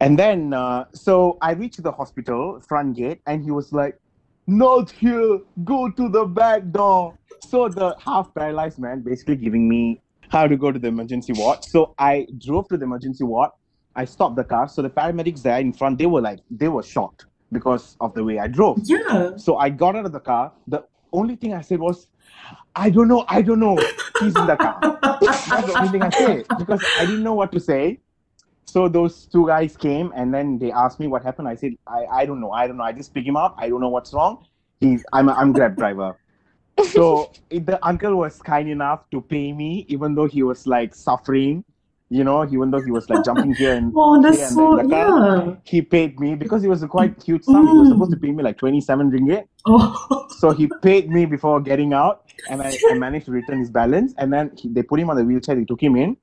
And 0.00 0.18
then, 0.18 0.52
uh, 0.52 0.84
so 0.92 1.38
I 1.40 1.52
reached 1.52 1.82
the 1.82 1.92
hospital 1.92 2.60
front 2.66 2.96
gate, 2.96 3.20
and 3.26 3.42
he 3.42 3.50
was 3.50 3.72
like, 3.72 3.98
"Not 4.46 4.90
here. 4.90 5.40
Go 5.64 5.90
to 5.90 6.08
the 6.08 6.24
back 6.24 6.70
door." 6.70 7.18
So 7.40 7.68
the 7.68 7.96
half 7.98 8.34
paralyzed 8.34 8.78
man 8.78 9.00
basically 9.00 9.36
giving 9.36 9.68
me 9.68 10.00
how 10.30 10.46
to 10.46 10.56
go 10.56 10.70
to 10.72 10.78
the 10.78 10.88
emergency 10.88 11.32
ward. 11.32 11.64
So 11.64 11.94
I 11.98 12.26
drove 12.38 12.68
to 12.68 12.76
the 12.76 12.84
emergency 12.84 13.24
ward. 13.24 13.50
I 13.96 14.04
stopped 14.04 14.36
the 14.36 14.44
car. 14.44 14.68
So 14.68 14.82
the 14.82 14.90
paramedics 14.90 15.42
there 15.42 15.58
in 15.58 15.72
front, 15.72 15.98
they 15.98 16.06
were 16.06 16.20
like, 16.20 16.38
they 16.50 16.68
were 16.68 16.82
shocked 16.82 17.26
because 17.52 17.96
of 18.00 18.14
the 18.14 18.22
way 18.22 18.38
I 18.38 18.46
drove. 18.46 18.78
Yeah. 18.84 19.36
So 19.36 19.56
I 19.56 19.68
got 19.70 19.96
out 19.96 20.06
of 20.06 20.12
the 20.12 20.20
car. 20.20 20.52
The 20.68 20.84
only 21.12 21.34
thing 21.34 21.52
I 21.54 21.60
said 21.60 21.80
was, 21.80 22.06
I 22.76 22.90
don't 22.90 23.08
know, 23.08 23.24
I 23.28 23.42
don't 23.42 23.58
know. 23.58 23.76
He's 24.20 24.36
in 24.36 24.46
the 24.46 24.56
car. 24.56 24.78
That's 25.20 25.66
the 25.66 25.74
only 25.76 25.88
thing 25.88 26.02
I 26.02 26.10
said 26.10 26.46
because 26.58 26.84
I 26.98 27.06
didn't 27.06 27.24
know 27.24 27.34
what 27.34 27.50
to 27.52 27.60
say. 27.60 27.98
So 28.66 28.88
those 28.88 29.26
two 29.26 29.46
guys 29.46 29.76
came 29.76 30.12
and 30.14 30.32
then 30.32 30.58
they 30.58 30.70
asked 30.70 31.00
me 31.00 31.06
what 31.08 31.22
happened. 31.22 31.48
I 31.48 31.56
said, 31.56 31.72
I, 31.86 32.04
I 32.06 32.26
don't 32.26 32.40
know. 32.40 32.52
I 32.52 32.66
don't 32.66 32.76
know. 32.76 32.84
I 32.84 32.92
just 32.92 33.12
pick 33.12 33.26
him 33.26 33.36
up. 33.36 33.56
I 33.58 33.68
don't 33.68 33.80
know 33.80 33.88
what's 33.88 34.12
wrong. 34.14 34.46
He's 34.80 35.04
I'm 35.12 35.28
a, 35.28 35.32
I'm 35.32 35.52
Grab 35.52 35.76
driver. 35.76 36.16
so 36.82 37.30
it, 37.50 37.66
the 37.66 37.84
uncle 37.84 38.14
was 38.16 38.40
kind 38.40 38.68
enough 38.68 39.10
to 39.10 39.20
pay 39.20 39.52
me, 39.52 39.84
even 39.88 40.14
though 40.14 40.26
he 40.26 40.42
was 40.42 40.66
like 40.66 40.94
suffering. 40.94 41.64
You 42.12 42.24
know, 42.24 42.44
even 42.44 42.70
though 42.70 42.82
he 42.82 42.90
was 42.90 43.08
like 43.08 43.24
jumping 43.24 43.54
here 43.54 43.72
and 43.74 43.92
Oh, 43.96 44.20
here 44.20 44.22
that's 44.22 44.48
and 44.48 44.56
so 44.56 44.74
there 44.76 44.84
in 44.84 44.88
the 44.90 44.94
car, 44.94 45.46
yeah. 45.46 45.54
he 45.64 45.82
paid 45.82 46.18
me 46.18 46.34
because 46.34 46.64
it 46.64 46.68
was 46.68 46.82
a 46.82 46.88
quite 46.88 47.22
huge 47.22 47.44
sum. 47.44 47.66
He 47.68 47.78
was 47.78 47.88
Mm. 47.88 47.92
supposed 47.92 48.10
to 48.12 48.16
pay 48.16 48.30
me 48.32 48.42
like 48.42 48.58
27 48.58 49.10
ringgit. 49.10 49.44
Oh, 49.66 50.26
So 50.40 50.50
he 50.52 50.68
paid 50.82 51.10
me 51.10 51.26
before 51.26 51.60
getting 51.60 51.92
out, 51.92 52.24
and 52.48 52.62
I, 52.62 52.78
I 52.88 52.94
managed 52.94 53.26
to 53.26 53.32
return 53.32 53.58
his 53.60 53.70
balance. 53.70 54.14
And 54.18 54.32
then 54.32 54.50
he, 54.56 54.68
they 54.68 54.82
put 54.82 54.98
him 54.98 55.10
on 55.10 55.16
the 55.16 55.24
wheelchair. 55.24 55.54
They 55.54 55.64
took 55.64 55.82
him 55.82 55.96
in. 55.96 56.16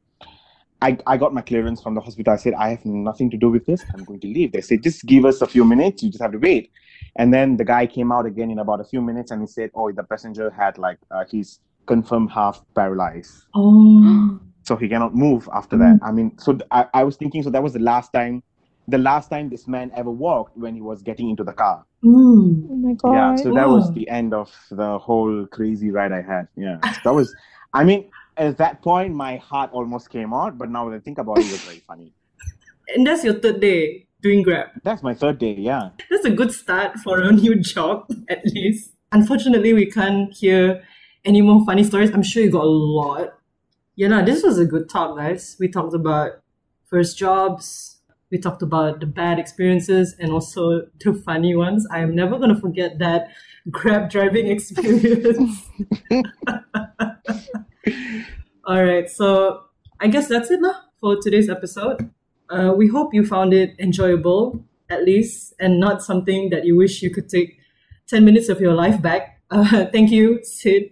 I, 0.82 0.98
I 1.08 1.18
got 1.18 1.34
my 1.34 1.42
clearance 1.42 1.82
from 1.82 1.96
the 1.96 2.02
hospital. 2.02 2.34
I 2.34 2.38
said, 2.38 2.54
I 2.54 2.70
have 2.70 2.86
nothing 2.86 3.30
to 3.32 3.38
do 3.38 3.50
with 3.50 3.66
this. 3.66 3.84
I'm 3.94 4.04
going 4.04 4.20
to 4.20 4.28
leave. 4.28 4.52
They 4.52 4.62
said, 4.62 4.84
just 4.84 5.06
give 5.06 5.26
us 5.26 5.42
a 5.42 5.48
few 5.48 5.66
minutes. 5.66 6.04
You 6.04 6.10
just 6.10 6.22
have 6.22 6.34
to 6.34 6.38
wait. 6.38 6.72
And 7.16 7.34
then 7.34 7.58
the 7.58 7.66
guy 7.66 7.88
came 7.88 8.12
out 8.12 8.26
again 8.28 8.52
in 8.52 8.60
about 8.60 8.80
a 8.80 8.84
few 8.84 9.02
minutes 9.02 9.32
and 9.32 9.42
he 9.42 9.48
said, 9.48 9.72
oh, 9.74 9.92
the 9.92 10.04
passenger 10.04 10.52
had 10.52 10.78
like, 10.78 11.00
uh, 11.10 11.24
he's 11.30 11.60
confirmed 11.88 12.32
half 12.32 12.64
paralyzed. 12.76 13.46
oh. 13.56 14.40
So 14.64 14.76
he 14.76 14.90
cannot 14.90 15.16
move 15.16 15.48
after 15.54 15.78
that. 15.78 15.98
I 16.04 16.12
mean, 16.12 16.38
so 16.40 16.52
th- 16.52 16.68
I, 16.72 16.88
I 16.94 17.04
was 17.06 17.16
thinking, 17.16 17.42
so 17.42 17.50
that 17.52 17.64
was 17.64 17.72
the 17.72 17.80
last 17.80 18.12
time, 18.12 18.44
the 18.90 18.98
last 18.98 19.30
time 19.30 19.50
this 19.50 19.66
man 19.66 19.92
ever 19.96 20.12
walked 20.12 20.58
when 20.58 20.76
he 20.76 20.82
was 20.82 21.02
getting 21.02 21.30
into 21.30 21.46
the 21.46 21.54
car. 21.54 21.86
Mm. 22.04 22.68
Oh 22.70 22.76
my 22.76 22.94
god. 22.94 23.14
Yeah, 23.14 23.36
so 23.38 23.54
that 23.54 23.70
was 23.70 23.94
the 23.94 24.08
end 24.10 24.34
of 24.34 24.54
the 24.70 25.00
whole 25.00 25.46
crazy 25.48 25.90
ride 25.90 26.12
I 26.12 26.22
had. 26.22 26.50
Yeah, 26.58 26.80
that 27.06 27.14
was. 27.14 27.34
I 27.74 27.86
mean, 27.86 28.10
at 28.38 28.58
that 28.58 28.82
point, 28.82 29.14
my 29.14 29.38
heart 29.38 29.72
almost 29.74 30.10
came 30.10 30.34
out, 30.34 30.58
but 30.58 30.70
now 30.70 30.90
that 30.90 30.96
I 30.96 31.00
think 31.00 31.18
about 31.18 31.40
it, 31.40 31.46
it 31.46 31.52
was 31.52 31.62
very 31.62 31.80
funny. 31.80 32.14
And 32.96 33.06
that's 33.06 33.22
your 33.22 33.34
third 33.34 33.60
day 33.60 34.08
doing 34.22 34.44
Grab. 34.44 34.70
That's 34.82 35.04
my 35.04 35.14
third 35.14 35.40
day. 35.40 35.56
Yeah, 35.58 35.90
That's 36.10 36.24
a 36.24 36.30
good 36.30 36.54
start 36.54 36.98
for 37.04 37.20
a 37.20 37.34
new 37.34 37.60
job, 37.60 38.10
at 38.30 38.46
least. 38.46 38.94
Unfortunately, 39.12 39.74
we 39.74 39.88
can't 39.92 40.34
hear 40.34 40.84
any 41.26 41.42
more 41.42 41.66
funny 41.66 41.84
stories. 41.84 42.12
I'm 42.12 42.24
sure 42.24 42.44
you 42.44 42.50
got 42.50 42.64
a 42.64 42.70
lot. 42.70 43.34
Yeah, 43.96 44.08
no, 44.08 44.24
this 44.24 44.42
was 44.42 44.58
a 44.58 44.66
good 44.66 44.90
talk, 44.90 45.18
guys. 45.18 45.58
We 45.60 45.68
talked 45.68 45.94
about 45.94 46.42
first 46.86 47.18
jobs. 47.18 48.00
We 48.32 48.38
talked 48.38 48.62
about 48.62 49.02
the 49.02 49.06
bad 49.06 49.38
experiences 49.38 50.16
and 50.20 50.32
also 50.32 50.88
the 51.00 51.14
funny 51.14 51.54
ones. 51.56 51.86
I 51.92 52.00
am 52.00 52.16
never 52.16 52.38
going 52.38 52.56
to 52.56 52.62
forget 52.62 53.00
that 53.00 53.30
Grab 53.70 54.10
driving 54.10 54.48
experience. 54.48 55.70
All 58.66 58.84
right, 58.84 59.10
so 59.10 59.64
I 60.00 60.08
guess 60.08 60.28
that's 60.28 60.52
it 60.52 60.62
lah 60.62 60.76
for 61.00 61.16
today's 61.22 61.50
episode. 61.50 62.10
Uh, 62.50 62.74
we 62.76 62.88
hope 62.88 63.14
you 63.14 63.26
found 63.26 63.54
it 63.54 63.76
enjoyable, 63.80 64.64
at 64.90 65.04
least, 65.06 65.54
and 65.60 65.80
not 65.80 66.04
something 66.04 66.50
that 66.50 66.66
you 66.66 66.76
wish 66.76 67.02
you 67.02 67.10
could 67.10 67.30
take 67.30 67.60
10 68.08 68.24
minutes 68.24 68.50
of 68.50 68.60
your 68.62 68.74
life 68.74 69.02
back. 69.02 69.34
Uh, 69.50 69.86
thank 69.94 70.12
you, 70.12 70.44
Sid, 70.44 70.92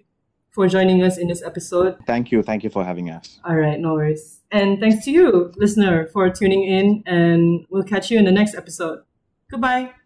for 0.50 0.66
joining 0.70 1.04
us 1.04 1.18
in 1.18 1.28
this 1.28 1.44
episode. 1.44 1.98
thank 2.08 2.32
you, 2.32 2.42
thank 2.42 2.64
you 2.64 2.70
for 2.70 2.86
having 2.86 3.10
us. 3.10 3.38
All 3.44 3.58
right, 3.58 3.78
no 3.78 3.96
worries. 3.96 4.40
And 4.50 4.80
thanks 4.80 5.04
to 5.04 5.12
you, 5.12 5.52
listener, 5.58 6.08
for 6.08 6.30
tuning 6.30 6.64
in, 6.64 7.04
and 7.06 7.66
we'll 7.70 7.84
catch 7.84 8.10
you 8.10 8.18
in 8.18 8.24
the 8.24 8.32
next 8.32 8.56
episode. 8.56 9.00
Goodbye. 9.52 10.05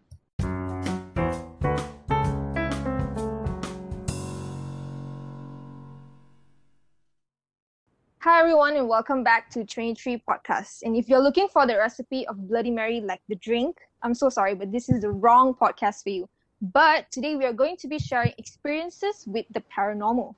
Hi 8.21 8.41
everyone 8.41 8.75
and 8.75 8.89
welcome 8.89 9.23
back 9.23 9.49
to 9.51 9.63
23 9.63 10.21
Podcast. 10.27 10.81
And 10.83 10.93
if 10.93 11.07
you're 11.07 11.21
looking 11.21 11.47
for 11.47 11.65
the 11.65 11.77
recipe 11.77 12.27
of 12.27 12.49
Bloody 12.49 12.69
Mary 12.69 12.99
like 12.99 13.21
the 13.29 13.35
drink, 13.35 13.77
I'm 14.03 14.13
so 14.13 14.27
sorry, 14.27 14.55
but 14.55 14.73
this 14.73 14.89
is 14.89 15.03
the 15.03 15.09
wrong 15.09 15.53
podcast 15.53 16.03
for 16.03 16.09
you. 16.09 16.27
But 16.61 17.09
today 17.11 17.37
we 17.37 17.45
are 17.45 17.53
going 17.53 17.77
to 17.77 17.87
be 17.87 17.97
sharing 17.97 18.33
experiences 18.37 19.23
with 19.25 19.45
the 19.51 19.63
paranormal. 19.73 20.35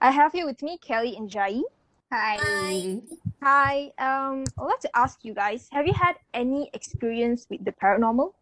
I 0.00 0.12
have 0.12 0.30
here 0.30 0.46
with 0.46 0.62
me 0.62 0.78
Kelly 0.78 1.16
and 1.16 1.28
Jai. 1.28 1.58
Hi. 2.12 3.00
Hi. 3.42 3.90
Um, 3.98 4.44
I'd 4.56 4.64
like 4.64 4.78
to 4.82 4.90
ask 4.94 5.24
you 5.24 5.34
guys, 5.34 5.68
have 5.72 5.88
you 5.88 5.92
had 5.92 6.14
any 6.34 6.70
experience 6.72 7.48
with 7.50 7.64
the 7.64 7.72
paranormal? 7.72 8.32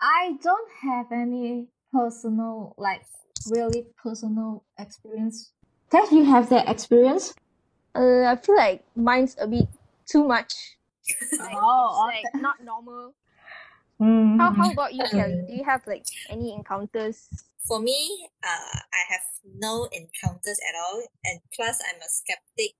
I 0.00 0.36
don't 0.42 0.68
have 0.82 1.12
any 1.12 1.68
personal, 1.92 2.74
like 2.76 3.02
really 3.48 3.86
personal 4.02 4.64
experience. 4.76 5.52
Did 5.92 6.10
you 6.10 6.24
have 6.24 6.48
that 6.50 6.68
experience? 6.68 7.32
Uh, 7.94 8.24
I 8.26 8.36
feel 8.36 8.56
like 8.56 8.84
mine's 8.94 9.36
a 9.40 9.46
bit 9.46 9.66
too 10.06 10.26
much. 10.26 10.76
Like, 11.38 11.56
Oh, 11.56 12.08
it's 12.12 12.24
like 12.34 12.42
not 12.42 12.62
normal. 12.62 13.14
Mm. 14.00 14.38
How 14.38 14.52
how 14.52 14.70
about 14.72 14.94
you, 14.94 15.04
Kelly? 15.10 15.44
Do 15.48 15.54
you 15.54 15.64
have 15.64 15.86
like 15.86 16.06
any 16.28 16.54
encounters? 16.54 17.28
For 17.66 17.80
me, 17.80 18.28
uh, 18.42 18.78
I 18.92 19.02
have 19.10 19.26
no 19.44 19.84
encounters 19.92 20.58
at 20.64 20.74
all, 20.78 21.02
and 21.24 21.40
plus 21.54 21.78
I'm 21.84 22.00
a 22.00 22.08
skeptic. 22.08 22.72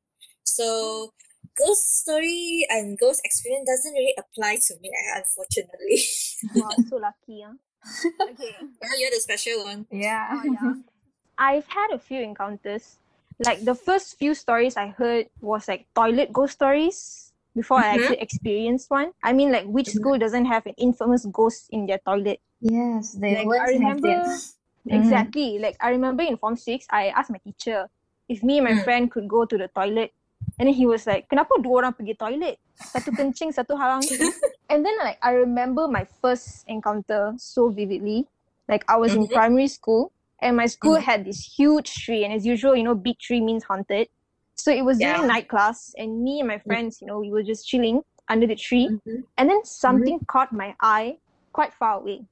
So 0.45 1.13
ghost 1.59 2.01
story 2.03 2.67
and 2.71 2.99
ghost 2.99 3.21
experience 3.25 3.69
doesn't 3.69 3.93
really 3.93 4.15
apply 4.17 4.57
to 4.57 4.75
me, 4.81 4.91
unfortunately. 5.17 6.01
Wow, 6.55 6.71
so 6.89 6.97
lucky, 6.97 7.45
huh? 7.45 7.53
Okay. 8.33 8.57
well, 8.81 8.99
you're 8.99 9.11
the 9.11 9.21
special 9.21 9.65
one. 9.65 9.87
Yeah. 9.91 10.29
Oh, 10.33 10.43
yeah. 10.45 10.73
I've 11.39 11.67
had 11.67 11.91
a 11.93 11.99
few 11.99 12.23
encounters. 12.23 12.97
Like 13.41 13.65
the 13.65 13.75
first 13.75 14.21
few 14.21 14.37
stories 14.37 14.77
I 14.77 14.93
heard 14.93 15.33
was 15.41 15.65
like 15.69 15.89
toilet 15.97 16.29
ghost 16.33 16.61
stories 16.61 17.33
before 17.57 17.81
I 17.81 17.97
Mhm. 17.97 17.97
actually 17.97 18.21
experienced 18.21 18.93
one. 18.93 19.17
I 19.25 19.33
mean, 19.33 19.49
like 19.51 19.65
which 19.65 19.89
school 19.89 20.21
doesn't 20.21 20.45
have 20.45 20.69
an 20.69 20.77
infamous 20.77 21.25
ghost 21.25 21.73
in 21.73 21.89
their 21.89 21.99
toilet? 22.05 22.41
Yes, 22.61 23.17
they 23.17 23.41
Like, 23.41 23.49
always 23.49 23.61
I 23.61 23.65
have 23.65 23.81
remember- 23.81 24.09
that. 24.29 24.41
Mhm. 24.85 24.93
Exactly. 24.93 25.49
Like 25.61 25.77
I 25.81 25.89
remember 25.97 26.21
in 26.25 26.37
Form 26.37 26.57
6, 26.57 26.85
I 26.93 27.09
asked 27.17 27.33
my 27.33 27.41
teacher 27.41 27.89
if 28.29 28.45
me 28.45 28.61
and 28.61 28.65
my 28.69 28.77
Mm. 28.77 28.85
friend 28.85 29.03
could 29.11 29.29
go 29.29 29.45
to 29.49 29.57
the 29.57 29.69
toilet. 29.73 30.13
And 30.61 30.69
then 30.69 30.77
he 30.77 30.85
was 30.85 31.09
like, 31.09 31.29
kenapa 31.33 31.57
dua 31.65 31.85
orang 31.85 31.97
pergi 31.97 32.17
toilet? 32.21 32.61
Satu 32.93 33.17
kencing, 33.17 33.53
satu 33.57 33.77
halang. 33.81 34.05
and 34.73 34.85
then 34.85 34.93
like 35.01 35.17
I 35.25 35.33
remember 35.41 35.89
my 35.89 36.05
first 36.21 36.69
encounter 36.69 37.33
so 37.41 37.73
vividly. 37.73 38.29
Like 38.69 38.85
I 38.89 39.01
was 39.01 39.17
in 39.17 39.25
Mhm. 39.25 39.33
primary 39.33 39.69
school 39.73 40.13
and 40.43 40.57
my 40.57 40.67
school 40.67 40.97
Mm. 40.97 41.03
had 41.03 41.25
this 41.25 41.41
huge 41.57 41.95
tree 42.05 42.25
and 42.25 42.33
as 42.33 42.45
usual, 42.47 42.75
you 42.77 42.83
know, 42.83 42.95
big 42.95 43.19
tree 43.19 43.41
means 43.41 43.65
haunted. 43.65 44.09
So 44.57 44.71
it 44.71 44.85
was 44.85 44.99
during 44.99 45.27
night 45.27 45.49
class 45.49 45.93
and 45.97 46.23
me 46.23 46.41
and 46.41 46.49
my 46.49 46.59
friends, 46.59 47.01
you 47.01 47.07
know, 47.07 47.19
we 47.21 47.31
were 47.31 47.43
just 47.43 47.67
chilling 47.67 48.03
under 48.29 48.47
the 48.47 48.57
tree. 48.57 48.89
Mhm. 48.91 49.25
And 49.39 49.49
then 49.51 49.65
something 49.65 50.21
caught 50.29 50.53
my 50.53 50.75
eye 50.81 51.19
quite 51.53 51.73
far 51.75 52.01
away. 52.01 52.27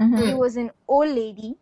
Mhm. 0.00 0.30
It 0.30 0.36
was 0.38 0.56
an 0.56 0.70
old 0.88 1.08
lady 1.08 1.56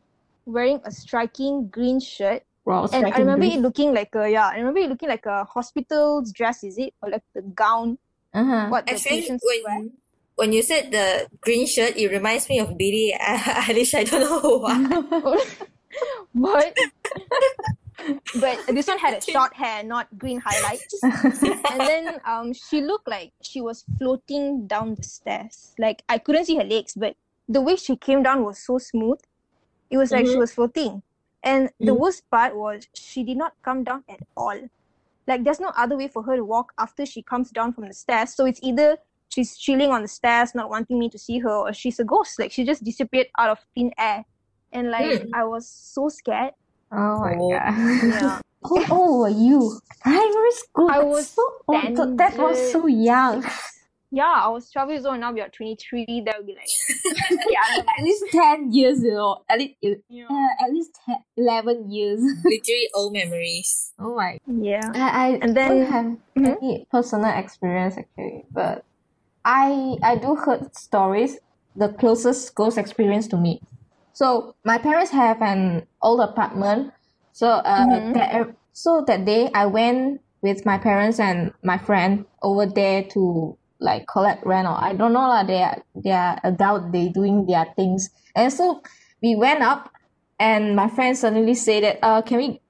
wearing 0.44 0.80
a 0.84 0.90
striking 0.90 1.68
green 1.68 1.98
shirt. 2.00 2.42
Wow, 2.64 2.84
And 2.84 2.92
I 2.92 2.98
striking 2.98 3.20
remember 3.24 3.44
breeze. 3.46 3.56
it 3.58 3.60
looking 3.60 3.94
like 3.94 4.14
a 4.14 4.30
yeah, 4.30 4.48
I 4.48 4.56
remember 4.56 4.80
it 4.80 4.88
looking 4.88 5.08
like 5.08 5.26
a 5.26 5.44
hospital's 5.44 6.32
dress, 6.32 6.62
is 6.62 6.78
it? 6.78 6.94
Or 7.02 7.10
like 7.10 7.24
the 7.34 7.42
gown 7.42 7.98
Uh-huh. 8.34 8.68
what 8.70 8.86
the 8.86 8.92
Actually, 8.94 9.20
patients 9.22 9.44
wear. 9.44 9.60
when 9.64 9.92
when 10.36 10.52
you 10.52 10.62
said 10.62 10.90
the 10.92 11.28
green 11.40 11.66
shirt, 11.66 11.96
it 11.96 12.08
reminds 12.08 12.48
me 12.48 12.58
of 12.60 12.76
Billie 12.78 13.12
Eilish. 13.20 13.94
I 13.94 14.04
don't 14.04 14.20
know 14.24 14.58
why. 14.58 14.76
but 16.34 16.74
but 18.34 18.60
this 18.68 18.86
one 18.86 18.98
had 18.98 19.14
a 19.14 19.20
short 19.20 19.54
hair, 19.54 19.82
not 19.82 20.08
green 20.18 20.40
highlights. 20.40 21.02
and 21.70 21.88
then 21.88 22.20
um 22.24 22.52
she 22.52 22.80
looked 22.80 23.08
like 23.08 23.32
she 23.42 23.60
was 23.60 23.84
floating 23.98 24.66
down 24.66 24.94
the 24.94 25.02
stairs. 25.02 25.74
Like 25.78 26.02
I 26.08 26.18
couldn't 26.18 26.46
see 26.46 26.56
her 26.56 26.64
legs, 26.64 26.94
but 26.94 27.16
the 27.48 27.60
way 27.60 27.76
she 27.76 27.96
came 27.96 28.22
down 28.22 28.44
was 28.44 28.58
so 28.58 28.78
smooth. 28.78 29.18
It 29.90 29.96
was 29.98 30.10
like 30.10 30.26
she 30.26 30.36
Mhm. 30.36 30.38
was 30.38 30.52
floating. 30.52 31.02
And 31.42 31.70
the 31.80 31.92
Mhm. 31.92 31.98
worst 31.98 32.22
part 32.30 32.56
was 32.56 32.88
she 32.94 33.24
did 33.24 33.36
not 33.36 33.54
come 33.62 33.84
down 33.84 34.04
at 34.08 34.20
all. 34.36 34.58
Like 35.26 35.44
there's 35.44 35.60
no 35.60 35.72
other 35.76 35.96
way 35.96 36.08
for 36.08 36.22
her 36.24 36.36
to 36.36 36.44
walk 36.44 36.72
after 36.78 37.04
she 37.06 37.22
comes 37.22 37.50
down 37.50 37.72
from 37.72 37.86
the 37.88 37.94
stairs. 37.94 38.34
So 38.34 38.46
it's 38.46 38.60
either 38.62 38.98
she's 39.28 39.56
chilling 39.56 39.90
on 39.90 40.02
the 40.02 40.08
stairs, 40.08 40.54
not 40.54 40.70
wanting 40.70 40.98
me 40.98 41.08
to 41.10 41.18
see 41.18 41.38
her, 41.40 41.50
or 41.50 41.72
she's 41.72 42.00
a 42.00 42.04
ghost. 42.04 42.38
Like 42.38 42.52
she 42.52 42.64
just 42.64 42.82
disappeared 42.84 43.28
out 43.38 43.50
of 43.50 43.58
thin 43.74 43.92
air. 43.98 44.24
And 44.72 44.90
like 44.90 45.22
Hmm. 45.22 45.34
I 45.34 45.44
was 45.44 45.68
so 45.68 46.08
scared. 46.08 46.52
Oh 46.90 47.18
my 47.20 47.34
Oh. 47.38 47.50
god. 47.50 47.74
Yeah. 48.08 48.40
How 48.64 48.96
old 48.96 49.20
were 49.20 49.28
you? 49.28 49.78
Primary 50.00 50.52
school. 50.52 50.88
I 50.90 50.98
was 51.00 51.28
so 51.30 51.42
old. 51.66 51.82
Th- 51.96 52.16
That 52.16 52.38
was 52.38 52.70
so 52.72 52.86
young. 52.86 53.44
Yeah, 54.14 54.28
I 54.44 54.48
was 54.48 54.68
12 54.70 54.90
years 54.90 55.06
old, 55.06 55.18
now 55.20 55.32
we 55.32 55.40
are 55.40 55.48
23. 55.48 56.04
That 56.26 56.36
would 56.36 56.46
be 56.46 56.52
like, 56.54 56.68
yeah, 57.50 57.58
I 57.64 57.76
mean, 57.80 57.86
At 57.98 58.04
least 58.04 58.24
ten 58.30 58.70
years, 58.70 59.02
you 59.02 59.14
know. 59.14 59.42
At 59.48 59.58
least, 59.58 59.74
like, 59.82 60.04
uh, 60.30 60.64
at 60.64 60.70
least 60.70 60.90
10, 61.06 61.16
eleven 61.38 61.90
years. 61.90 62.20
Literally 62.44 62.88
old 62.94 63.14
memories. 63.14 63.92
oh 63.98 64.14
my. 64.14 64.38
yeah. 64.46 64.92
I, 64.94 65.08
I 65.08 65.26
And 65.40 65.56
then- 65.56 65.68
don't 65.80 65.90
have 65.90 66.06
Mhm. 66.36 66.56
any 66.62 66.86
personal 66.90 67.32
experience 67.38 67.96
actually, 67.96 68.44
but 68.52 68.84
I 69.44 69.96
I 70.04 70.16
do 70.16 70.36
heard 70.36 70.76
stories. 70.76 71.38
The 71.74 71.88
closest 71.88 72.54
ghost 72.54 72.76
experience 72.76 73.26
to 73.32 73.38
me. 73.40 73.60
So 74.14 74.54
my 74.64 74.78
parents 74.78 75.10
have 75.10 75.40
an 75.42 75.86
old 76.02 76.20
apartment. 76.20 76.92
So 77.32 77.48
uh, 77.48 77.84
Mhm. 77.86 78.14
that, 78.14 78.46
so 78.72 79.04
that 79.06 79.24
day 79.24 79.50
I 79.54 79.66
went 79.66 80.20
with 80.42 80.66
my 80.66 80.78
parents 80.78 81.18
and 81.20 81.52
my 81.62 81.78
friend 81.78 82.26
over 82.42 82.66
there 82.66 83.04
to 83.14 83.56
like 83.80 84.06
collect 84.06 84.44
rent 84.46 84.66
or 84.68 84.76
I 84.78 84.92
don't 84.94 85.12
know 85.12 85.28
lah. 85.28 85.42
They 85.44 85.62
are 85.62 85.78
they 85.96 86.10
are 86.12 86.38
adult. 86.44 86.92
They 86.92 87.08
doing 87.08 87.46
their 87.46 87.66
things, 87.76 88.10
and 88.36 88.52
so 88.52 88.82
we 89.22 89.34
went 89.36 89.62
up, 89.62 89.90
and 90.38 90.76
my 90.76 90.88
friend 90.88 91.16
suddenly 91.16 91.54
said 91.54 91.82
that 91.82 91.98
uh 92.02 92.22
can 92.22 92.38
we 92.38 92.60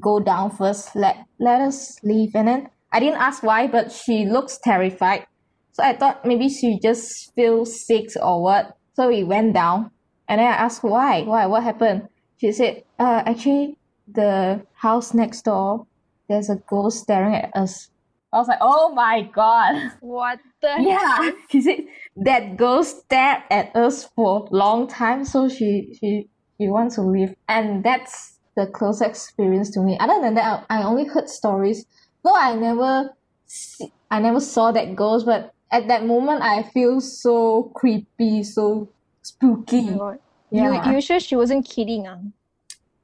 go 0.00 0.20
down 0.20 0.50
first? 0.50 0.94
Let 0.96 1.16
let 1.38 1.60
us 1.60 1.96
leave, 2.02 2.34
and 2.34 2.48
then 2.48 2.70
I 2.92 3.00
didn't 3.00 3.20
ask 3.20 3.42
why, 3.42 3.66
but 3.66 3.92
she 3.92 4.26
looks 4.26 4.58
terrified. 4.62 5.26
So 5.72 5.82
I 5.84 5.94
thought 5.94 6.24
maybe 6.24 6.48
she 6.48 6.78
just 6.82 7.32
feels 7.34 7.84
sick 7.86 8.08
or 8.20 8.42
what. 8.42 8.72
So 8.94 9.08
we 9.08 9.24
went 9.24 9.54
down, 9.54 9.90
and 10.28 10.38
then 10.40 10.46
I 10.46 10.56
asked 10.56 10.82
why, 10.82 11.22
why, 11.22 11.46
what 11.46 11.62
happened? 11.62 12.08
She 12.40 12.52
said, 12.52 12.82
uh, 12.98 13.22
actually, 13.26 13.76
the 14.06 14.64
house 14.74 15.14
next 15.14 15.42
door, 15.42 15.86
there's 16.28 16.50
a 16.50 16.56
ghost 16.68 17.02
staring 17.02 17.34
at 17.34 17.50
us. 17.56 17.88
I 18.32 18.38
was 18.38 18.48
like, 18.48 18.58
oh 18.60 18.92
my 18.92 19.22
god. 19.22 19.92
What 20.00 20.38
the 20.60 20.68
Yeah. 20.80 21.16
heck? 21.16 21.34
She 21.50 21.60
said 21.62 21.78
that 22.16 22.56
ghost 22.56 23.04
stared 23.04 23.42
at 23.50 23.74
us 23.76 24.08
for 24.14 24.46
a 24.50 24.54
long 24.54 24.88
time, 24.88 25.24
so 25.24 25.48
she 25.48 25.96
she 26.00 26.28
she 26.60 26.68
wants 26.68 26.96
to 26.96 27.02
leave. 27.02 27.34
And 27.48 27.84
that's 27.84 28.38
the 28.56 28.66
close 28.66 29.00
experience 29.00 29.70
to 29.72 29.80
me. 29.80 29.96
Other 30.00 30.20
than 30.20 30.34
that, 30.34 30.66
I, 30.68 30.80
I 30.80 30.84
only 30.84 31.04
heard 31.06 31.28
stories. 31.28 31.86
No, 32.24 32.34
I 32.34 32.54
never 32.56 33.10
see, 33.46 33.92
I 34.10 34.18
never 34.20 34.40
saw 34.40 34.72
that 34.72 34.96
ghost, 34.96 35.24
but 35.26 35.52
at 35.70 35.88
that 35.88 36.04
moment 36.04 36.42
I 36.42 36.62
feel 36.64 37.00
so 37.00 37.70
creepy, 37.74 38.42
so 38.42 38.88
spooky. 39.26 39.98
God. 39.98 40.18
Yeah. 40.50 40.86
You 40.86 40.94
you 40.94 41.00
sure 41.00 41.18
she 41.20 41.34
wasn't 41.36 41.66
kidding? 41.66 42.06
Ah? 42.06 42.22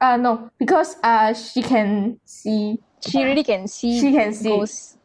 Uh 0.00 0.16
no, 0.16 0.50
because 0.58 0.96
uh 1.02 1.34
she 1.34 1.62
can 1.62 2.18
see 2.24 2.78
She 3.02 3.24
really 3.24 3.44
can 3.44 3.66
see 3.66 4.00
She 4.00 4.12
can 4.12 4.32
see. 4.32 4.48
ghosts. 4.48 4.98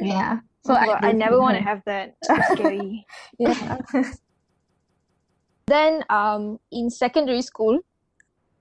yeah. 0.00 0.40
So 0.66 0.74
So 0.74 0.80
I, 0.80 1.10
I 1.10 1.12
never 1.12 1.38
want 1.38 1.56
to 1.56 1.62
have 1.62 1.82
that. 1.86 2.16
It's 2.22 2.50
scary. 2.54 3.06
Yeah. 3.38 3.78
Then 5.66 6.04
um 6.10 6.58
in 6.70 6.90
secondary 6.90 7.42
school, 7.42 7.80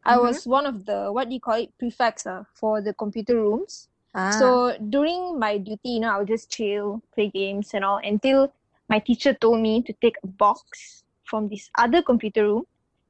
I 0.06 0.18
was 0.18 0.46
one 0.46 0.66
of 0.66 0.86
the 0.86 1.10
what 1.14 1.30
do 1.30 1.34
you 1.34 1.42
call 1.42 1.62
it 1.62 1.74
prefects 1.78 2.26
uh, 2.26 2.46
for 2.54 2.82
the 2.82 2.94
computer 2.94 3.38
rooms. 3.42 3.90
Ah. 4.14 4.30
So 4.42 4.78
during 4.90 5.38
my 5.38 5.58
duty, 5.58 5.98
you 5.98 6.00
know, 6.02 6.10
I 6.14 6.18
would 6.18 6.28
just 6.30 6.50
chill, 6.50 7.02
play 7.14 7.30
games 7.30 7.74
and 7.74 7.86
all 7.86 8.02
until 8.02 8.54
my 8.90 8.98
teacher 8.98 9.34
told 9.34 9.62
me 9.62 9.82
to 9.82 9.94
take 10.02 10.18
a 10.24 10.28
box 10.28 11.05
from 11.26 11.50
this 11.50 11.70
other 11.78 12.02
computer 12.02 12.44
room 12.46 12.64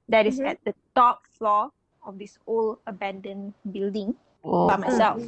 that 0.09 0.26
is 0.26 0.39
Mhm. 0.39 0.47
at 0.51 0.57
the 0.66 0.74
top 0.95 1.26
floor 1.28 1.70
of 2.05 2.18
this 2.18 2.38
old 2.47 2.80
abandoned 2.88 3.53
building 3.72 4.16
Oh. 4.43 4.68
by 4.68 4.78
myself. 4.78 5.22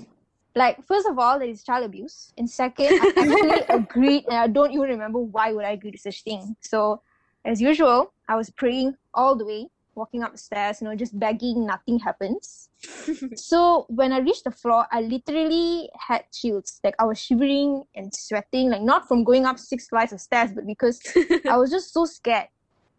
Like 0.56 0.82
first 0.84 1.08
of 1.08 1.20
all, 1.20 1.38
there 1.38 1.48
is 1.50 1.64
child 1.64 1.86
abuse, 1.86 2.34
and 2.38 2.50
second, 2.50 2.98
I 3.00 3.06
actually 3.18 3.62
agreed, 3.70 4.26
and 4.26 4.38
I 4.38 4.48
don't 4.48 4.72
even 4.72 4.90
remember 4.90 5.20
why 5.20 5.54
would 5.54 5.66
I 5.66 5.72
agree 5.72 5.92
to 5.92 5.98
such 5.98 6.24
thing. 6.24 6.56
So, 6.62 7.02
as 7.46 7.62
usual, 7.62 8.12
I 8.28 8.36
was 8.36 8.50
praying 8.50 8.98
all 9.14 9.36
the 9.36 9.46
way, 9.46 9.70
walking 9.94 10.24
up 10.24 10.32
the 10.32 10.38
stairs, 10.38 10.82
you 10.82 10.88
know, 10.88 10.96
just 10.96 11.18
begging, 11.20 11.66
nothing 11.66 12.00
happens. 12.00 12.70
so 13.36 13.86
when 13.90 14.12
I 14.14 14.20
reached 14.20 14.46
the 14.46 14.52
floor, 14.52 14.86
I 14.92 15.02
literally 15.02 15.90
had 15.98 16.26
chills. 16.32 16.80
Like 16.84 16.96
I 17.00 17.06
was 17.06 17.20
shivering 17.20 17.84
and 17.96 18.14
sweating, 18.14 18.70
like 18.70 18.82
not 18.82 19.08
from 19.08 19.24
going 19.24 19.46
up 19.46 19.58
six 19.60 19.88
flights 19.90 20.14
of 20.14 20.22
stairs, 20.22 20.52
but 20.54 20.66
because 20.66 21.00
I 21.50 21.58
was 21.58 21.70
just 21.70 21.94
so 21.94 22.06
scared. 22.06 22.48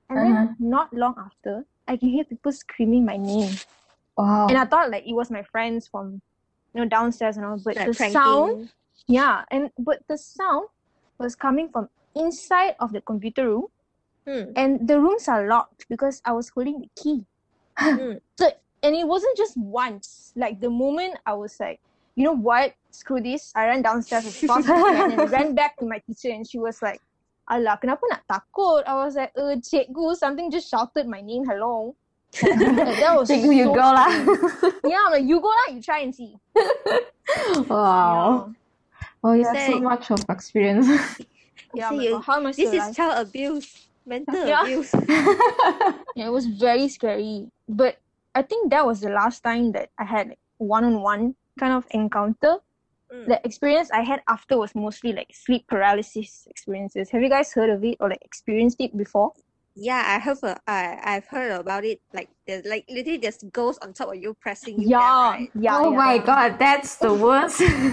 And 0.08 0.18
then 0.18 0.32
Uh-huh. 0.32 0.54
not 0.58 0.92
long 0.94 1.14
after, 1.18 1.64
I 1.86 1.96
can 1.96 2.08
hear 2.08 2.24
people 2.24 2.52
screaming 2.52 3.04
my 3.04 3.16
name. 3.16 3.56
Wow. 4.16 4.48
And 4.48 4.58
I 4.58 4.64
thought 4.64 4.90
like 4.90 5.06
it 5.06 5.14
was 5.14 5.30
my 5.30 5.42
friends 5.42 5.88
from 5.88 6.20
you 6.74 6.80
know 6.82 6.88
downstairs 6.88 7.36
and 7.36 7.46
all, 7.46 7.58
but 7.58 7.76
Like 7.76 7.86
the 7.86 7.94
pranking. 7.94 8.12
sound 8.12 8.70
yeah, 9.06 9.44
and 9.50 9.70
but 9.78 10.00
the 10.08 10.18
sound 10.18 10.68
was 11.18 11.34
coming 11.34 11.70
from 11.70 11.88
inside 12.14 12.74
of 12.80 12.92
the 12.92 13.00
computer 13.00 13.48
room 13.48 13.66
Hmm. 14.26 14.52
and 14.56 14.86
the 14.86 15.00
rooms 15.00 15.28
are 15.28 15.46
locked 15.48 15.86
because 15.88 16.20
I 16.24 16.32
was 16.32 16.50
holding 16.50 16.80
the 16.80 16.90
key. 17.02 17.26
Hmm. 17.78 18.14
So 18.38 18.50
and 18.82 18.94
it 18.94 19.06
wasn't 19.06 19.36
just 19.36 19.56
once. 19.56 20.32
Like 20.36 20.60
the 20.60 20.70
moment 20.70 21.18
I 21.26 21.32
was 21.34 21.56
like, 21.58 21.80
you 22.16 22.24
know 22.24 22.36
what, 22.36 22.74
screw 22.92 23.20
this, 23.20 23.50
I 23.56 23.66
ran 23.66 23.82
downstairs 23.82 24.26
as 24.26 24.38
fast 24.38 24.68
as 24.68 24.82
I 24.84 24.92
can 24.92 25.10
and 25.12 25.30
ran 25.30 25.54
back 25.54 25.76
to 25.78 25.86
my 25.86 25.98
teacher 26.06 26.30
and 26.34 26.48
she 26.48 26.58
was 26.58 26.80
like, 26.82 27.00
Alah, 27.48 27.80
kenapa 27.80 28.04
nak 28.12 28.22
takut? 28.28 28.84
I 28.84 28.92
was 29.00 29.16
like, 29.16 29.32
uh, 29.32 29.56
cikgu, 29.56 30.12
something 30.16 30.52
just 30.52 30.68
shouted 30.68 31.08
my 31.08 31.24
name, 31.24 31.48
hello. 31.48 31.96
That 33.00 33.16
was 33.16 33.24
Cikgu, 33.32 33.48
you 33.56 33.72
so 33.72 33.72
go 33.72 33.88
lah. 33.88 34.04
yeah, 34.84 35.00
I'm 35.08 35.16
like, 35.16 35.24
you 35.24 35.40
go 35.40 35.48
lah, 35.48 35.72
you 35.72 35.80
try 35.80 36.04
and 36.04 36.12
see. 36.12 36.36
Wow. 37.68 38.52
Oh, 39.24 39.32
you 39.32 39.42
Is 39.42 39.48
have 39.48 39.60
so 39.72 39.80
much 39.80 40.10
of 40.12 40.20
experience. 40.28 40.88
Yeah, 41.76 41.88
See, 41.92 41.96
like, 42.00 42.08
you- 42.08 42.16
"Oh, 42.16 42.24
how 42.24 42.36
am 42.40 42.48
I 42.48 42.52
This 42.56 42.72
is 42.72 42.80
alive?" 42.80 42.96
child 42.96 43.14
abuse, 43.28 43.68
mental 44.08 44.40
Yeah. 44.40 44.64
abuse. 44.64 44.88
Yeah, 46.16 46.28
it 46.28 46.34
was 46.34 46.48
very 46.48 46.88
scary. 46.88 47.52
But 47.68 48.00
I 48.32 48.40
think 48.40 48.72
that 48.72 48.84
was 48.88 49.04
the 49.04 49.12
last 49.12 49.44
time 49.44 49.72
that 49.76 49.92
I 50.00 50.04
had 50.08 50.32
one 50.56 50.84
on 50.88 51.04
one 51.04 51.36
kind 51.60 51.76
of 51.76 51.84
encounter. 51.92 52.64
Mm. 53.12 53.26
The 53.26 53.40
experience 53.44 53.90
I 53.92 54.02
had 54.02 54.22
after 54.28 54.58
was 54.58 54.74
mostly 54.74 55.12
like 55.12 55.34
sleep 55.34 55.66
paralysis 55.68 56.46
experiences. 56.50 57.10
Have 57.10 57.22
you 57.22 57.28
guys 57.30 57.52
heard 57.52 57.70
of 57.70 57.84
it 57.84 57.96
or 58.00 58.08
like 58.10 58.22
experienced 58.22 58.80
it 58.80 58.96
before? 58.96 59.32
Yeah, 59.74 60.02
I 60.06 60.18
have 60.18 60.42
a, 60.42 60.58
I 60.66 60.98
I've 61.04 61.26
heard 61.26 61.52
about 61.52 61.84
it. 61.84 62.00
Like 62.12 62.30
there's 62.46 62.66
like 62.66 62.84
literally 62.90 63.18
there's 63.18 63.38
ghosts 63.52 63.78
on 63.84 63.92
top 63.94 64.08
of 64.08 64.16
you 64.16 64.34
pressing 64.34 64.80
you 64.80 64.90
down, 64.90 65.22
Yeah, 65.26 65.30
right? 65.30 65.50
yeah. 65.54 65.78
oh 65.78 65.90
yeah, 65.90 65.96
my 65.96 66.14
yeah. 66.14 66.22
god, 66.24 66.58
that's 66.58 66.96
the 66.96 67.14
worst. 67.24 67.62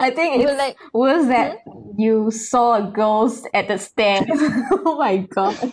I 0.00 0.10
think 0.10 0.36
But 0.36 0.46
it's 0.46 0.54
like 0.58 0.76
worse 0.92 1.26
that 1.28 1.58
you 1.96 2.30
saw 2.30 2.76
a 2.88 2.92
ghost 2.92 3.48
at 3.54 3.68
the 3.68 3.78
stairs. 3.78 4.24
oh 4.30 4.96
my 4.98 5.18
god. 5.18 5.72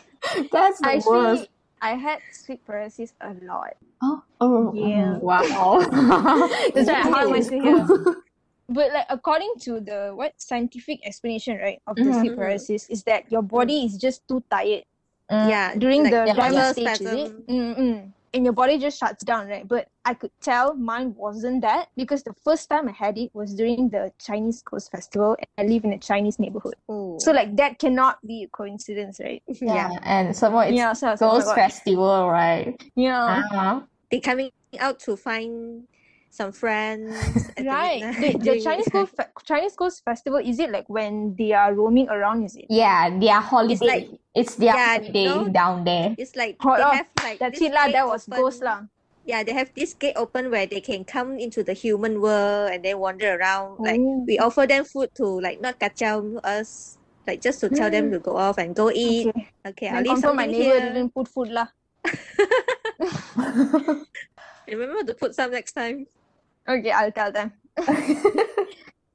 That's 0.51 0.81
the 0.81 0.89
actually 0.89 1.03
worst. 1.05 1.47
I 1.81 1.95
had 1.95 2.19
sleep 2.31 2.65
paralysis 2.65 3.13
a 3.21 3.33
lot. 3.43 3.75
Oh, 4.01 4.23
oh, 4.41 4.69
oh 4.69 4.73
Yeah. 4.75 5.19
Oh. 5.21 5.25
wow. 5.25 5.79
That's 6.75 6.87
why 6.87 7.23
I 7.23 7.37
It's 7.37 7.47
still. 7.47 8.15
But 8.69 8.93
like 8.93 9.09
according 9.09 9.53
to 9.65 9.81
the 9.81 10.13
what 10.13 10.37
scientific 10.37 11.01
explanation, 11.01 11.57
right, 11.57 11.81
of 11.87 11.97
the 11.97 12.13
sleep 12.13 12.33
Mhm. 12.33 12.35
paralysis 12.37 12.85
is 12.89 13.01
that 13.09 13.25
your 13.31 13.41
body 13.41 13.85
is 13.89 13.97
just 13.97 14.21
too 14.29 14.43
tired 14.45 14.85
mm. 15.25 15.49
Yeah, 15.49 15.73
during 15.73 16.03
like 16.05 16.13
the 16.13 16.29
yeah, 16.29 16.37
REM 16.37 16.73
stage, 16.73 17.01
is 17.01 17.01
it? 17.01 17.33
spasm. 17.33 17.43
Mm-mm. 17.49 18.13
And 18.33 18.43
your 18.43 18.53
body 18.53 18.77
just 18.77 18.99
shuts 18.99 19.23
down, 19.23 19.47
right? 19.47 19.67
But 19.67 19.87
I 20.05 20.13
could 20.13 20.31
tell 20.41 20.75
mine 20.75 21.15
wasn't 21.15 21.61
that 21.61 21.89
because 21.95 22.23
the 22.23 22.33
first 22.43 22.69
time 22.69 22.87
I 22.87 22.91
had 22.91 23.17
it 23.17 23.31
was 23.33 23.55
during 23.55 23.89
the 23.89 24.11
Chinese 24.19 24.61
Ghost 24.61 24.91
Festival 24.91 25.35
and 25.39 25.47
I 25.57 25.71
live 25.71 25.83
in 25.83 25.93
a 25.93 25.97
Chinese 25.97 26.39
neighborhood. 26.39 26.75
Oh. 26.87 27.17
So 27.19 27.31
like 27.31 27.55
that 27.57 27.79
cannot 27.79 28.25
be 28.25 28.43
a 28.43 28.47
coincidence, 28.47 29.19
right? 29.19 29.41
Yeah, 29.47 29.89
and 30.03 30.35
some 30.35 30.53
more 30.53 30.65
it's 30.65 30.75
yeah, 30.75 30.93
so 30.93 31.07
I 31.07 31.11
was 31.11 31.21
like, 31.21 31.31
oh 31.31 31.39
ghost 31.39 31.55
festival, 31.55 32.29
right? 32.29 32.75
Yeah. 32.95 33.43
Uh-huh. 33.51 33.81
they 34.11 34.19
coming 34.19 34.51
out 34.79 34.99
to 35.01 35.17
find 35.17 35.87
some 36.29 36.51
friends 36.53 37.11
Right. 37.59 38.01
the 38.21 38.37
The, 38.37 38.37
the 38.37 38.55
Chinese 38.61 38.85
school 38.85 39.05
Fe- 39.05 39.33
Chinese 39.43 39.75
Ghost 39.75 40.05
Festival 40.05 40.39
is 40.39 40.59
it 40.59 40.69
like 40.71 40.87
when 40.87 41.35
they 41.37 41.51
are 41.53 41.73
roaming 41.73 42.07
around? 42.09 42.43
Is 42.45 42.55
it? 42.55 42.65
Yeah, 42.69 43.09
their 43.17 43.41
holiday. 43.41 43.73
It's, 43.73 43.81
like- 43.83 44.09
it's 44.35 44.53
their 44.55 44.75
yeah, 44.75 44.97
holiday 45.01 45.25
no? 45.25 45.49
down 45.49 45.83
there. 45.83 46.15
It's 46.17 46.35
like 46.37 46.55
Hold 46.61 46.77
they 46.79 46.83
on. 46.83 46.95
have 47.01 47.09
like 47.23 47.39
That's 47.39 47.59
this 47.59 47.67
it 47.69 47.73
lah. 47.73 47.85
gate 47.89 47.93
That 47.97 48.07
was 48.07 48.23
open. 48.29 48.37
ghost 48.39 48.61
lah. 48.63 48.79
Yeah, 49.25 49.43
they 49.45 49.53
have 49.53 49.69
this 49.75 49.93
gate 49.93 50.15
open 50.17 50.49
where 50.49 50.65
they 50.65 50.81
can 50.81 51.03
come 51.05 51.37
into 51.37 51.61
the 51.61 51.73
human 51.73 52.17
world 52.21 52.71
and 52.73 52.81
then 52.85 52.97
wander 52.97 53.37
around. 53.37 53.77
Like 53.81 53.99
Oh. 54.01 54.23
we 54.25 54.39
offer 54.39 54.65
them 54.65 54.85
food 54.85 55.13
to 55.21 55.25
like 55.41 55.61
not 55.61 55.77
kacau 55.77 56.39
us, 56.45 56.97
like 57.27 57.41
just 57.41 57.59
to 57.61 57.69
tell 57.69 57.91
them 57.93 58.09
mm. 58.09 58.17
to 58.17 58.19
go 58.23 58.37
off 58.37 58.57
and 58.57 58.73
go 58.73 58.89
eat. 58.89 59.29
Okay. 59.29 59.49
Okay, 59.65 59.87
I'll 59.89 60.01
leave 60.01 60.17
confirm 60.21 60.37
my 60.37 60.45
neighbor 60.49 60.77
here. 60.81 60.93
didn't 60.93 61.13
put 61.13 61.27
food 61.27 61.49
lah. 61.53 61.67
Remember 64.69 65.01
to 65.03 65.13
put 65.13 65.33
some 65.35 65.51
next 65.51 65.73
time. 65.73 66.05
Okay, 66.69 66.91
I'll 66.91 67.11
tell 67.11 67.31
them. 67.31 67.51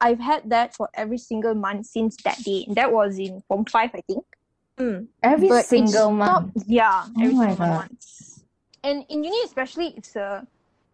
I've 0.01 0.19
had 0.19 0.49
that 0.49 0.75
for 0.75 0.89
every 0.93 1.17
single 1.17 1.55
month 1.55 1.85
since 1.87 2.17
that 2.23 2.37
day. 2.43 2.67
That 2.75 2.91
was 2.91 3.17
in 3.17 3.41
Form 3.47 3.65
5, 3.65 3.91
I 3.95 4.01
think. 4.01 4.25
Mm. 4.77 5.07
Every 5.23 5.47
But 5.47 5.65
single 5.65 6.11
month. 6.11 6.51
stopped- 6.51 6.67
Yeah, 6.67 7.05
Oh 7.07 7.21
every 7.21 7.35
single 7.35 7.55
God. 7.55 7.69
month. 7.87 8.43
And 8.83 9.05
in 9.09 9.23
uni 9.23 9.41
especially, 9.45 9.93
it's 9.95 10.15
a 10.17 10.45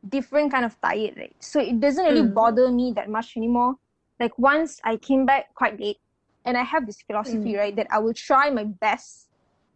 different 0.08 0.52
kind 0.52 0.66
of 0.66 0.80
tired, 0.82 1.18
right? 1.18 1.36
So 1.40 1.60
it 1.60 1.80
doesn't 1.80 2.06
really 2.06 2.22
Mm. 2.30 2.34
bother 2.34 2.70
me 2.72 2.94
that 2.94 3.10
much 3.10 3.36
anymore. 3.36 3.76
Like 4.20 4.38
once 4.38 4.80
I 4.84 4.98
came 4.98 5.26
back 5.26 5.54
quite 5.56 5.80
late, 5.80 5.98
and 6.46 6.58
I 6.58 6.64
have 6.64 6.86
this 6.86 7.02
philosophy, 7.02 7.56
right, 7.58 7.76
that 7.76 7.88
I 7.92 7.98
will 8.00 8.14
try 8.14 8.50
my 8.50 8.64
best 8.66 9.30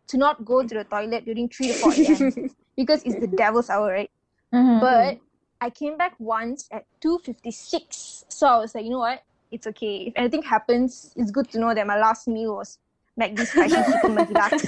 to 0.07 0.17
not 0.17 0.45
go 0.45 0.61
to 0.61 0.73
the 0.73 0.83
toilet 0.83 1.25
during 1.25 1.49
3 1.49 1.67
to 1.67 1.73
4 1.73 1.93
a.m. 1.93 2.49
because 2.77 3.01
it's 3.03 3.15
the 3.17 3.27
devil's 3.27 3.69
hour, 3.69 3.89
right? 3.91 4.11
Mhm. 4.53 4.79
But 4.81 5.17
I 5.65 5.71
came 5.71 5.97
back 5.97 6.13
once 6.19 6.69
at 6.71 6.85
2.56. 7.01 8.25
So 8.29 8.45
I 8.45 8.57
was 8.59 8.75
like, 8.75 8.85
you 8.85 8.91
know 8.91 8.99
what? 8.99 9.23
It's 9.49 9.65
okay. 9.65 10.05
If 10.09 10.13
anything 10.15 10.43
happens, 10.43 11.11
it's 11.15 11.31
good 11.31 11.49
to 11.51 11.59
know 11.59 11.73
that 11.73 11.87
my 11.87 11.97
last 11.97 12.27
meal 12.27 12.53
was 12.61 12.77
McD 13.19 13.41
spicy 13.47 13.73
chicken 13.89 14.13
magilat. 14.13 14.61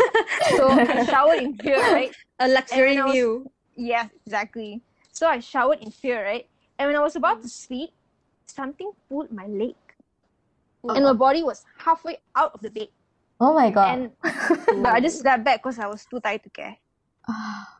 so 0.57 0.67
I 0.69 1.05
showered 1.05 1.41
in 1.43 1.53
fear, 1.57 1.77
right? 1.93 2.09
A 2.39 2.47
luxury 2.47 2.95
when 2.97 3.05
was- 3.05 3.13
meal. 3.13 3.51
Yeah, 3.75 4.09
exactly. 4.25 4.81
So 5.13 5.27
I 5.27 5.37
showered 5.39 5.85
in 5.85 5.91
fear, 5.91 6.23
right? 6.25 6.49
And 6.79 6.87
when 6.89 6.95
I 6.97 7.03
was 7.05 7.15
about 7.15 7.43
to 7.43 7.49
sleep, 7.49 7.91
something 8.47 8.89
pulled 9.07 9.31
my 9.31 9.45
leg. 9.45 9.75
and 10.81 11.03
my 11.05 11.13
body 11.13 11.43
was 11.43 11.61
halfway 11.77 12.17
out 12.35 12.55
of 12.55 12.61
the 12.61 12.71
bed. 12.71 12.87
Oh 13.39 13.53
my 13.53 13.69
god. 13.69 13.85
And 13.93 14.11
but 14.81 14.93
I 14.97 14.99
just 14.99 15.19
slept 15.21 15.43
back 15.45 15.61
because 15.61 15.77
I 15.77 15.85
was 15.85 16.05
too 16.09 16.19
tired 16.19 16.41
to 16.41 16.49
care. 16.49 16.77
Ah. 17.29 17.76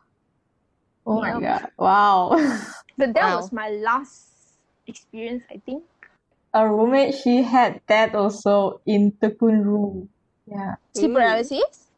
Oh 1.08 1.20
my 1.20 1.32
Yeah. 1.40 1.40
god. 1.40 1.70
Wow. 1.78 2.36
But 2.98 3.14
that 3.14 3.24
Wow. 3.24 3.36
was 3.40 3.52
my 3.52 3.70
last 3.70 4.26
experience, 4.86 5.44
I 5.50 5.58
think. 5.64 5.84
A 6.52 6.66
roommate, 6.68 7.14
she 7.14 7.42
had 7.42 7.80
that 7.88 8.14
also 8.14 8.80
in 8.86 9.12
Tekun 9.22 9.64
room. 9.64 10.08
Yeah. 10.46 10.76
Sleep 10.94 11.14
paralysis? 11.14 11.88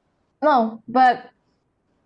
No, 0.42 0.82
but 0.88 1.30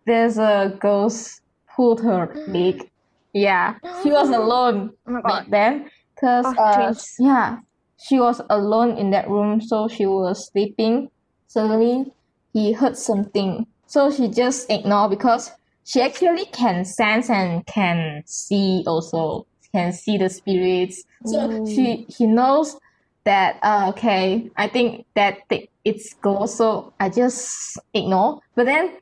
there's 0.07 0.39
a 0.39 0.77
ghost 0.81 1.41
pulled 1.75 2.01
her 2.03 2.35
leg. 2.47 2.89
Yeah. 3.33 3.79
She 4.03 4.11
was 4.11 4.31
alone 4.41 4.93
Oh 5.09 5.23
back 5.23 5.49
then. 5.51 5.91
Cause 6.21 6.47
Oh, 6.47 6.63
uh, 6.63 6.95
yeah, 7.19 7.59
she 7.99 8.21
was 8.21 8.41
alone 8.51 8.97
in 8.99 9.11
that 9.11 9.29
room, 9.29 9.61
so 9.61 9.89
she 9.89 10.07
was 10.07 10.49
sleeping. 10.53 11.11
Suddenly, 11.49 12.13
he 12.53 12.73
heard 12.73 12.97
something, 12.97 13.67
so 13.87 14.11
she 14.11 14.29
just 14.29 14.71
ignored 14.71 15.11
because 15.11 15.51
she 15.85 16.01
actually 16.01 16.47
can 16.47 16.85
sense 16.85 17.31
and 17.31 17.65
can 17.67 18.23
see 18.27 18.85
also 18.87 19.47
can 19.73 19.93
see 19.93 20.17
the 20.17 20.29
spirits. 20.29 21.03
So 21.27 21.67
she 21.67 22.07
he 22.09 22.27
knows 22.27 22.77
that 23.25 23.59
uh, 23.63 23.91
okay, 23.91 24.51
I 24.57 24.69
think 24.69 25.07
that 25.15 25.49
th- 25.49 25.69
it's 25.85 26.15
ghost, 26.23 26.57
so 26.57 26.93
I 27.01 27.09
just 27.09 27.79
ignore. 27.93 28.41
But 28.55 28.67
then 28.67 28.99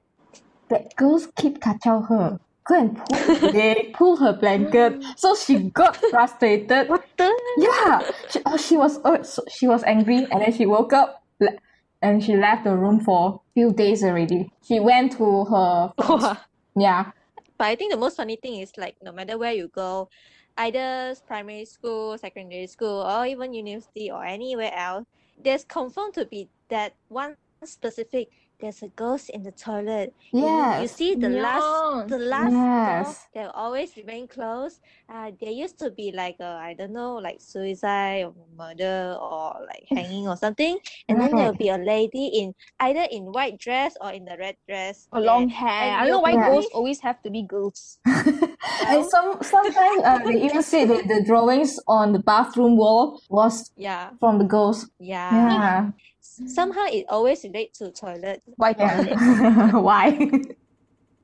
that 0.70 0.94
ghost 0.96 1.34
keep 1.36 1.60
kacau 1.60 2.08
her. 2.08 2.40
Go 2.64 2.78
and 2.78 2.96
pull 2.96 3.50
they 3.52 3.92
pull 3.94 4.16
her 4.16 4.32
blanket. 4.32 5.02
So 5.16 5.34
she 5.34 5.70
got 5.70 5.96
frustrated. 5.96 6.88
What 6.88 7.04
the? 7.16 7.30
Yeah, 7.58 8.10
she, 8.30 8.40
oh, 8.46 8.56
she 8.56 8.76
was 8.76 8.98
oh, 9.04 9.22
so 9.22 9.42
she 9.50 9.66
was 9.66 9.82
angry, 9.84 10.26
and 10.30 10.40
then 10.42 10.52
she 10.52 10.66
woke 10.66 10.92
up, 10.92 11.22
and 12.00 12.22
she 12.22 12.36
left 12.36 12.64
the 12.64 12.76
room 12.76 13.00
for 13.00 13.42
few 13.54 13.72
days 13.72 14.02
already. 14.04 14.48
She 14.66 14.80
went 14.80 15.12
to 15.18 15.44
her 15.44 15.92
friend's-. 15.98 16.38
Yeah. 16.76 17.12
But 17.58 17.66
I 17.68 17.76
think 17.76 17.92
the 17.92 17.98
most 17.98 18.16
funny 18.16 18.36
thing 18.36 18.60
is 18.60 18.72
like 18.76 18.96
no 19.02 19.12
matter 19.12 19.38
where 19.38 19.52
you 19.52 19.68
go, 19.68 20.08
either 20.58 21.14
primary 21.26 21.64
school, 21.64 22.18
secondary 22.18 22.66
school, 22.66 23.02
or 23.02 23.26
even 23.26 23.54
university 23.54 24.10
or 24.10 24.24
anywhere 24.24 24.72
else, 24.74 25.06
there's 25.42 25.64
confirmed 25.64 26.14
to 26.14 26.24
be 26.26 26.48
that 26.68 26.94
one 27.08 27.36
specific 27.64 28.30
there's 28.62 28.80
a 28.82 28.88
ghost 28.94 29.28
in 29.34 29.42
the 29.42 29.50
toilet. 29.50 30.14
You, 30.32 30.46
you 30.80 30.88
see 30.88 31.14
the 31.18 31.28
last 31.28 32.08
the 32.08 32.18
last 32.18 32.54
door 32.54 32.62
Yes. 32.62 33.26
they'll 33.34 33.50
always 33.54 33.96
remain 33.98 34.28
closed. 34.28 34.80
Uh 35.12 35.32
there 35.40 35.50
used 35.50 35.78
to 35.80 35.90
be 35.90 36.12
like 36.14 36.36
a 36.40 36.56
I 36.62 36.74
don't 36.78 36.92
know, 36.94 37.16
like 37.18 37.40
suicide 37.42 38.24
or 38.30 38.34
murder 38.56 39.18
or 39.20 39.66
like 39.66 39.84
hanging 39.90 40.28
or 40.28 40.36
something. 40.36 40.78
And 41.08 41.20
then 41.20 41.34
there'll 41.34 41.58
be 41.58 41.68
a 41.68 41.78
lady 41.78 42.26
in 42.40 42.54
either 42.80 43.04
in 43.10 43.24
white 43.34 43.58
dress 43.58 43.96
or 44.00 44.12
in 44.12 44.24
the 44.24 44.36
red 44.38 44.56
dress. 44.68 45.08
Or 45.12 45.20
there. 45.20 45.26
long 45.26 45.48
hair. 45.48 45.68
And 45.68 45.94
I 45.98 45.98
don't 46.06 46.08
know 46.08 46.14
you'll 46.14 46.22
why 46.22 46.34
probably 46.34 46.62
ghosts 46.62 46.70
always 46.78 47.00
have 47.00 47.20
to 47.22 47.30
be 47.30 47.42
girls. 47.42 47.98
and 48.06 49.04
some 49.10 49.38
sometimes 49.42 50.02
uh, 50.04 50.18
they 50.24 50.42
even 50.42 50.62
say 50.62 50.84
that 50.84 51.08
the 51.08 51.22
drawings 51.26 51.78
on 51.88 52.12
the 52.12 52.18
bathroom 52.20 52.76
wall 52.76 53.20
was 53.28 53.70
yeah. 53.76 54.10
from 54.20 54.38
the 54.38 54.44
ghost 54.44 54.86
Yeah. 54.98 55.30
yeah 55.32 55.88
S- 55.88 55.92
Somehow 56.46 56.86
it 56.86 57.06
always 57.08 57.44
relates 57.44 57.78
to 57.78 57.90
toilet. 57.92 58.42
Why 58.56 58.74
Yeah. 58.78 59.02
toilet? 59.02 59.72
Why? 59.82 60.30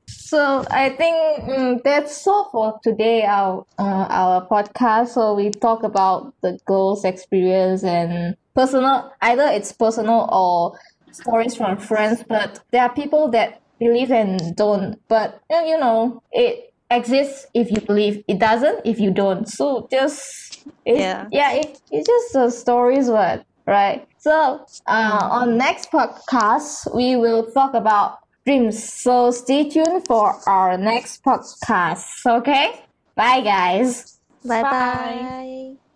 so 0.07 0.65
I 0.69 0.89
think 0.89 1.15
mm, 1.43 1.83
that's 1.83 2.25
all 2.27 2.49
for 2.51 2.79
today. 2.83 3.23
Our 3.23 3.65
uh, 3.77 4.07
our 4.09 4.47
podcast. 4.47 5.09
So 5.09 5.33
we 5.35 5.49
talk 5.51 5.83
about 5.83 6.33
the 6.41 6.59
ghost 6.65 7.05
experience 7.05 7.83
and 7.83 8.35
personal. 8.55 9.11
Either 9.21 9.47
it's 9.47 9.71
personal 9.71 10.27
or 10.31 10.77
stories 11.11 11.55
from 11.55 11.77
friends. 11.77 12.23
But 12.27 12.59
there 12.71 12.83
are 12.83 12.93
people 12.93 13.29
that 13.31 13.61
believe 13.79 14.11
and 14.11 14.55
don't. 14.55 14.99
But 15.07 15.41
uh, 15.53 15.61
you 15.65 15.77
know 15.79 16.21
it 16.31 16.73
exists 16.91 17.45
if 17.53 17.71
you 17.71 17.81
believe. 17.81 18.23
It 18.27 18.39
doesn't 18.39 18.81
if 18.85 18.99
you 18.99 19.11
don't. 19.11 19.47
So 19.47 19.87
just 19.91 20.67
it's, 20.85 20.99
Yeah. 20.99 21.27
yeah. 21.31 21.53
It, 21.53 21.77
it's 21.91 22.07
just 22.07 22.33
the 22.33 22.49
stories. 22.49 23.09
What 23.09 23.43
right? 23.69 24.07
So 24.17 24.65
uh, 24.87 25.29
on 25.31 25.57
next 25.57 25.91
podcast 25.91 26.93
we 26.93 27.15
will 27.15 27.51
talk 27.51 27.73
about 27.73 28.19
dreams. 28.45 28.81
So 28.81 29.31
stay 29.31 29.69
tuned 29.69 30.05
for 30.07 30.35
our 30.47 30.77
next 30.77 31.23
podcast. 31.23 32.25
Okay. 32.25 32.81
Bye 33.15 33.41
guys. 33.41 34.19
Bye 34.43 34.63
Bye. 34.63 34.69
bye. 34.71 35.88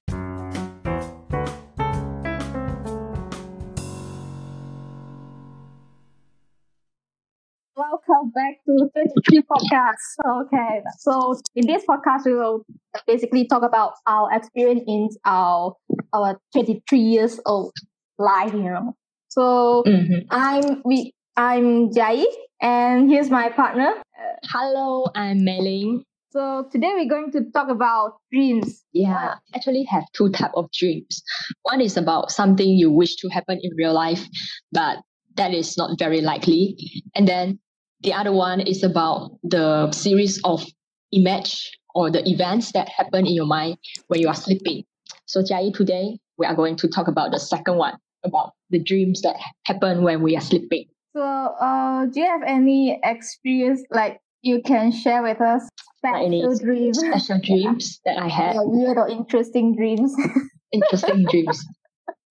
Welcome 8.13 8.31
back 8.31 8.57
to 8.67 8.89
33 8.93 9.41
Podcast. 9.41 10.43
Okay, 10.45 10.81
so 10.99 11.35
in 11.55 11.65
this 11.65 11.83
podcast, 11.89 12.25
we 12.25 12.35
will 12.35 12.63
basically 13.07 13.47
talk 13.47 13.63
about 13.63 13.93
our 14.05 14.31
experience 14.31 14.83
in 14.85 15.09
our 15.25 15.73
our 16.13 16.39
23 16.53 16.99
years 16.99 17.39
old 17.47 17.73
life. 18.19 18.53
You 18.53 18.69
know, 18.69 18.93
so 19.29 19.83
mm-hmm. 19.87 20.27
I'm 20.29 20.83
we 20.85 21.13
I'm 21.37 21.91
Jai, 21.91 22.25
and 22.61 23.09
here's 23.09 23.31
my 23.31 23.49
partner. 23.49 23.95
Hello, 24.43 25.07
I'm 25.15 25.43
Mei 25.43 25.97
So 26.31 26.67
today 26.71 26.91
we're 26.93 27.09
going 27.09 27.31
to 27.31 27.49
talk 27.51 27.69
about 27.69 28.17
dreams. 28.31 28.83
Yeah, 28.93 29.35
actually 29.55 29.85
have 29.89 30.03
two 30.13 30.29
type 30.29 30.51
of 30.55 30.69
dreams. 30.71 31.23
One 31.63 31.81
is 31.81 31.97
about 31.97 32.29
something 32.29 32.67
you 32.67 32.91
wish 32.91 33.15
to 33.17 33.29
happen 33.29 33.59
in 33.59 33.71
real 33.75 33.93
life, 33.93 34.27
but 34.71 34.99
that 35.35 35.51
is 35.51 35.77
not 35.79 35.97
very 35.97 36.21
likely. 36.21 36.77
And 37.15 37.27
then 37.27 37.57
the 38.03 38.13
other 38.13 38.31
one 38.31 38.59
is 38.59 38.83
about 38.83 39.31
the 39.43 39.91
series 39.91 40.39
of 40.43 40.63
image 41.11 41.71
or 41.95 42.11
the 42.11 42.27
events 42.29 42.71
that 42.73 42.89
happen 42.89 43.25
in 43.25 43.33
your 43.33 43.45
mind 43.45 43.77
when 44.07 44.19
you 44.19 44.27
are 44.27 44.35
sleeping. 44.35 44.83
So 45.25 45.41
Jai, 45.43 45.71
today 45.73 46.19
we 46.37 46.45
are 46.45 46.55
going 46.55 46.75
to 46.77 46.87
talk 46.87 47.07
about 47.07 47.31
the 47.31 47.39
second 47.39 47.77
one, 47.77 47.97
about 48.23 48.51
the 48.69 48.79
dreams 48.79 49.21
that 49.21 49.37
happen 49.65 50.03
when 50.03 50.21
we 50.21 50.35
are 50.35 50.41
sleeping. 50.41 50.85
So, 51.15 51.21
uh, 51.21 52.05
do 52.07 52.19
you 52.19 52.25
have 52.25 52.41
any 52.45 52.99
experience 53.03 53.83
like 53.91 54.19
you 54.41 54.61
can 54.63 54.91
share 54.91 55.21
with 55.21 55.39
us? 55.39 55.69
Like 56.03 56.25
any 56.25 56.41
Special 56.41 56.57
dreams. 56.57 56.99
special 56.99 57.39
dreams 57.43 58.01
that 58.05 58.17
I 58.17 58.27
had. 58.27 58.55
Yeah, 58.55 58.61
weird 58.63 58.97
or 58.97 59.07
interesting 59.07 59.75
dreams. 59.75 60.13
interesting 60.71 61.25
dreams. 61.29 61.63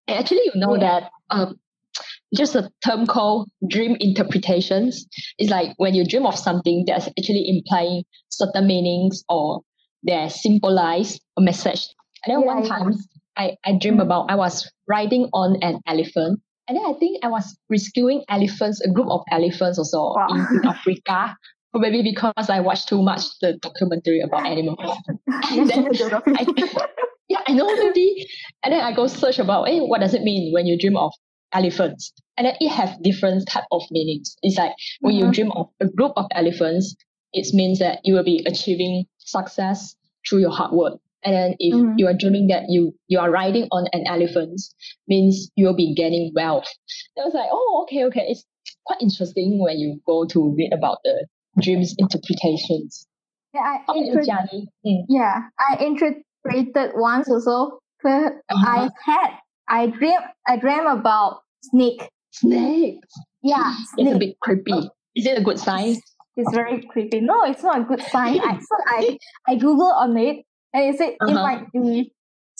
And 0.08 0.18
actually, 0.18 0.42
you 0.52 0.52
know 0.56 0.76
that 0.76 1.10
um, 1.30 1.58
just 2.35 2.55
a 2.55 2.70
term 2.85 3.07
called 3.07 3.49
dream 3.68 3.97
interpretations 4.01 5.07
It's 5.39 5.51
like 5.51 5.74
when 5.76 5.95
you 5.95 6.07
dream 6.07 6.26
of 6.26 6.37
something 6.39 6.85
that's 6.87 7.07
actually 7.09 7.45
implying 7.49 8.05
certain 8.30 8.66
meanings 8.66 9.22
or 9.28 9.61
they 10.07 10.28
symbolize 10.28 11.18
a 11.37 11.41
message. 11.43 11.87
And 12.24 12.35
then 12.35 12.41
Yeah, 12.41 12.47
one 12.55 12.64
yeah. 12.64 12.68
time 12.70 12.95
I, 13.37 13.57
I 13.64 13.78
dreamed 13.80 14.01
about 14.01 14.30
I 14.30 14.35
was 14.35 14.70
riding 14.89 15.28
on 15.33 15.57
an 15.62 15.80
elephant. 15.87 16.41
And 16.68 16.76
then 16.78 16.85
I 16.87 16.93
think 16.99 17.24
I 17.24 17.28
was 17.28 17.57
rescuing 17.68 18.24
elephants, 18.28 18.80
a 18.80 18.91
group 18.91 19.09
of 19.11 19.20
elephants 19.30 19.78
also 19.78 20.14
Wow. 20.16 20.26
in, 20.30 20.59
in 20.59 20.66
Africa. 20.66 21.37
Or 21.74 21.80
maybe 21.85 22.03
because 22.03 22.49
I 22.51 22.61
watched 22.61 22.89
too 22.89 23.03
much 23.03 23.22
the 23.41 23.59
documentary 23.61 24.20
about 24.20 24.47
animals. 24.47 24.97
And 25.51 25.68
then 25.68 25.89
I, 26.26 26.47
yeah, 27.28 27.41
I 27.47 27.53
know 27.53 27.66
already. 27.68 28.26
And 28.62 28.72
then 28.72 28.80
I 28.80 28.93
go 28.95 29.07
search 29.07 29.39
about, 29.39 29.68
hey, 29.68 29.80
what 29.80 30.01
does 30.01 30.14
it 30.14 30.22
mean 30.22 30.53
when 30.53 30.66
you 30.66 30.78
dream 30.78 30.97
of 30.97 31.12
elephants? 31.53 32.12
And 32.36 32.46
then 32.46 32.55
it 32.61 32.68
have 32.70 33.03
different 33.03 33.46
type 33.48 33.64
of 33.70 33.82
meanings. 33.90 34.36
It's 34.42 34.57
like 34.59 34.72
when 35.00 35.14
you 35.14 35.26
Mhm. 35.26 35.32
dream 35.32 35.53
of 35.53 35.68
a 35.80 35.86
group 35.86 36.12
of 36.16 36.26
elephants, 36.32 36.94
it 37.32 37.53
means 37.55 37.78
that 37.78 38.00
you 38.05 38.14
will 38.14 38.24
be 38.24 38.42
achieving 38.46 39.07
success 39.18 39.94
through 40.28 40.40
your 40.40 40.50
hard 40.50 40.72
work. 40.72 40.98
And 41.24 41.34
then 41.34 41.55
if 41.61 41.74
Mhm. 41.74 41.94
you 41.98 42.07
are 42.09 42.14
dreaming 42.14 42.48
that 42.48 42.64
you 42.68 42.94
you 43.09 43.18
are 43.20 43.30
riding 43.30 43.68
on 43.70 43.86
an 43.92 44.07
elephant, 44.07 44.61
means 45.07 45.50
you 45.57 45.66
will 45.66 45.76
be 45.76 45.94
gaining 45.94 46.32
wealth. 46.34 46.66
I 47.18 47.24
was 47.24 47.34
like, 47.34 47.48
oh, 47.53 47.82
okay, 47.84 48.05
okay. 48.07 48.26
It's 48.28 48.44
quite 48.86 49.00
interesting 49.00 49.61
when 49.62 49.78
you 49.78 50.00
go 50.07 50.24
to 50.24 50.48
read 50.57 50.72
about 50.72 50.98
the 51.05 51.26
dreams 51.61 51.94
interpretations. 51.98 53.07
Yeah, 53.55 53.61
I 53.61 53.76
How 53.86 53.92
about 53.94 54.26
inter- 54.26 54.48
Mm. 54.84 55.05
yeah, 55.09 55.48
I 55.59 55.76
interpreted 55.84 56.92
once 56.96 57.30
also. 57.30 57.78
But 58.03 58.32
I 58.50 58.90
had 59.05 59.38
I 59.68 59.86
dream 59.86 60.18
I 60.46 60.56
dream 60.56 60.86
about 60.86 61.40
snake. 61.62 62.08
Snake. 62.32 63.00
Yeah, 63.42 63.74
It's 63.98 64.14
a 64.14 64.18
bit 64.18 64.36
creepy. 64.40 64.72
Is 65.14 65.26
it 65.26 65.38
a 65.38 65.42
good 65.42 65.58
sign? 65.58 65.96
It's 66.36 66.54
very 66.54 66.82
creepy. 66.90 67.20
No, 67.20 67.44
it's 67.44 67.62
not 67.62 67.80
a 67.80 67.84
good 67.84 68.00
sign. 68.02 68.40
I 68.40 68.58
so 68.68 68.76
I 68.86 69.18
I 69.48 69.54
Google 69.56 69.92
on 69.92 70.16
it 70.16 70.44
and 70.72 70.94
it 70.94 70.98
said 70.98 71.10
it 71.10 71.16
Uh-huh. 71.20 71.34
might 71.42 71.70
be 71.72 72.12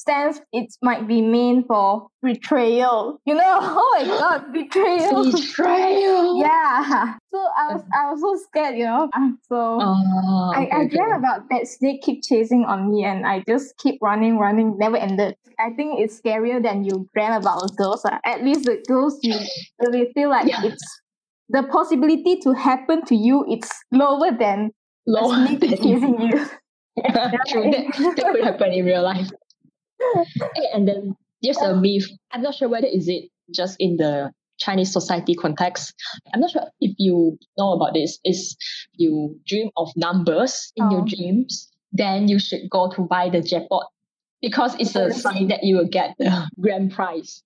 stands, 0.03 0.41
it 0.53 0.67
might 0.83 1.07
be 1.07 1.23
mean 1.23 1.65
for 1.65 2.09
betrayal. 2.23 3.19
You 3.25 3.35
know, 3.35 3.59
oh 3.63 3.89
my 3.95 4.05
god, 4.07 4.53
betrayal. 4.53 5.31
Betrayal. 5.31 6.43
Yeah. 6.43 7.15
So 7.33 7.39
I 7.39 7.65
was 7.75 7.83
I 7.95 8.03
was 8.11 8.21
so 8.21 8.31
scared, 8.49 8.77
you 8.77 8.85
know. 8.85 9.09
Uh, 9.15 9.31
So 9.49 9.59
Oh, 9.81 10.53
I, 10.55 10.63
okay, 10.65 10.71
I 10.71 10.79
okay. 10.85 10.89
dreamt 10.97 11.17
about 11.17 11.41
that 11.51 11.67
snake 11.67 12.03
keep 12.03 12.23
chasing 12.23 12.65
on 12.65 12.91
me 12.91 13.05
and 13.05 13.25
I 13.27 13.43
just 13.49 13.77
keep 13.79 13.97
running, 14.03 14.39
running, 14.39 14.77
never 14.79 14.97
ended. 14.97 15.37
I 15.59 15.71
think 15.77 16.01
it's 16.01 16.21
scarier 16.21 16.63
than 16.63 16.85
you 16.85 17.07
dream 17.15 17.33
about 17.33 17.63
ghosts. 17.79 18.05
ah. 18.09 18.19
At 18.25 18.43
least 18.45 18.65
the 18.65 18.83
ghosts 18.89 19.21
you 19.23 19.39
really 19.81 20.11
feel 20.15 20.31
like 20.31 20.49
it's 20.65 20.85
the 21.49 21.63
possibility 21.71 22.37
to 22.45 22.53
happen 22.53 23.05
to 23.07 23.15
you 23.15 23.45
it's 23.49 23.71
lower 23.93 24.31
than 24.33 24.71
Lower 25.07 25.35
snake 25.47 25.61
than- 25.63 25.77
chasing 25.83 26.17
you. 26.21 26.37
Yeah, 26.97 27.33
true. 27.49 27.71
That, 27.73 27.85
that 28.17 28.27
could 28.33 28.45
happen 28.45 28.73
in 28.73 28.85
real 28.85 29.03
life. 29.03 29.29
And 30.75 30.89
then 30.89 31.17
there's 31.43 31.59
a 31.59 31.75
myth. 31.77 32.09
I'm 32.33 32.43
not 32.43 32.55
sure 32.55 32.69
whether 32.69 32.87
is 32.87 33.09
it 33.09 33.31
just 33.55 33.77
in 33.81 33.97
the 33.97 34.31
Chinese 34.59 34.93
society 34.93 35.35
context. 35.35 35.93
I'm 36.33 36.41
not 36.41 36.51
sure 36.51 36.63
if 36.81 36.95
you 36.99 37.39
know 37.59 37.73
about 37.73 37.95
this. 37.95 38.19
Is 38.25 38.57
you 38.95 39.39
dream 39.47 39.71
of 39.77 39.89
numbers 39.97 40.73
in 40.77 40.91
your 40.91 41.03
Oh. 41.03 41.07
dreams, 41.07 41.71
then 41.93 42.29
you 42.29 42.39
should 42.39 42.69
go 42.71 42.91
to 42.95 43.03
buy 43.03 43.29
the 43.29 43.41
jackpot 43.43 43.87
because 44.41 44.75
it's 44.79 44.95
a 44.95 45.13
sign 45.13 45.49
that 45.49 45.65
you 45.65 45.77
will 45.77 45.89
get 45.89 46.15
the 46.19 46.47
grand 46.61 46.93
prize. 46.93 47.43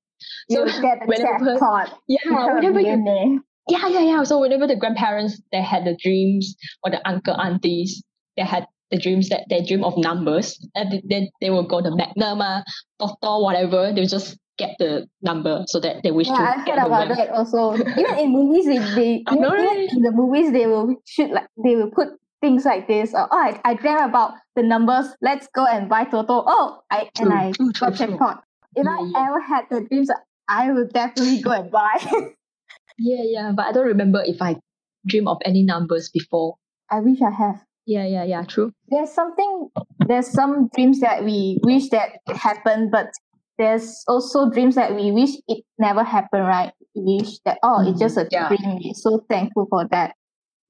You 0.48 0.64
get 0.66 1.00
the 1.00 1.06
whenever- 1.06 1.52
jackpot. 1.54 1.98
Yeah, 2.08 2.18
whenever 2.54 2.80
you 2.80 2.96
millionaire. 2.96 3.40
yeah, 3.68 3.88
yeah, 3.88 4.00
yeah. 4.00 4.22
So 4.24 4.38
whenever 4.40 4.66
the 4.66 4.76
grandparents 4.76 5.40
they 5.52 5.62
had 5.62 5.84
the 5.84 5.96
dreams 6.02 6.54
or 6.84 6.90
the 6.90 7.00
uncle 7.08 7.34
aunties 7.40 8.02
they 8.36 8.44
had 8.44 8.66
the 8.90 8.98
dreams 8.98 9.28
that 9.28 9.44
they 9.50 9.62
dream 9.64 9.84
of 9.84 9.96
numbers 9.96 10.58
and 10.74 11.02
then 11.08 11.28
they 11.40 11.50
will 11.50 11.66
go 11.66 11.80
to 11.80 11.90
Magnum, 11.94 12.40
uh, 12.40 12.62
Toto, 13.00 13.40
whatever. 13.42 13.92
They'll 13.92 14.06
just 14.06 14.38
get 14.58 14.76
the 14.78 15.06
number 15.22 15.64
so 15.68 15.80
that 15.80 16.02
they 16.02 16.10
wish 16.10 16.28
Yeah, 16.28 16.36
to 16.36 16.42
I 16.42 16.64
get 16.64 16.78
heard 16.78 16.86
about 16.86 17.08
that 17.16 17.30
also. 17.30 17.74
Even 17.98 18.18
in 18.18 18.32
movies, 18.32 18.66
they, 18.66 18.78
they 18.78 19.24
even, 19.30 19.44
even 19.44 19.88
in 19.96 20.02
the 20.02 20.12
movies 20.12 20.52
they 20.52 20.66
will 20.66 20.94
shoot 21.04 21.30
like 21.30 21.48
they 21.62 21.76
will 21.76 21.90
put 21.90 22.08
things 22.40 22.64
like 22.64 22.86
this. 22.88 23.12
Or, 23.14 23.28
oh, 23.30 23.36
I, 23.38 23.60
I 23.64 23.74
dream 23.74 23.98
about 23.98 24.34
the 24.54 24.62
numbers. 24.62 25.06
Let's 25.20 25.48
go 25.54 25.66
and 25.66 25.88
buy 25.88 26.04
Toto. 26.04 26.44
Oh, 26.46 26.80
I 26.90 27.10
and 27.18 27.32
I 27.32 27.52
true, 27.52 27.72
true, 27.72 27.90
got 27.90 27.96
true. 27.96 28.06
jackpot. 28.06 28.44
If 28.74 28.84
Yeah, 28.84 28.90
I 28.90 29.10
yeah. 29.12 29.26
ever 29.28 29.40
had 29.40 29.64
the 29.70 29.80
dreams, 29.88 30.10
I 30.48 30.72
would 30.72 30.92
definitely 30.92 31.40
go 31.42 31.50
and 31.52 31.70
buy. 31.70 31.98
Yeah, 32.98 33.22
yeah. 33.24 33.52
But 33.54 33.66
I 33.66 33.72
don't 33.72 33.86
remember 33.86 34.22
if 34.24 34.40
I 34.40 34.56
dream 35.06 35.28
of 35.28 35.38
any 35.44 35.62
numbers 35.62 36.08
before. 36.10 36.56
I 36.90 37.00
wish 37.00 37.20
I 37.22 37.30
have. 37.30 37.62
Yeah, 37.86 38.04
yeah, 38.06 38.24
yeah. 38.24 38.42
True. 38.44 38.72
There's 38.88 39.12
something. 39.12 39.68
There's 40.06 40.26
some 40.26 40.68
dreams 40.74 41.00
that 41.00 41.24
we 41.24 41.58
wish 41.62 41.88
that 41.90 42.18
it 42.26 42.36
happened, 42.36 42.90
but 42.90 43.06
there's 43.58 44.02
also 44.08 44.50
dreams 44.50 44.74
that 44.74 44.94
we 44.94 45.12
wish 45.12 45.30
it 45.48 45.64
never 45.78 46.02
happened. 46.02 46.42
Right? 46.46 46.72
We 46.94 47.18
wish 47.20 47.38
that 47.44 47.58
oh, 47.62 47.88
it's 47.88 48.00
just 48.00 48.16
a 48.16 48.24
Mm, 48.24 48.28
yeah. 48.32 48.48
dream. 48.48 48.78
We're 48.82 48.94
so 48.94 49.24
thankful 49.30 49.66
for 49.70 49.86
that. 49.90 50.14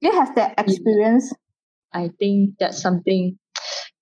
Do 0.01 0.09
you 0.09 0.13
have 0.13 0.35
that 0.35 0.53
experience? 0.59 1.33
I 1.93 2.11
think 2.19 2.51
that's 2.59 2.79
something. 2.81 3.37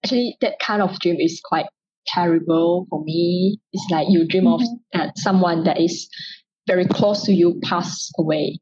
Actually, 0.04 0.36
that 0.42 0.60
kind 0.60 0.82
of 0.82 1.00
dream 1.00 1.16
is 1.20 1.42
quite 1.44 1.66
terrible 2.08 2.86
for 2.90 3.02
me. 3.04 3.60
It's 3.72 3.90
like 3.90 4.08
you 4.10 4.28
dream 4.28 4.46
of 4.48 4.62
that 4.94 5.18
someone 5.18 5.64
that 5.64 5.80
is 5.80 6.10
very 6.68 6.86
close 6.86 7.24
to 7.24 7.32
you 7.34 7.60
pass 7.64 8.12
away. 8.20 8.60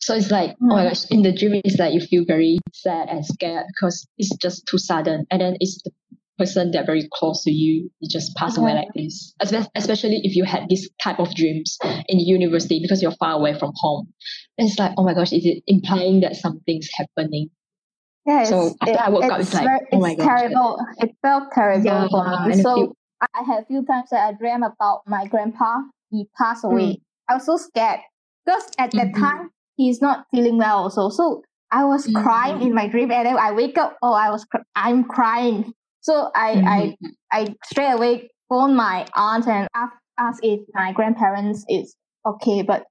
So 0.00 0.14
it's 0.14 0.30
like, 0.30 0.50
oh 0.62 0.66
my 0.66 0.84
gosh, 0.84 1.04
in 1.10 1.22
the 1.22 1.32
dream, 1.32 1.60
it's 1.64 1.78
like 1.78 1.92
you 1.92 2.00
feel 2.00 2.24
very 2.26 2.58
sad 2.72 3.08
and 3.08 3.24
scared 3.26 3.66
because 3.68 4.06
it's 4.16 4.34
just 4.36 4.66
too 4.66 4.78
sudden. 4.78 5.26
And 5.30 5.40
then 5.40 5.56
it's 5.60 5.82
the 5.82 5.90
person 6.38 6.70
that 6.70 6.86
very 6.86 7.08
close 7.12 7.42
to 7.44 7.50
you, 7.50 7.90
you 7.98 8.08
just 8.08 8.34
pass 8.36 8.56
away 8.56 8.74
like 8.74 8.88
this. 8.94 9.34
Espe- 9.42 9.66
Especially 9.74 10.20
if 10.22 10.36
you 10.36 10.44
had 10.44 10.68
this 10.70 10.88
type 11.02 11.18
of 11.18 11.34
dreams 11.34 11.76
in 12.08 12.20
university 12.20 12.78
because 12.80 13.02
you're 13.02 13.16
far 13.18 13.32
away 13.32 13.58
from 13.58 13.72
home. 13.74 14.08
And 14.56 14.68
it's 14.68 14.78
like, 14.78 14.92
oh 14.96 15.04
my 15.04 15.14
gosh, 15.14 15.32
is 15.32 15.44
it 15.44 15.62
implying 15.66 16.20
that 16.20 16.36
something's 16.36 16.88
happening? 16.94 17.50
Yeah, 18.24 18.44
So 18.44 18.76
after 18.80 19.00
I 19.00 19.08
woke 19.08 19.24
up, 19.24 19.40
it's 19.40 19.52
like, 19.54 19.64
ver- 19.64 19.88
oh 19.92 20.00
my 20.00 20.12
it's 20.12 20.22
gosh. 20.22 20.40
terrible. 20.40 20.78
It 20.98 21.10
felt 21.22 21.44
terrible 21.52 21.84
Yeah, 21.84 22.08
for 22.08 22.48
me. 22.48 22.62
So 22.62 22.74
feel- 22.76 22.96
I 23.34 23.42
had 23.42 23.64
a 23.64 23.66
few 23.66 23.84
times 23.84 24.10
that 24.10 24.28
I 24.28 24.32
dreamt 24.38 24.62
about 24.64 25.00
my 25.08 25.26
grandpa. 25.26 25.78
He 26.10 26.28
passed 26.38 26.62
Mm. 26.64 26.70
away. 26.72 27.00
I 27.28 27.34
was 27.34 27.46
so 27.46 27.56
scared 27.56 28.00
because 28.46 28.70
at 28.78 28.92
that 28.92 29.08
Mhm. 29.08 29.18
time 29.20 29.50
he's 29.78 30.02
not 30.02 30.26
feeling 30.32 30.58
well. 30.58 30.84
Also, 30.84 31.10
so 31.10 31.42
I 31.72 31.84
was 31.86 32.06
Mm-hmm. 32.06 32.22
crying 32.24 32.62
in 32.62 32.74
my 32.74 32.88
dream, 32.88 33.10
and 33.12 33.26
then 33.26 33.38
I 33.38 33.52
wake 33.52 33.78
up. 33.78 33.96
Oh, 34.02 34.12
I 34.14 34.30
was 34.30 34.44
cr- 34.44 34.66
I'm 34.76 35.04
crying. 35.04 35.72
So 36.02 36.30
I 36.36 36.50
I 36.66 36.80
Mhm. 37.02 37.14
I 37.32 37.54
straight 37.64 37.92
away 37.92 38.30
phone 38.50 38.76
my 38.76 39.06
aunt 39.16 39.48
and 39.48 39.68
ask 39.74 39.94
asked 40.18 40.40
if 40.44 40.60
my 40.74 40.92
grandparents 40.92 41.64
is 41.68 41.96
okay. 42.26 42.62
But 42.62 42.84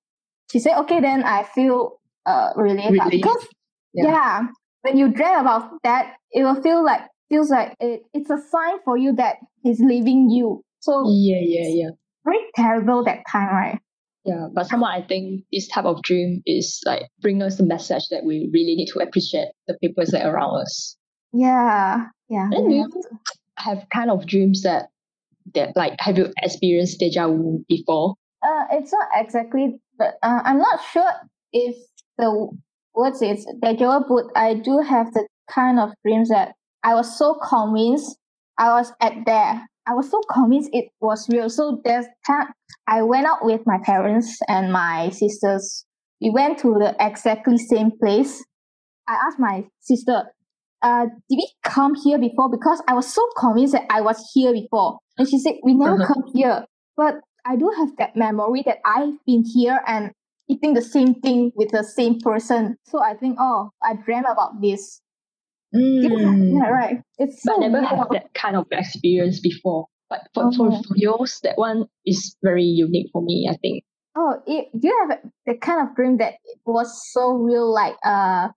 she 0.52 0.60
said 0.60 0.78
okay. 0.82 1.00
Then 1.02 1.24
I 1.24 1.44
feel 1.44 2.00
uh 2.26 2.52
relieved 2.56 2.92
Relieved. 2.92 3.12
because 3.12 3.48
Yeah. 3.94 4.06
yeah. 4.08 4.42
when 4.82 4.98
you 4.98 5.10
dream 5.14 5.40
about 5.40 5.72
that, 5.84 6.16
it 6.32 6.44
will 6.44 6.62
feel 6.62 6.84
like 6.86 7.02
feels 7.30 7.50
like 7.52 7.76
it, 7.80 8.02
it's 8.14 8.30
a 8.30 8.38
sign 8.52 8.78
for 8.86 8.98
you 8.98 9.14
that 9.16 9.38
he's 9.64 9.80
leaving 9.80 10.30
you. 10.30 10.64
So 10.80 11.04
Yeah, 11.10 11.42
yeah, 11.42 11.68
yeah. 11.70 11.90
very 12.26 12.40
terrible 12.56 13.04
that 13.06 13.24
time, 13.32 13.54
right? 13.54 13.80
Yeah, 14.28 14.48
but 14.54 14.68
somehow 14.68 14.88
I 14.88 15.02
think 15.08 15.46
this 15.54 15.70
type 15.70 15.86
of 15.86 16.04
dream 16.04 16.44
is 16.46 16.82
like 16.86 17.04
bring 17.22 17.42
us 17.42 17.58
the 17.58 17.66
message 17.66 18.04
that 18.12 18.26
we 18.26 18.50
really 18.52 18.76
need 18.76 18.88
to 18.88 19.00
appreciate 19.00 19.48
the 19.68 19.78
people 19.82 20.04
that 20.06 20.26
are 20.26 20.36
around 20.36 20.62
us. 20.62 20.98
Yeah, 21.32 22.08
yeah. 22.30 22.50
Then 22.52 22.68
we 22.68 22.74
do 22.74 22.82
have 22.82 22.92
you 22.94 23.04
have 23.56 23.88
kind 23.94 24.12
of 24.12 24.28
dreams 24.28 24.64
that 24.64 24.90
that 25.54 25.78
like 25.78 25.94
have 26.00 26.18
you 26.18 26.34
experienced 26.44 27.00
deja 27.00 27.28
vu 27.30 27.64
before? 27.70 28.16
Uh, 28.44 28.66
it's 28.72 28.92
not 28.92 29.08
exactly, 29.16 29.80
but 29.98 30.16
uh, 30.22 30.42
I'm 30.44 30.60
not 30.60 30.82
sure 30.92 31.10
if 31.54 31.78
the 32.18 32.50
what's 32.92 33.22
it 33.22 33.40
deja 33.62 34.00
vu, 34.00 34.06
but 34.10 34.38
I 34.38 34.56
do 34.56 34.80
have 34.80 35.14
the 35.14 35.26
kind 35.50 35.80
of 35.80 35.92
dreams 36.04 36.28
that 36.28 36.54
I 36.84 36.96
was 36.96 37.18
so 37.18 37.40
convinced 37.48 38.18
I 38.58 38.72
was 38.72 38.92
at 39.00 39.14
there. 39.26 39.66
I 39.88 39.94
was 39.94 40.10
so 40.12 40.20
convinced 40.30 40.70
it 40.74 40.86
was 41.00 41.28
real. 41.30 41.50
So 41.50 41.82
there's 41.86 42.06
time 42.26 42.48
I 42.88 43.02
went 43.04 43.26
out 43.26 43.44
with 43.46 43.62
my 43.66 43.78
parents 43.84 44.38
and 44.48 44.72
my 44.72 45.10
sisters. 45.10 45.86
We 46.22 46.30
went 46.30 46.60
to 46.60 46.74
the 46.74 46.96
exactly 47.00 47.58
same 47.58 47.92
place. 48.00 48.44
I 49.08 49.14
asked 49.14 49.40
my 49.40 49.66
sister, 49.80 50.24
uh, 50.82 51.06
did 51.30 51.38
we 51.38 51.50
come 51.64 51.96
here 51.96 52.20
before? 52.20 52.50
Because 52.50 52.82
I 52.88 52.94
was 52.94 53.12
so 53.12 53.26
convinced 53.38 53.74
that 53.74 53.86
I 53.90 54.02
was 54.02 54.30
here 54.34 54.52
before. 54.52 55.00
And 55.18 55.28
she 55.30 55.40
said, 55.40 55.54
we 55.64 55.74
never 55.74 55.96
Uh-huh. 55.96 56.14
come 56.14 56.24
here. 56.34 56.66
But 56.98 57.16
I 57.46 57.56
do 57.56 57.70
have 57.78 57.96
that 57.98 58.16
memory 58.16 58.64
that 58.66 58.80
I've 58.86 59.14
been 59.26 59.44
here 59.46 59.80
and 59.88 60.12
eating 60.50 60.74
the 60.74 60.82
same 60.82 61.16
thing 61.16 61.52
with 61.56 61.70
the 61.72 61.84
same 61.84 62.20
person. 62.20 62.76
So 62.86 63.02
I 63.02 63.14
think, 63.16 63.38
oh, 63.40 63.70
I 63.82 63.94
dreamt 63.96 64.26
about 64.30 64.62
this. 64.62 65.02
Yeah, 65.74 66.10
Mm. 66.10 66.54
yeah, 66.54 66.70
right. 66.70 67.02
It's 67.18 67.42
But 67.44 67.56
I 67.56 67.68
never 67.68 67.82
had 67.86 68.00
that 68.12 68.34
kind 68.34 68.56
of 68.56 68.66
experience 68.72 69.40
before. 69.40 69.88
But 70.10 70.22
for, 70.34 70.52
for, 70.54 70.68
Oh. 70.72 70.82
for 70.88 70.96
yours, 70.96 71.40
that 71.44 71.58
one 71.58 71.86
is 72.06 72.36
very 72.42 72.64
unique 72.64 73.10
for 73.12 73.22
me, 73.22 73.48
I 73.52 73.58
think. 73.58 73.84
Oh, 74.16 74.42
it, 74.48 74.70
do 74.80 74.88
you 74.88 75.08
have 75.10 75.20
the 75.46 75.56
kind 75.56 75.88
of 75.88 75.96
dream 75.96 76.18
that 76.18 76.36
was 76.66 76.90
so 77.12 77.34
real, 77.34 77.72
like 77.72 77.96
uh, 78.06 78.48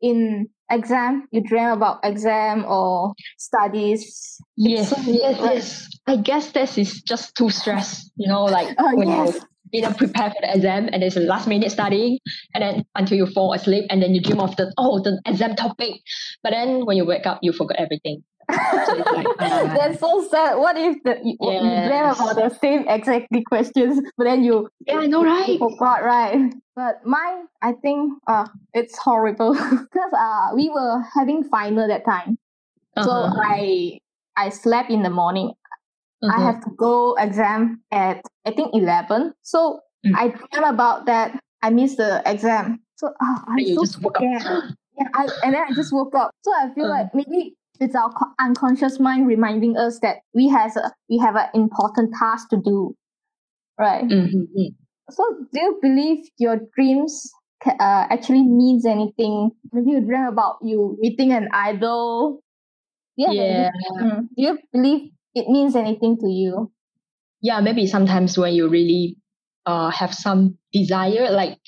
in 0.00 0.48
exam, 0.70 1.28
you 1.30 1.42
dream 1.42 1.68
about 1.68 2.00
exam 2.02 2.64
or 2.66 3.12
studies? 3.38 4.38
Yes, 4.56 4.88
so 4.90 4.96
yes, 5.02 5.38
right? 5.40 5.54
yes. 5.54 5.88
I 6.06 6.16
guess 6.16 6.52
this 6.52 6.78
is 6.78 7.02
just 7.02 7.36
too 7.36 7.50
stress, 7.50 8.10
you 8.16 8.26
know, 8.28 8.44
like 8.44 8.74
Oh, 8.78 8.96
when 8.96 9.08
yes. 9.08 9.34
you 9.34 9.40
you 9.72 9.82
know 9.82 9.92
prepare 9.92 10.30
for 10.30 10.40
the 10.42 10.54
exam 10.54 10.88
and 10.92 11.02
there's 11.02 11.16
a 11.16 11.20
last 11.20 11.46
minute 11.48 11.70
studying 11.72 12.18
and 12.54 12.62
then 12.62 12.84
until 12.94 13.16
you 13.18 13.26
fall 13.26 13.52
asleep 13.52 13.84
and 13.90 14.02
then 14.02 14.14
you 14.14 14.20
dream 14.20 14.40
of 14.40 14.54
the 14.56 14.72
oh 14.78 15.00
the 15.02 15.20
exam 15.26 15.54
topic. 15.56 15.94
But 16.42 16.50
then 16.50 16.86
when 16.86 16.96
you 16.96 17.04
wake 17.04 17.26
up 17.26 17.40
you 17.42 17.52
forgot 17.52 17.76
everything. 17.78 18.22
So 18.86 19.04
like 19.12 19.26
uh, 19.40 19.74
That's 19.74 19.98
so 20.00 20.26
sad. 20.30 20.56
What 20.58 20.76
if 20.76 21.02
the, 21.02 21.18
you, 21.24 21.36
you 21.40 21.82
dream 21.82 22.04
about 22.04 22.36
the 22.36 22.56
same 22.60 22.86
exactly 22.88 23.42
questions, 23.42 24.00
but 24.16 24.24
then 24.24 24.44
you 24.44 24.68
Yeah, 24.86 24.98
I 24.98 25.06
know, 25.06 25.24
right? 25.24 25.58
forgot, 25.58 26.04
right? 26.04 26.52
But 26.76 27.04
mine, 27.04 27.46
I 27.62 27.72
think, 27.72 28.12
uh, 28.28 28.46
it's 28.74 28.96
horrible 28.98 29.52
because 29.54 30.12
uh, 30.16 30.50
we 30.54 30.68
were 30.68 31.02
having 31.14 31.42
final 31.44 31.88
that 31.88 32.04
time, 32.04 32.38
so 33.02 33.10
Uh-huh. 33.10 33.40
I 33.44 33.98
I 34.36 34.50
slept 34.50 34.90
in 34.90 35.02
the 35.02 35.10
morning. 35.10 35.52
I 36.22 36.26
Uh-huh. 36.26 36.42
have 36.46 36.60
to 36.64 36.70
go 36.76 37.14
exam 37.18 37.82
at 37.92 38.22
I 38.46 38.52
think 38.52 38.74
eleven. 38.74 39.34
So 39.42 39.80
Mm. 40.06 40.14
I 40.14 40.28
dream 40.28 40.64
about 40.64 41.06
that. 41.06 41.40
I 41.62 41.70
missed 41.70 41.96
the 41.96 42.22
exam. 42.26 42.80
So 42.96 43.08
oh, 43.20 43.38
I'm 43.48 43.58
And 43.58 43.66
you 43.66 43.74
so 43.74 43.82
just 43.82 44.02
woke 44.02 44.16
up. 44.20 44.22
Yeah, 44.22 45.08
I, 45.14 45.28
and 45.42 45.54
then 45.54 45.62
I 45.68 45.72
just 45.74 45.92
woke 45.92 46.14
up. 46.14 46.30
So 46.42 46.52
I 46.52 46.72
feel 46.74 46.86
Uh. 46.86 46.90
like 46.90 47.14
maybe 47.14 47.56
it's 47.80 47.94
our 47.94 48.12
unconscious 48.40 49.00
mind 49.00 49.26
reminding 49.26 49.76
us 49.76 49.98
that 50.00 50.18
we 50.34 50.48
has 50.48 50.76
a 50.76 50.92
we 51.08 51.18
have 51.18 51.36
an 51.36 51.48
important 51.54 52.14
task 52.18 52.48
to 52.50 52.56
do, 52.56 52.94
right? 53.78 54.04
Mhm. 54.04 54.74
So 55.10 55.22
do 55.52 55.60
you 55.60 55.78
believe 55.82 56.24
your 56.38 56.58
dreams 56.76 57.30
uh, 57.66 58.06
actually 58.10 58.42
means 58.44 58.84
anything? 58.86 59.50
Maybe 59.72 59.90
you 59.92 60.00
dream 60.00 60.26
about 60.26 60.58
you 60.62 60.96
meeting 61.00 61.32
an 61.32 61.48
idol. 61.52 62.40
Yeah. 63.16 63.32
Yeah. 63.32 63.70
Mm. 64.00 64.28
Do 64.36 64.42
you 64.42 64.58
believe 64.72 65.10
it 65.36 65.48
means 65.48 65.76
anything 65.76 66.16
to 66.18 66.28
you? 66.28 66.72
Yeah, 67.42 67.60
maybe 67.60 67.86
sometimes 67.86 68.36
when 68.36 68.54
you 68.54 68.68
really 68.68 69.16
uh 69.66 69.90
have 69.90 70.14
some 70.14 70.58
desire, 70.72 71.30
like 71.30 71.58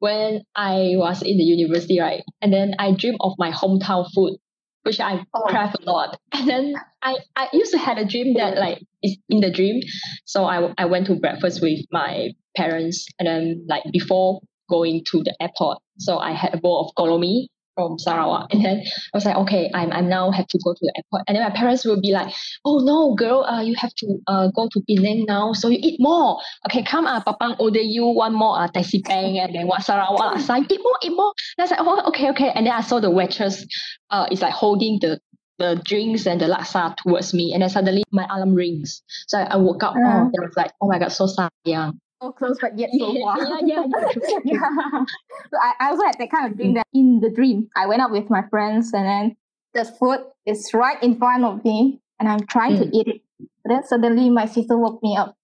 when 0.00 0.42
I 0.56 0.94
was 0.96 1.22
in 1.22 1.36
the 1.36 1.44
university, 1.44 2.00
right? 2.00 2.22
And 2.40 2.52
then 2.52 2.74
I 2.78 2.92
dream 2.92 3.16
of 3.20 3.34
my 3.38 3.50
hometown 3.50 4.08
food, 4.14 4.38
which 4.82 5.00
I 5.00 5.24
crave 5.34 5.74
a 5.78 5.90
lot. 5.90 6.18
And 6.32 6.48
then 6.48 6.74
I, 7.02 7.16
I 7.36 7.48
used 7.52 7.72
to 7.72 7.78
have 7.78 7.98
a 7.98 8.04
dream 8.04 8.34
that 8.34 8.56
like 8.56 8.80
is 9.02 9.18
in 9.28 9.40
the 9.40 9.50
dream. 9.50 9.80
So 10.24 10.44
I, 10.44 10.72
I 10.78 10.86
went 10.86 11.06
to 11.08 11.16
breakfast 11.16 11.60
with 11.60 11.80
my 11.90 12.30
parents 12.56 13.06
and 13.18 13.26
then 13.26 13.66
like 13.68 13.82
before 13.92 14.40
going 14.70 15.02
to 15.10 15.22
the 15.24 15.34
airport. 15.40 15.78
So 15.98 16.18
I 16.18 16.32
had 16.32 16.54
a 16.54 16.58
bowl 16.58 16.86
of 16.86 16.94
kolomi 16.94 17.48
from 17.78 17.98
Sarawak. 17.98 18.50
And 18.58 18.64
then 18.64 18.82
I 18.82 19.14
was 19.14 19.24
like, 19.24 19.36
okay, 19.46 19.70
I'm, 19.72 19.92
I'm 19.92 20.08
now 20.08 20.32
have 20.32 20.48
to 20.48 20.58
go 20.64 20.74
to 20.74 20.80
the 20.82 20.92
airport. 20.96 21.22
And 21.28 21.36
then 21.36 21.44
my 21.44 21.54
parents 21.54 21.84
will 21.84 22.00
be 22.00 22.10
like, 22.10 22.34
oh 22.64 22.78
no, 22.82 23.14
girl, 23.14 23.44
uh, 23.44 23.62
you 23.62 23.74
have 23.78 23.94
to 24.02 24.18
uh, 24.26 24.48
go 24.48 24.68
to 24.72 24.80
Penang 24.88 25.26
now. 25.28 25.52
So 25.52 25.68
you 25.68 25.78
eat 25.80 26.00
more. 26.00 26.40
Okay, 26.66 26.82
come, 26.82 27.06
uh, 27.06 27.22
Papang 27.22 27.54
order 27.60 27.80
you 27.80 28.06
one 28.06 28.34
more 28.34 28.58
uh, 28.58 28.66
Taxi 28.66 29.00
Pang 29.02 29.38
and 29.38 29.54
then 29.54 29.68
what 29.68 29.82
Sarawak 29.82 30.34
laksa. 30.34 30.66
Eat 30.68 30.80
more, 30.82 30.98
eat 31.02 31.14
more. 31.14 31.32
And 31.56 31.60
I 31.60 31.62
was 31.62 31.70
like, 31.70 31.80
oh, 31.82 32.08
okay, 32.08 32.30
okay. 32.30 32.50
And 32.54 32.66
then 32.66 32.72
I 32.72 32.80
saw 32.80 32.98
the 32.98 33.10
waitress 33.10 33.64
uh, 34.10 34.26
is 34.32 34.42
like 34.42 34.52
holding 34.52 34.98
the 35.00 35.20
the 35.58 35.80
drinks 35.84 36.24
and 36.26 36.40
the 36.40 36.46
laksa 36.46 36.96
towards 36.96 37.34
me. 37.34 37.52
And 37.52 37.62
then 37.62 37.70
suddenly 37.70 38.04
my 38.10 38.26
alarm 38.30 38.54
rings. 38.54 39.02
So 39.26 39.38
I, 39.38 39.54
I 39.54 39.56
woke 39.56 39.82
up. 39.82 39.94
Uh. 39.94 39.98
Oh, 40.02 40.30
and 40.30 40.34
I 40.38 40.46
was 40.46 40.56
like, 40.56 40.72
oh 40.80 40.88
my 40.88 40.98
God, 40.98 41.12
so 41.12 41.26
sayang. 41.26 41.98
So 42.20 42.32
close, 42.32 42.58
but 42.60 42.76
yet 42.76 42.90
so 42.98 43.14
far. 43.20 43.38
yeah, 43.38 43.60
yeah, 43.64 43.84
yeah, 43.86 44.38
yeah. 44.44 45.04
So 45.50 45.56
I, 45.62 45.72
I 45.80 45.88
also 45.90 46.02
had 46.04 46.16
that 46.18 46.30
kind 46.30 46.50
of 46.50 46.56
dream 46.56 46.74
that 46.74 46.86
in 46.92 47.20
the 47.20 47.30
dream, 47.30 47.68
I 47.76 47.86
went 47.86 48.02
out 48.02 48.10
with 48.10 48.28
my 48.28 48.42
friends 48.50 48.92
and 48.92 49.06
then 49.06 49.36
the 49.74 49.84
food 49.84 50.20
is 50.44 50.70
right 50.74 51.00
in 51.02 51.16
front 51.16 51.44
of 51.44 51.64
me 51.64 52.00
and 52.18 52.28
I'm 52.28 52.44
trying 52.46 52.76
to 52.78 52.84
eat 52.96 53.06
it. 53.06 53.20
But 53.64 53.68
then 53.68 53.84
suddenly 53.84 54.30
my 54.30 54.46
sister 54.46 54.76
woke 54.76 55.00
me 55.02 55.16
up. 55.16 55.36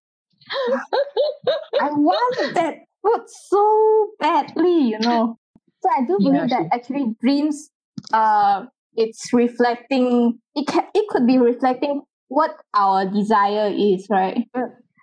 I 1.81 1.91
wanted 1.93 2.55
that 2.55 2.75
food 3.03 3.25
so 3.29 4.11
badly, 4.19 4.89
you 4.89 4.99
know. 4.99 5.39
So 5.83 5.89
I 5.91 6.05
do 6.07 6.19
believe 6.19 6.51
Yeah, 6.51 6.59
that 6.59 6.69
actually 6.73 7.15
dreams 7.21 7.71
uh 8.13 8.65
it's 8.97 9.33
reflecting 9.33 10.39
it 10.55 10.67
can 10.67 10.85
it 10.95 11.09
could 11.09 11.27
be 11.27 11.39
reflecting 11.39 12.03
what 12.29 12.51
our 12.75 13.05
desire 13.07 13.71
is, 13.75 14.07
right? 14.11 14.47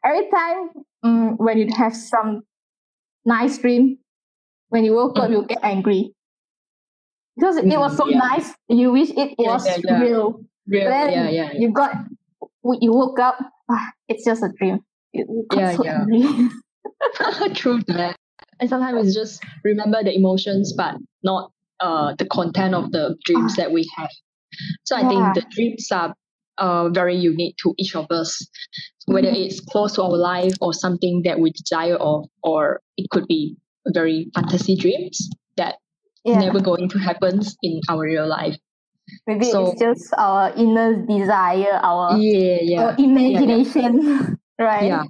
Every 0.03 0.29
time 0.29 0.69
um, 1.03 1.37
when 1.37 1.57
you 1.57 1.67
have 1.75 1.95
some 1.95 2.43
nice 3.25 3.57
dream, 3.57 3.97
when 4.69 4.83
you 4.85 4.93
woke 4.93 5.17
up 5.19 5.29
you 5.29 5.45
get 5.45 5.59
angry. 5.63 6.13
Because 7.35 7.57
it 7.57 7.65
was 7.77 7.97
so 7.97 8.05
Mm, 8.05 8.11
yeah. 8.11 8.17
nice, 8.19 8.53
you 8.69 8.91
wish 8.91 9.09
it 9.11 9.35
Yeah, 9.39 9.51
was 9.53 9.65
yeah, 9.65 9.77
yeah. 9.83 9.99
real. 10.01 10.41
Real, 10.67 10.89
then 10.89 11.11
yeah, 11.11 11.29
yeah, 11.29 11.51
you 11.53 11.71
got 11.71 11.95
you 12.81 12.91
woke 12.93 13.19
up, 13.19 13.37
ah, 13.69 13.91
it's 14.07 14.25
just 14.25 14.43
a 14.43 14.49
dream. 14.57 14.79
Yeah, 15.13 15.75
so 15.75 15.83
yeah. 15.83 16.05
True 17.55 17.81
that. 17.87 18.15
And 18.59 18.69
sometimes 18.69 19.07
it's 19.07 19.15
just 19.15 19.43
remember 19.63 20.03
the 20.03 20.13
emotions, 20.15 20.73
but 20.75 20.95
not 21.23 21.51
uh 21.79 22.13
the 22.17 22.25
content 22.25 22.75
of 22.75 22.91
the 22.91 23.17
dreams 23.25 23.55
that 23.55 23.71
we 23.71 23.89
have. 23.97 24.09
So 24.83 24.95
I 24.95 25.07
think 25.07 25.33
the 25.33 25.43
dreams 25.51 25.87
are 25.91 26.13
uh 26.57 26.89
very 26.89 27.15
unique 27.15 27.55
to 27.63 27.73
each 27.77 27.95
of 27.95 28.05
us, 28.11 28.45
whether 29.05 29.29
it's 29.29 29.59
close 29.59 29.93
to 29.93 30.03
our 30.03 30.17
life 30.17 30.53
or 30.61 30.73
something 30.73 31.21
that 31.23 31.39
we 31.39 31.51
desire 31.51 31.95
of, 31.95 32.25
or 32.43 32.81
it 32.97 33.09
could 33.09 33.27
be 33.27 33.55
very 33.93 34.29
fantasy 34.35 34.75
dreams 34.75 35.29
that 35.57 35.75
Yeah. 36.23 36.39
never 36.39 36.59
going 36.61 36.87
to 36.89 36.99
happen 36.99 37.41
in 37.63 37.81
our 37.89 38.01
real 38.01 38.27
life. 38.27 38.57
Maybe 39.27 39.45
So- 39.45 39.71
it's 39.71 39.79
just 39.79 40.13
our 40.17 40.53
inner 40.55 41.03
desire, 41.05 41.79
our, 41.83 42.17
Yeah, 42.17 42.59
yeah. 42.61 42.81
our 42.83 42.95
imagination, 42.99 44.37
right? 44.59 44.85
Yeah. 44.85 45.03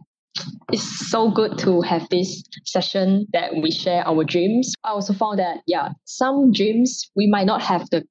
It's 0.71 1.09
so 1.11 1.29
good 1.29 1.57
to 1.59 1.81
have 1.81 2.07
this 2.09 2.41
session 2.63 3.27
that 3.33 3.53
we 3.61 3.69
share 3.71 4.07
our 4.07 4.23
dreams. 4.23 4.73
I 4.85 4.91
also 4.91 5.13
found 5.13 5.39
that, 5.39 5.57
yeah, 5.67 5.89
some 6.05 6.51
dreams 6.53 7.11
we 7.15 7.27
might 7.27 7.45
not 7.45 7.61
have 7.61 7.89
the 7.89 8.03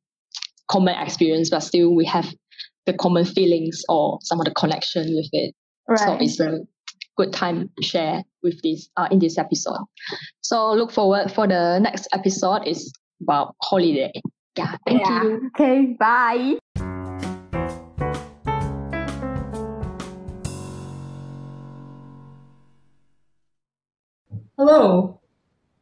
common 0.71 0.95
experience, 1.01 1.49
but 1.51 1.61
still 1.61 1.95
we 1.95 2.05
have 2.05 2.29
the 2.87 2.95
common 2.95 3.25
feelings 3.25 3.83
or 3.89 4.19
some 4.23 4.41
of 4.41 4.47
the 4.47 4.53
connection 4.53 5.15
with 5.15 5.29
it. 5.33 5.55
So 5.97 6.15
it's 6.21 6.37
very 6.37 6.61
good 7.17 7.33
time 7.33 7.69
to 7.77 7.85
share 7.85 8.23
with 8.43 8.63
this 8.63 8.89
uh, 8.97 9.09
in 9.11 9.19
this 9.19 9.39
episode. 9.39 9.85
So 10.41 10.73
look 10.73 10.93
forward 10.93 11.33
for 11.33 11.47
the 11.47 11.79
next 11.81 12.09
episode 12.13 12.67
is 12.67 12.93
about 13.21 13.57
holiday. 13.63 14.13
Yeah, 14.57 14.77
thank 14.87 15.01
yeah. 15.01 15.23
you. 15.23 15.51
Okay, 15.55 15.97
bye. 15.99 16.59
Hello, 24.57 25.19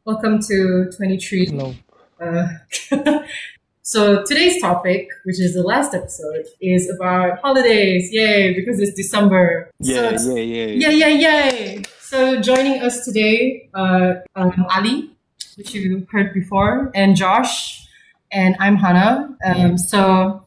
welcome 0.05 0.40
to 0.40 0.90
23. 0.96 1.46
Hello. 1.46 1.74
Uh, 2.20 3.18
so 3.89 4.22
today's 4.22 4.61
topic, 4.61 5.09
which 5.24 5.41
is 5.41 5.55
the 5.55 5.62
last 5.62 5.95
episode, 5.95 6.45
is 6.61 6.91
about 6.91 7.41
holidays. 7.41 8.12
Yay, 8.12 8.53
because 8.53 8.78
it's 8.80 8.93
December. 8.93 9.70
Yeah, 9.80 10.14
so, 10.18 10.36
yeah, 10.36 10.43
yeah. 10.43 10.89
yeah, 10.91 11.07
yeah, 11.09 11.53
yay. 11.53 11.82
So 12.01 12.39
joining 12.39 12.82
us 12.82 13.07
today, 13.07 13.70
uh, 13.72 14.16
um, 14.36 14.66
Ali, 14.68 15.16
which 15.57 15.72
you 15.72 16.07
heard 16.12 16.34
before, 16.34 16.91
and 16.95 17.16
Josh, 17.16 17.89
and 18.30 18.57
I'm 18.61 18.76
Hannah. 18.76 19.34
Um, 19.43 19.78
so 19.78 20.45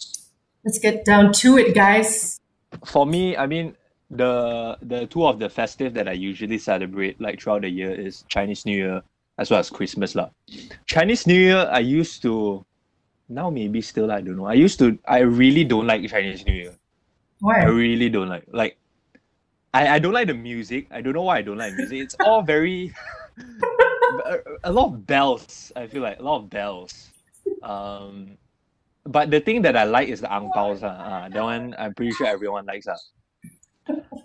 let's 0.63 0.77
get 0.77 1.03
down 1.03 1.33
to 1.41 1.57
it, 1.57 1.73
guys. 1.73 2.39
For 2.85 3.07
me, 3.07 3.35
I 3.35 3.47
mean, 3.47 3.75
the 4.11 4.77
the 4.83 5.07
two 5.07 5.25
of 5.25 5.39
the 5.39 5.49
festive 5.49 5.95
that 5.95 6.07
I 6.07 6.13
usually 6.13 6.59
celebrate 6.59 7.19
like 7.19 7.41
throughout 7.41 7.63
the 7.63 7.69
year 7.69 7.89
is 7.89 8.23
Chinese 8.29 8.67
New 8.67 8.77
Year 8.77 9.01
as 9.39 9.49
well 9.49 9.59
as 9.59 9.71
Christmas 9.71 10.13
lah. 10.13 10.29
Chinese 10.85 11.25
New 11.25 11.39
Year, 11.39 11.67
I 11.71 11.79
used 11.79 12.21
to, 12.21 12.63
now 13.31 13.49
maybe 13.49 13.81
still 13.81 14.11
I 14.11 14.21
don't 14.21 14.37
know. 14.37 14.45
I 14.45 14.53
used 14.53 14.77
to, 14.79 14.97
I 15.07 15.19
really 15.19 15.63
don't 15.63 15.87
like 15.87 16.07
Chinese 16.09 16.45
New 16.45 16.53
Year. 16.53 16.75
Why? 17.39 17.61
I 17.61 17.65
really 17.65 18.09
don't 18.09 18.29
like 18.29 18.45
like. 18.51 18.77
I, 19.73 19.95
I 19.95 19.99
don't 19.99 20.13
like 20.13 20.27
the 20.27 20.33
music. 20.33 20.87
I 20.91 21.01
don't 21.01 21.13
know 21.13 21.23
why 21.23 21.37
I 21.37 21.41
don't 21.41 21.57
like 21.57 21.73
music. 21.73 21.99
It's 21.99 22.15
all 22.19 22.43
very 22.43 22.93
a, 24.25 24.37
a 24.65 24.71
lot 24.71 24.93
of 24.93 25.07
bells. 25.07 25.71
I 25.75 25.87
feel 25.87 26.03
like 26.03 26.19
a 26.19 26.23
lot 26.23 26.37
of 26.37 26.49
bells. 26.49 27.09
Um, 27.63 28.37
but 29.05 29.31
the 29.31 29.39
thing 29.39 29.61
that 29.63 29.75
I 29.75 29.85
like 29.85 30.09
is 30.09 30.21
the 30.21 30.31
ang 30.31 30.51
paos. 30.53 30.83
Uh, 30.83 30.87
uh, 30.87 31.29
that 31.29 31.41
one 31.41 31.73
I'm 31.79 31.93
pretty 31.95 32.11
sure 32.11 32.27
everyone 32.27 32.65
likes. 32.65 32.87
Uh. 32.87 32.97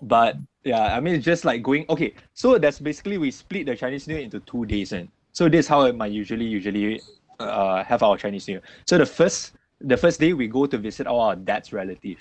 But 0.03 0.37
yeah, 0.65 0.95
I 0.95 1.01
mean 1.01 1.15
it's 1.15 1.25
just 1.25 1.45
like 1.45 1.63
going 1.63 1.87
okay. 1.89 2.13
So 2.35 2.59
that's 2.59 2.79
basically 2.79 3.17
we 3.17 3.31
split 3.31 3.67
the 3.67 3.77
Chinese 3.77 4.07
New 4.07 4.15
Year 4.15 4.25
into 4.25 4.41
two 4.41 4.67
days, 4.67 4.93
and 4.93 5.09
so 5.33 5.49
this 5.49 5.67
is 5.67 5.69
how 5.69 5.83
I 5.83 5.93
might 5.93 6.13
usually 6.13 6.45
usually 6.45 7.01
uh, 7.39 7.85
have 7.85 8.03
our 8.03 8.17
Chinese 8.17 8.47
New 8.49 8.55
Year. 8.55 8.63
So 8.87 8.99
the 8.99 9.07
first 9.07 9.53
the 9.81 9.97
first 9.97 10.21
day 10.21 10.33
we 10.33 10.49
go 10.49 10.67
to 10.67 10.79
visit 10.79 11.07
all 11.07 11.21
our 11.21 11.37
dad's 11.37 11.73
relative. 11.73 12.19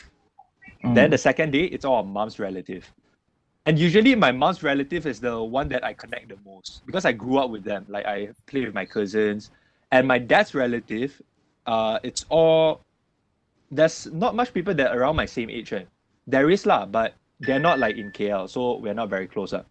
Then 0.93 1.09
the 1.09 1.17
second 1.17 1.51
day 1.51 1.65
it's 1.65 1.85
all 1.85 1.95
our 1.95 2.03
mom's 2.03 2.37
relative. 2.37 2.91
And 3.65 3.79
usually 3.79 4.13
my 4.13 4.31
mom's 4.31 4.61
relative 4.61 5.07
is 5.07 5.19
the 5.19 5.41
one 5.41 5.67
that 5.69 5.83
I 5.83 5.93
connect 5.93 6.29
the 6.29 6.37
most 6.45 6.85
because 6.85 7.05
I 7.05 7.11
grew 7.11 7.39
up 7.39 7.49
with 7.49 7.63
them. 7.63 7.85
Like 7.89 8.05
I 8.05 8.29
play 8.45 8.65
with 8.65 8.75
my 8.75 8.85
cousins. 8.85 9.49
And 9.91 10.07
my 10.07 10.19
dad's 10.19 10.53
relative, 10.53 11.21
uh, 11.65 11.99
it's 12.03 12.25
all 12.29 12.81
there's 13.71 14.07
not 14.07 14.35
much 14.35 14.53
people 14.53 14.73
that 14.75 14.91
are 14.91 14.99
around 14.99 15.15
my 15.15 15.25
same 15.25 15.49
age. 15.49 15.71
Right? 15.71 15.87
There 16.27 16.49
is 16.49 16.65
lah, 16.65 16.85
but 16.85 17.13
they're 17.39 17.59
not 17.59 17.79
like 17.79 17.97
in 17.97 18.11
KL, 18.11 18.49
so 18.49 18.77
we're 18.77 18.93
not 18.93 19.09
very 19.09 19.27
close. 19.27 19.53
Uh. 19.53 19.63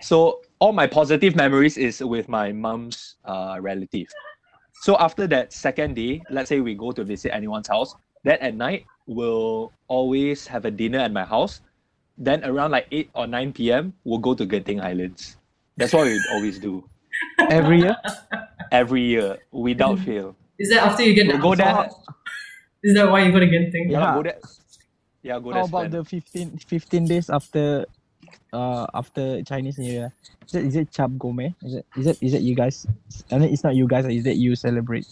So 0.00 0.40
all 0.58 0.72
my 0.72 0.86
positive 0.86 1.36
memories 1.36 1.76
is 1.78 2.02
with 2.02 2.28
my 2.28 2.52
mom's 2.52 3.16
uh, 3.24 3.58
relative. 3.60 4.08
So 4.80 4.96
after 4.96 5.26
that 5.28 5.52
second 5.52 5.94
day, 5.94 6.22
let's 6.30 6.48
say 6.48 6.60
we 6.60 6.74
go 6.74 6.90
to 6.90 7.04
visit 7.04 7.34
anyone's 7.34 7.68
house, 7.68 7.94
then 8.24 8.38
at 8.40 8.54
night 8.54 8.86
we'll 9.06 9.72
always 9.88 10.46
have 10.46 10.64
a 10.64 10.70
dinner 10.70 10.98
at 10.98 11.12
my 11.12 11.24
house. 11.24 11.60
Then 12.16 12.42
around 12.44 12.70
like 12.70 12.86
8 12.90 13.10
or 13.14 13.26
9 13.26 13.52
p.m., 13.52 13.92
we'll 14.04 14.24
go 14.24 14.34
to 14.34 14.46
Genting 14.46 14.80
Highlands. 14.80 15.36
That's 15.76 15.92
what 15.92 16.06
we 16.06 16.18
always 16.32 16.58
do. 16.58 16.88
Every 17.50 17.80
year? 17.80 17.96
Every 18.72 19.02
year, 19.02 19.36
without 19.52 19.96
mm-hmm. 19.96 20.04
fail. 20.04 20.36
Is 20.58 20.70
that 20.70 20.82
after 20.84 21.02
you 21.02 21.12
get 21.12 21.26
We'll 21.26 21.36
the 21.36 21.42
go 21.42 21.54
there. 21.54 21.66
alcohol? 21.66 22.04
That 22.82 23.10
why 23.10 23.24
you 23.24 23.32
go 23.32 23.40
to 23.40 23.46
Genting? 23.46 23.90
Yeah, 23.90 24.00
Yeah. 24.00 24.14
go 24.14 24.22
there. 24.22 24.40
Yeah, 25.22 25.38
go 25.40 25.52
there. 25.52 25.60
How 25.60 25.68
about 25.68 25.92
spend. 25.92 25.92
the 25.92 26.04
15, 26.04 26.56
15 26.56 27.04
days 27.04 27.28
after 27.28 27.84
uh 28.52 28.86
after 28.94 29.42
Chinese 29.42 29.78
New 29.78 29.92
Year? 29.92 30.12
Is 30.46 30.54
it 30.54 30.64
is 30.66 30.76
it 30.76 30.90
Chap 30.90 31.10
Goh 31.18 31.34
Mei? 31.34 31.54
Is 31.62 31.74
it 31.74 31.86
is 31.96 32.06
it 32.06 32.16
is 32.20 32.32
it 32.34 32.42
you 32.42 32.54
guys? 32.54 32.86
I 33.30 33.38
mean 33.38 33.52
it's 33.52 33.62
not 33.64 33.74
you 33.74 33.86
guys, 33.86 34.04
is 34.06 34.26
it 34.26 34.36
you 34.36 34.54
celebrate? 34.56 35.06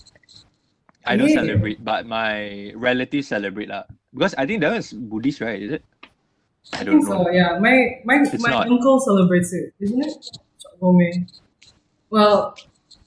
I 1.07 1.17
don't 1.17 1.29
Yeah. 1.31 1.41
celebrate, 1.41 1.81
but 1.85 2.05
my 2.07 2.71
relatives 2.77 3.29
celebrate 3.29 3.69
lah. 3.71 3.85
Because 4.13 4.35
I 4.37 4.45
think 4.45 4.61
that 4.61 4.75
was 4.77 4.93
Buddhist, 4.93 5.41
right? 5.41 5.57
Is 5.63 5.73
it? 5.81 5.83
I 6.75 6.81
I 6.81 6.85
don't 6.85 7.01
think 7.01 7.09
know. 7.09 7.25
so. 7.25 7.31
Yeah, 7.33 7.57
my 7.63 8.03
my 8.05 8.21
It's 8.29 8.43
my 8.43 8.51
not. 8.51 8.69
uncle 8.69 9.01
celebrates 9.01 9.53
it, 9.57 9.73
isn't 9.81 10.05
it? 10.05 10.13
Chokgome. 10.61 11.25
Well, 12.11 12.53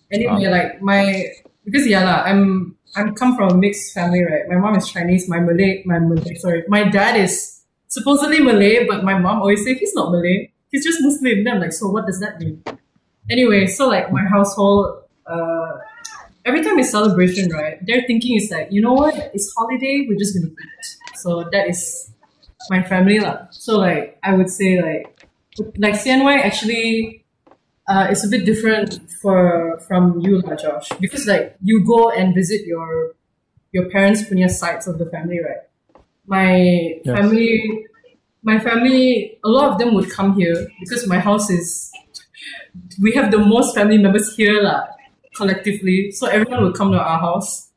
anyway, 0.09 0.45
Ah. 0.47 0.49
like 0.49 0.72
my 0.82 1.30
because 1.66 1.86
yeah 1.86 2.01
lah, 2.07 2.26
I'm 2.26 2.74
I'm 2.97 3.14
come 3.14 3.36
from 3.38 3.53
a 3.53 3.57
mixed 3.57 3.93
family, 3.93 4.24
right? 4.26 4.49
My 4.49 4.57
mom 4.57 4.76
is 4.82 4.89
Chinese, 4.89 5.30
my 5.30 5.39
Malay, 5.39 5.84
my 5.86 5.99
Malay, 5.99 6.34
sorry, 6.41 6.64
my 6.68 6.89
dad 6.89 7.16
is 7.22 7.61
supposedly 7.92 8.39
Malay, 8.39 8.88
but 8.88 9.04
my 9.04 9.20
mom 9.20 9.44
always 9.44 9.64
say 9.64 9.76
he's 9.76 9.94
not 9.94 10.12
Malay. 10.12 10.52
He's 10.72 10.84
just 10.84 11.00
Muslim. 11.02 11.44
Then 11.44 11.56
I'm 11.56 11.62
like, 11.62 11.74
so 11.74 11.89
what 11.89 12.08
does 12.08 12.20
that 12.22 12.39
mean? 12.39 12.64
Anyway, 13.30 13.68
so 13.68 13.88
like 13.88 14.12
my 14.12 14.24
household, 14.24 15.04
uh, 15.28 15.78
every 16.46 16.64
time 16.64 16.80
it's 16.80 16.89
celebration, 16.89 17.52
right? 17.52 17.86
Their 17.86 18.04
thinking 18.08 18.38
is 18.38 18.50
like, 18.50 18.72
you 18.72 18.82
know 18.82 18.94
what? 18.94 19.14
It's 19.36 19.54
holiday. 19.56 20.06
We're 20.08 20.18
just 20.18 20.34
gonna 20.34 20.48
eat. 20.48 21.18
So 21.20 21.44
that 21.52 21.70
is 21.70 22.12
my 22.70 22.82
family 22.82 23.20
lah. 23.20 23.52
So 23.52 23.78
like 23.78 24.18
I 24.24 24.34
would 24.34 24.50
say 24.50 24.82
like 24.82 25.28
like 25.78 25.96
CNY 25.96 26.39
actually 26.39 27.22
uh, 27.88 28.08
it's 28.10 28.24
a 28.24 28.28
bit 28.30 28.46
different 28.46 29.00
for 29.22 29.78
from 29.88 30.20
you 30.22 30.39
lah, 30.39 30.56
Josh, 30.56 30.89
because 31.00 31.28
like 31.28 31.58
you 31.62 31.84
go 31.86 32.10
and 32.10 32.34
visit 32.34 32.66
your 32.66 33.16
your 33.72 33.89
parents' 33.89 34.24
punya 34.24 34.50
sides 34.50 34.88
of 34.88 34.98
the 34.98 35.06
family, 35.06 35.39
right? 35.44 35.68
My 36.26 36.99
Yes. 37.03 37.17
family, 37.17 37.86
my 38.43 38.59
family, 38.59 39.38
a 39.43 39.49
lot 39.49 39.72
of 39.72 39.80
them 39.80 39.93
would 39.95 40.09
come 40.09 40.36
here 40.36 40.67
because 40.80 41.07
my 41.07 41.19
house 41.19 41.49
is. 41.49 41.91
We 43.01 43.11
have 43.13 43.32
the 43.32 43.38
most 43.39 43.76
family 43.76 43.97
members 43.97 44.36
here, 44.36 44.61
lah, 44.61 44.88
collectively. 45.36 46.11
So 46.11 46.28
everyone 46.28 46.63
would 46.63 46.76
come 46.76 46.91
to 46.91 46.99
our 46.99 47.19
house, 47.19 47.69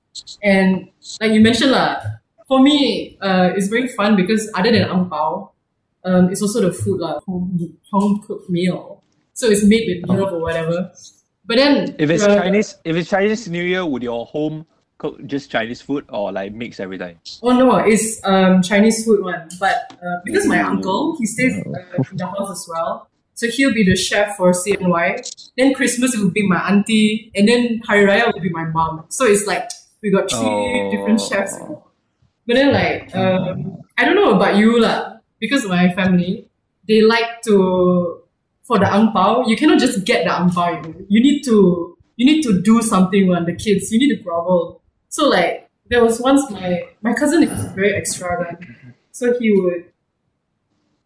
and 0.43 0.89
like 1.21 1.33
you 1.33 1.41
mentioned, 1.41 1.73
lah, 1.73 2.01
for 2.49 2.61
me, 2.61 3.17
uh, 3.21 3.53
it's 3.57 3.69
very 3.69 3.89
fun 3.89 4.17
because 4.17 4.49
other 4.55 4.71
than 4.73 4.83
ang 4.89 5.09
pao, 5.11 5.53
um, 6.05 6.31
it's 6.31 6.41
also 6.43 6.61
the 6.61 6.73
food, 6.73 7.01
lah, 7.01 7.21
home 7.27 7.77
home 7.91 8.23
cooked 8.27 8.49
meal. 8.49 9.03
So 9.35 9.49
it's 9.51 9.65
made 9.65 9.89
with 9.89 10.09
love 10.09 10.33
or 10.33 10.41
whatever. 10.41 10.93
But 11.45 11.57
then 11.57 11.95
If 11.99 12.09
it's 12.09 12.23
uh, 12.23 12.41
Chinese, 12.41 12.77
if 12.85 12.97
it's 12.97 13.11
Chinese 13.11 13.49
New 13.49 13.63
Year, 13.65 13.85
would 13.85 14.03
your 14.03 14.25
home 14.27 14.65
cook 14.99 15.19
just 15.27 15.51
Chinese 15.51 15.81
food 15.83 16.05
or 16.09 16.33
like 16.33 16.53
mix 16.53 16.81
every 16.81 16.99
time? 16.99 17.19
Oh 17.43 17.53
no, 17.57 17.77
it's 17.77 18.21
um 18.25 18.63
Chinese 18.63 19.05
food 19.05 19.23
one. 19.23 19.49
But 19.61 19.93
uh, 19.93 20.21
because 20.25 20.47
my 20.47 20.61
uncle 20.61 21.17
he 21.19 21.27
stays 21.27 21.55
uh, 21.67 22.03
in 22.11 22.17
the 22.17 22.27
house 22.27 22.51
as 22.51 22.67
well, 22.71 23.09
so 23.35 23.49
he'll 23.49 23.75
be 23.75 23.85
the 23.85 23.97
chef 23.97 24.37
for 24.37 24.53
CNY. 24.53 25.51
Then 25.57 25.75
Christmas 25.75 26.17
will 26.17 26.31
be 26.31 26.47
my 26.47 26.61
auntie, 26.69 27.31
and 27.35 27.49
then 27.49 27.81
Hari 27.87 28.05
Raya 28.07 28.33
will 28.33 28.41
be 28.41 28.51
my 28.51 28.65
mom. 28.65 29.05
So 29.09 29.25
it's 29.27 29.47
like 29.47 29.69
we 30.03 30.11
got 30.11 30.31
three 30.31 30.39
Oh. 30.47 30.91
different 30.91 31.21
chefs. 31.21 31.59
But 32.47 32.55
then 32.57 32.73
like 32.73 33.15
um, 33.17 33.79
I 33.99 34.05
don't 34.05 34.17
know 34.17 34.35
about 34.37 34.57
you 34.57 34.81
lah, 34.81 35.17
because 35.41 35.65
my 35.67 35.93
family 35.95 36.49
they 36.87 37.01
like 37.01 37.41
to 37.49 38.21
for 38.63 38.79
the 38.79 38.87
ang 38.87 39.13
pao. 39.13 39.45
You 39.47 39.57
cannot 39.57 39.79
just 39.79 40.05
get 40.05 40.25
the 40.25 40.33
ang 40.33 40.51
pao. 40.51 40.71
You, 40.71 40.83
know. 40.83 40.95
you 41.09 41.21
need 41.23 41.43
to 41.45 41.97
you 42.17 42.27
need 42.27 42.43
to 42.43 42.61
do 42.63 42.81
something 42.83 43.33
on 43.35 43.45
the 43.47 43.55
kids. 43.57 43.91
You 43.91 43.99
need 43.99 44.15
to 44.17 44.23
grovel. 44.23 44.81
So 45.15 45.29
like 45.29 45.71
there 45.91 46.03
was 46.03 46.19
once 46.19 46.51
my 46.51 46.91
my 47.01 47.15
cousin 47.15 47.45
is 47.45 47.73
very 47.73 47.95
extravagant. 47.95 48.67
So 49.13 49.39
he 49.39 49.53
would 49.53 49.85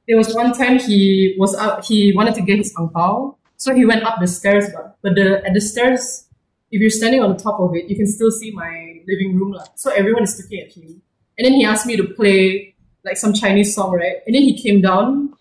there 0.09 0.17
was 0.17 0.35
one 0.35 0.55
time 0.57 0.79
he 0.79 1.37
was 1.39 1.55
out 1.55 1.85
he 1.85 2.15
wanted 2.17 2.35
to 2.37 2.41
get 2.41 2.57
his 2.57 2.73
ang 2.79 2.89
pao. 2.89 3.37
So 3.59 3.75
he 3.75 3.85
went 3.85 4.05
up 4.05 4.17
the 4.19 4.27
stairs 4.27 4.73
but, 4.73 4.97
but 5.03 5.15
the 5.15 5.45
at 5.45 5.53
the 5.53 5.61
stairs 5.61 6.25
if 6.71 6.81
you're 6.81 6.97
standing 7.01 7.21
on 7.21 7.37
the 7.37 7.43
top 7.43 7.61
of 7.61 7.75
it, 7.75 7.91
you 7.91 7.97
can 7.97 8.07
still 8.07 8.31
see 8.31 8.51
my 8.51 9.01
living 9.07 9.37
room. 9.37 9.53
lah. 9.53 9.67
So 9.75 9.91
everyone 9.91 10.23
is 10.23 10.41
looking 10.41 10.61
at 10.65 10.73
him. 10.73 11.03
And 11.37 11.45
then 11.45 11.53
he 11.53 11.65
asked 11.65 11.85
me 11.85 11.97
to 11.97 12.05
play 12.05 12.75
like 13.05 13.19
some 13.19 13.33
Chinese 13.33 13.75
song, 13.75 13.93
right? 13.93 14.25
And 14.25 14.35
then 14.35 14.43
he 14.43 14.57
came 14.57 14.81
down 14.81 15.37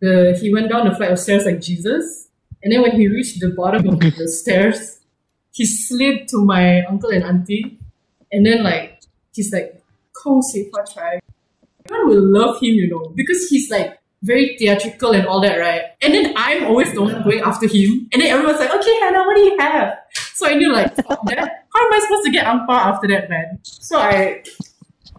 the 0.00 0.36
he 0.42 0.52
went 0.52 0.70
down 0.74 0.88
the 0.88 0.94
flight 0.98 1.12
of 1.14 1.20
stairs 1.20 1.46
like 1.46 1.60
Jesus. 1.60 2.26
And 2.64 2.72
then 2.72 2.82
when 2.82 2.98
he 2.98 3.06
reached 3.06 3.38
the 3.38 3.50
bottom 3.50 3.86
of 3.88 4.00
the 4.00 4.26
stairs, 4.42 4.95
he 5.56 5.64
slid 5.64 6.28
to 6.28 6.44
my 6.44 6.84
uncle 6.84 7.08
and 7.08 7.24
auntie. 7.24 7.78
And 8.30 8.44
then 8.44 8.62
like 8.62 9.00
he's 9.32 9.50
like, 9.52 9.82
Kong 10.12 10.42
Sefa 10.52 10.92
try. 10.92 11.18
Everyone 11.86 12.08
will 12.08 12.26
love 12.28 12.60
him, 12.60 12.74
you 12.74 12.88
know, 12.90 13.12
because 13.14 13.48
he's 13.48 13.70
like 13.70 13.98
very 14.22 14.56
theatrical 14.58 15.12
and 15.12 15.26
all 15.26 15.40
that, 15.40 15.56
right? 15.56 15.82
And 16.02 16.12
then 16.12 16.34
I'm 16.36 16.64
always 16.64 16.92
the 16.92 17.00
one 17.00 17.22
going 17.22 17.40
after 17.40 17.66
him. 17.66 18.08
And 18.12 18.20
then 18.20 18.28
everyone's 18.32 18.58
like, 18.58 18.70
okay, 18.70 19.00
Hannah, 19.00 19.24
what 19.24 19.36
do 19.36 19.42
you 19.42 19.56
have? 19.58 19.96
So 20.34 20.46
I 20.46 20.54
knew 20.54 20.72
like, 20.72 20.94
that. 20.94 21.08
How 21.08 21.86
am 21.86 21.92
I 21.92 22.00
supposed 22.02 22.24
to 22.24 22.30
get 22.30 22.46
ang 22.46 22.66
after 22.68 23.08
that, 23.08 23.30
man? 23.30 23.58
So 23.62 23.98
I, 23.98 24.42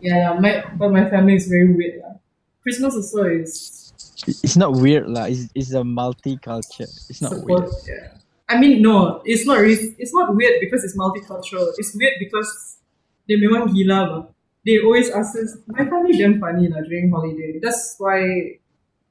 yeah, 0.01 0.37
my 0.39 0.63
but 0.77 0.91
my 0.91 1.09
family 1.09 1.35
is 1.35 1.47
very 1.47 1.73
weird. 1.73 2.01
lah. 2.03 2.13
Christmas 2.61 2.93
also 2.93 3.23
is 3.25 3.87
It's 4.27 4.57
not 4.57 4.73
weird 4.73 5.07
lah. 5.07 5.25
It's, 5.25 5.49
it's 5.55 5.73
a 5.73 5.81
multicultural. 5.81 6.91
It's 7.09 7.21
not 7.21 7.41
weird. 7.41 7.69
yeah. 7.87 8.17
I 8.47 8.55
mean, 8.59 8.81
no, 8.81 9.21
it's 9.27 9.45
not. 9.45 9.59
Re- 9.59 9.95
it's 9.99 10.13
not 10.15 10.31
weird 10.35 10.63
because 10.63 10.83
it's 10.83 10.95
multicultural. 10.95 11.67
It's 11.75 11.91
weird 11.95 12.15
because 12.19 12.79
they 13.27 13.35
memang 13.35 13.75
gila 13.75 13.99
bah. 14.07 14.23
They 14.63 14.79
always 14.79 15.11
ask 15.11 15.35
us. 15.35 15.59
My 15.67 15.83
family 15.83 16.15
damn 16.15 16.39
funny 16.39 16.67
lah 16.71 16.83
during 16.87 17.11
holiday. 17.11 17.59
That's 17.59 17.95
why 17.99 18.19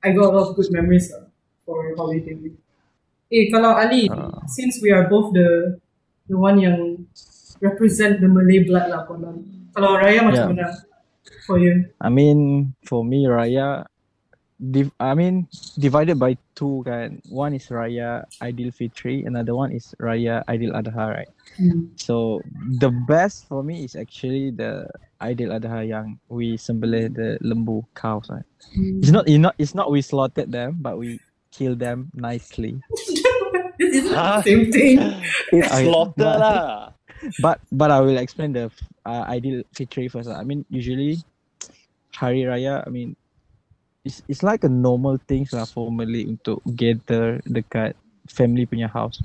I 0.04 0.12
got 0.16 0.28
a 0.28 0.32
lot 0.32 0.44
of 0.48 0.56
good 0.56 0.72
memories 0.72 1.12
lah 1.12 1.28
for 1.68 1.92
holiday. 1.96 2.36
Eh, 3.28 3.48
kalau 3.52 3.76
Ali, 3.76 4.08
since 4.48 4.80
we 4.80 4.88
are 4.92 5.04
both 5.08 5.32
the 5.36 5.76
the 6.28 6.36
one 6.36 6.56
yang 6.60 7.04
represent 7.60 8.20
the 8.24 8.28
Malay 8.28 8.64
blood 8.64 8.88
lah 8.88 9.04
konon. 9.04 9.44
Kalau 9.76 10.00
Raya 10.00 10.24
macam 10.24 10.48
Yeah. 10.48 10.48
mana 10.52 10.66
for 11.44 11.60
you? 11.60 11.88
I 12.00 12.08
mean, 12.08 12.72
for 12.84 13.04
me, 13.04 13.28
Raya, 13.28 13.84
div- 14.60 14.92
I 15.00 15.14
mean, 15.14 15.48
divided 15.78 16.18
by 16.18 16.36
two 16.54 16.82
kan. 16.86 17.20
One 17.28 17.54
is 17.54 17.68
Raya 17.68 18.24
Aidil 18.40 18.72
Fitri, 18.72 19.24
another 19.24 19.54
one 19.54 19.72
is 19.72 19.94
Raya 20.00 20.44
Aidil 20.48 20.72
Adha, 20.72 21.12
right? 21.12 21.28
Hmm. 21.56 21.92
So 21.96 22.40
the 22.80 22.90
best 23.08 23.46
for 23.48 23.62
me 23.62 23.84
is 23.84 23.96
actually 23.96 24.50
the 24.50 24.88
Aidil 25.20 25.52
Adha 25.56 25.84
yang 25.86 26.18
we 26.28 26.56
sembelih 26.56 27.12
the 27.14 27.38
lembu 27.40 27.84
cows, 27.94 28.28
right? 28.28 28.44
It's 29.00 29.10
not, 29.12 29.28
it's 29.28 29.38
not, 29.40 29.54
it's 29.58 29.74
not 29.74 29.90
we 29.90 30.00
slaughtered 30.02 30.52
them, 30.52 30.76
but 30.80 30.98
we 30.98 31.20
kill 31.52 31.76
them 31.76 32.10
nicely. 32.12 32.76
this 33.78 34.04
isn't 34.04 34.12
Huh? 34.12 34.40
the 34.40 34.48
same 34.48 34.64
thing. 34.72 34.96
It's 35.52 35.70
I- 35.72 35.84
slaughter 35.84 36.12
but- 36.16 36.40
lah. 36.40 36.92
but 37.40 37.58
but 37.72 37.88
I 37.90 38.00
will 38.04 38.18
explain 38.20 38.52
the 38.52 38.68
uh, 39.08 39.24
Aidil 39.32 39.64
Fitri 39.72 40.08
first. 40.08 40.28
lah. 40.28 40.36
I 40.36 40.44
mean, 40.44 40.68
usually 40.68 41.16
Hari 42.12 42.44
Raya, 42.44 42.84
I 42.84 42.90
mean, 42.92 43.16
it's 44.06 44.22
it's 44.30 44.46
like 44.46 44.62
a 44.62 44.70
normal 44.70 45.18
things 45.26 45.50
lah 45.50 45.66
for 45.66 45.90
Malay 45.90 46.30
untuk 46.30 46.62
gather 46.78 47.42
dekat 47.42 47.98
family 48.30 48.62
punya 48.62 48.86
house. 48.86 49.18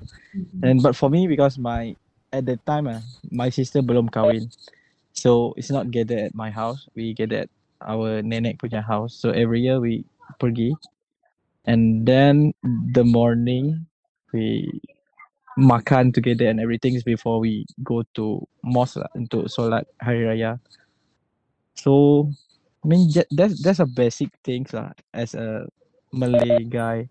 And 0.66 0.82
but 0.82 0.98
for 0.98 1.14
me 1.14 1.30
because 1.30 1.62
my 1.62 1.94
at 2.34 2.50
that 2.50 2.66
time 2.66 2.90
ah, 2.90 3.06
my 3.30 3.54
sister 3.54 3.86
belum 3.86 4.10
kahwin, 4.10 4.50
so 5.14 5.54
it's 5.54 5.70
not 5.70 5.94
gather 5.94 6.18
at 6.18 6.34
my 6.34 6.50
house. 6.50 6.90
We 6.98 7.14
gather 7.14 7.46
at 7.46 7.52
our 7.86 8.26
nenek 8.26 8.58
punya 8.58 8.82
house. 8.82 9.14
So 9.14 9.30
every 9.30 9.62
year 9.62 9.78
we 9.78 10.02
pergi, 10.42 10.74
and 11.70 12.10
then 12.10 12.58
the 12.66 13.06
morning 13.06 13.86
we 14.34 14.66
makan 15.62 16.10
together 16.10 16.50
and 16.50 16.58
everything 16.58 16.98
before 17.06 17.38
we 17.38 17.70
go 17.86 18.02
to 18.18 18.42
mosque 18.66 18.98
lah, 18.98 19.12
untuk 19.14 19.46
solat 19.46 19.86
hari 20.02 20.26
raya. 20.26 20.58
So 21.78 22.26
I 22.84 22.88
mean 22.88 23.10
that's 23.30 23.62
that's 23.62 23.80
a 23.80 23.86
basic 23.86 24.30
things 24.44 24.74
lah 24.74 24.92
as 25.14 25.36
a 25.36 25.70
Malay 26.12 26.66
guy 26.66 27.10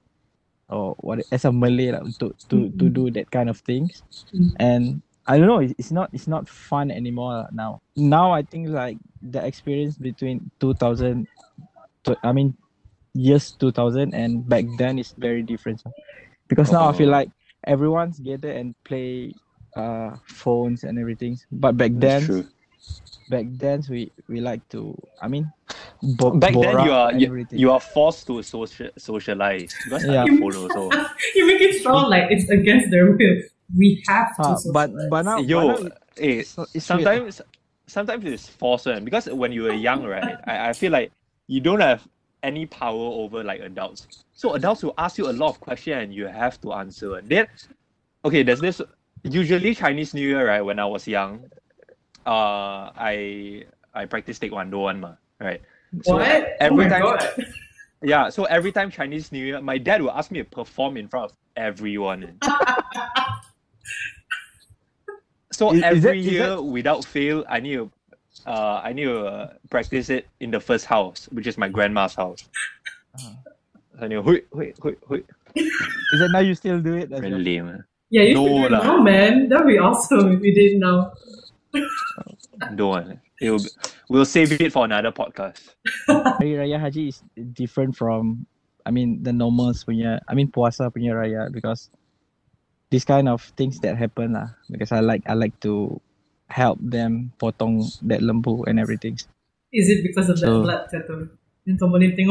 or 0.68 0.95
what 0.99 1.23
as 1.31 1.45
a 1.45 1.53
Malay 1.53 1.95
lah 1.95 2.03
untuk 2.03 2.35
to 2.51 2.71
to 2.75 2.91
do 2.91 3.11
that 3.14 3.31
kind 3.31 3.49
of 3.49 3.59
things. 3.62 4.03
Mm. 4.35 4.51
And 4.59 4.85
I 5.31 5.39
don't 5.39 5.47
know, 5.47 5.62
it's, 5.62 5.93
not 5.93 6.11
it's 6.12 6.27
not 6.27 6.49
fun 6.49 6.91
anymore 6.91 7.47
now. 7.53 7.83
Now 7.95 8.33
I 8.33 8.43
think 8.43 8.68
like 8.68 8.99
the 9.23 9.39
experience 9.45 9.95
between 9.97 10.51
2000 10.59 11.29
I 12.25 12.33
mean 12.33 12.57
years 13.14 13.53
2000 13.59 14.14
and 14.14 14.43
back 14.49 14.64
then 14.79 14.99
is 14.99 15.14
very 15.18 15.43
different. 15.43 15.83
Because 16.49 16.73
now 16.73 16.89
I 16.89 16.93
feel 16.99 17.09
Oh. 17.09 17.18
like 17.23 17.31
everyone's 17.62 18.18
gather 18.18 18.51
and 18.51 18.75
play 18.83 19.35
uh 19.77 20.18
phones 20.27 20.83
and 20.83 20.99
everything. 20.99 21.39
But 21.53 21.77
back 21.77 21.93
then 21.95 22.27
true. 22.27 22.45
Back 23.28 23.47
then 23.51 23.83
we 23.89 24.11
we 24.28 24.41
like 24.41 24.66
to 24.70 24.97
I 25.22 25.28
mean 25.28 25.51
bo- 26.03 26.33
Back 26.33 26.55
then 26.55 26.81
you 26.85 26.93
are 26.93 27.12
you, 27.12 27.47
you 27.53 27.70
are 27.70 27.81
forced 27.81 28.26
to 28.26 28.43
social 28.43 28.91
socialize 28.99 29.72
because 29.85 30.05
Yeah. 30.05 30.24
yeah. 30.26 30.39
follow 30.39 30.68
so 30.68 30.91
you 31.35 31.47
make 31.47 31.61
it 31.61 31.83
sound 31.83 32.09
like 32.09 32.31
it's 32.31 32.49
against 32.51 32.91
their 32.91 33.07
will. 33.12 33.37
We 33.76 34.03
have 34.09 34.35
to 34.37 34.43
Ah, 34.43 34.57
but 34.72 34.91
but 35.11 35.22
now 35.22 35.37
but 35.37 35.47
yo 35.49 35.66
now 35.68 35.76
eh, 36.18 36.43
it's, 36.43 36.57
it's 36.59 36.72
weird. 36.74 36.83
sometimes 36.83 37.43
sometimes 37.87 38.24
it's 38.24 38.49
forced 38.49 38.87
one 38.87 39.05
because 39.05 39.26
when 39.26 39.53
you 39.53 39.62
were 39.62 39.72
young 39.74 40.05
right 40.05 40.37
I, 40.47 40.70
I 40.70 40.72
feel 40.72 40.91
like 40.93 41.12
you 41.47 41.61
don't 41.61 41.81
have 41.81 42.07
any 42.43 42.66
power 42.66 42.97
over 43.22 43.45
like 43.45 43.61
adults 43.61 44.09
so 44.33 44.55
adults 44.55 44.83
will 44.83 44.95
ask 44.99 45.18
you 45.18 45.28
a 45.28 45.33
lot 45.33 45.51
of 45.51 45.61
questions 45.61 46.03
and 46.03 46.14
you 46.14 46.26
have 46.26 46.61
to 46.62 46.72
answer 46.72 47.20
then 47.22 47.47
okay 48.24 48.43
there's 48.43 48.61
this 48.61 48.81
usually 49.24 49.74
chinese 49.74 50.14
new 50.14 50.26
year 50.26 50.47
right 50.49 50.62
when 50.62 50.78
i 50.78 50.85
was 50.87 51.07
young 51.07 51.45
uh 52.27 52.91
i 52.97 53.64
i 53.95 54.05
practice 54.07 54.39
taekwondo 54.39 54.81
one 54.83 55.01
ma, 55.01 55.12
right 55.41 55.62
so 56.03 56.16
What? 56.16 56.57
every 56.61 56.87
oh 56.87 56.89
time 56.89 57.03
god. 57.03 57.21
yeah 58.03 58.29
so 58.29 58.45
every 58.45 58.73
time 58.73 58.91
chinese 58.91 59.33
new 59.33 59.45
year 59.45 59.61
my 59.61 59.79
dad 59.79 60.01
will 60.03 60.12
ask 60.12 60.31
me 60.31 60.39
to 60.41 60.45
perform 60.49 60.97
in 60.97 61.09
front 61.09 61.31
of 61.31 61.37
everyone 61.57 62.39
so 65.53 65.73
Is- 65.73 65.79
is 65.79 65.83
every 65.85 66.18
is 66.21 66.25
that- 66.27 66.33
year 66.33 66.62
without 66.62 67.05
fail 67.05 67.45
i 67.49 67.61
need 67.61 67.77
to 67.77 67.91
uh, 68.47 68.81
I 68.83 68.95
need 68.95 69.05
to 69.05 69.27
uh, 69.27 69.53
practice 69.68 70.09
it 70.09 70.27
in 70.41 70.51
the 70.51 70.59
first 70.61 70.87
house, 70.87 71.29
which 71.31 71.47
is 71.47 71.59
my 71.59 71.68
grandma's 71.68 72.14
house. 72.14 72.49
I 74.01 74.09
need 74.09 74.14
to, 74.14 74.23
hui, 74.23 74.41
hui, 74.51 74.73
hui, 74.81 74.95
hui. 75.07 75.23
Is 75.55 76.21
it 76.23 76.31
now 76.33 76.39
you 76.39 76.55
still 76.55 76.81
do 76.81 76.95
it? 76.95 77.12
as 77.12 77.21
Very 77.21 77.61
well? 77.61 77.75
ah. 77.77 77.83
Yeah, 78.09 78.23
you 78.23 78.35
No 78.35 78.47
should 78.47 78.57
do 78.57 78.64
it 78.64 78.71
now, 78.85 78.97
man. 79.03 79.49
That'd 79.51 79.66
be 79.66 79.77
awesome 79.77 80.33
if 80.33 80.41
you 80.43 80.55
did 80.55 80.73
it 80.73 80.79
now. 80.79 81.12
Don't 82.75 82.89
want. 82.89 83.18
It'll 83.41 83.59
be, 83.59 83.68
we'll 84.09 84.25
save 84.25 84.53
it 84.53 84.73
for 84.73 84.85
another 84.85 85.12
podcast. 85.12 85.61
Hari 86.07 86.55
Raya 86.61 86.79
Haji 86.81 87.09
is 87.09 87.23
different 87.53 87.97
from, 87.97 88.47
I 88.85 88.91
mean, 88.91 89.23
the 89.23 89.33
normals 89.33 89.85
punya, 89.85 90.21
I 90.29 90.35
mean, 90.35 90.51
puasa 90.51 90.93
punya 90.93 91.14
raya 91.16 91.51
because 91.53 91.89
this 92.91 93.05
kind 93.05 93.29
of 93.29 93.43
things 93.57 93.81
that 93.81 93.97
happen 93.97 94.35
lah. 94.35 94.49
Because 94.68 94.93
I 94.93 95.01
like, 95.01 95.23
I 95.27 95.35
like 95.35 95.59
to 95.61 96.01
help 96.49 96.79
them 96.83 97.33
potong 97.41 97.87
that 98.09 98.21
lembu 98.21 98.66
and 98.66 98.79
everything. 98.79 99.16
Is 99.73 99.89
it 99.89 100.03
because 100.03 100.29
of 100.29 100.41
that 100.41 100.47
So- 100.47 100.62
blood, 100.62 100.89
Tato? 100.91 101.29
I 101.68 101.77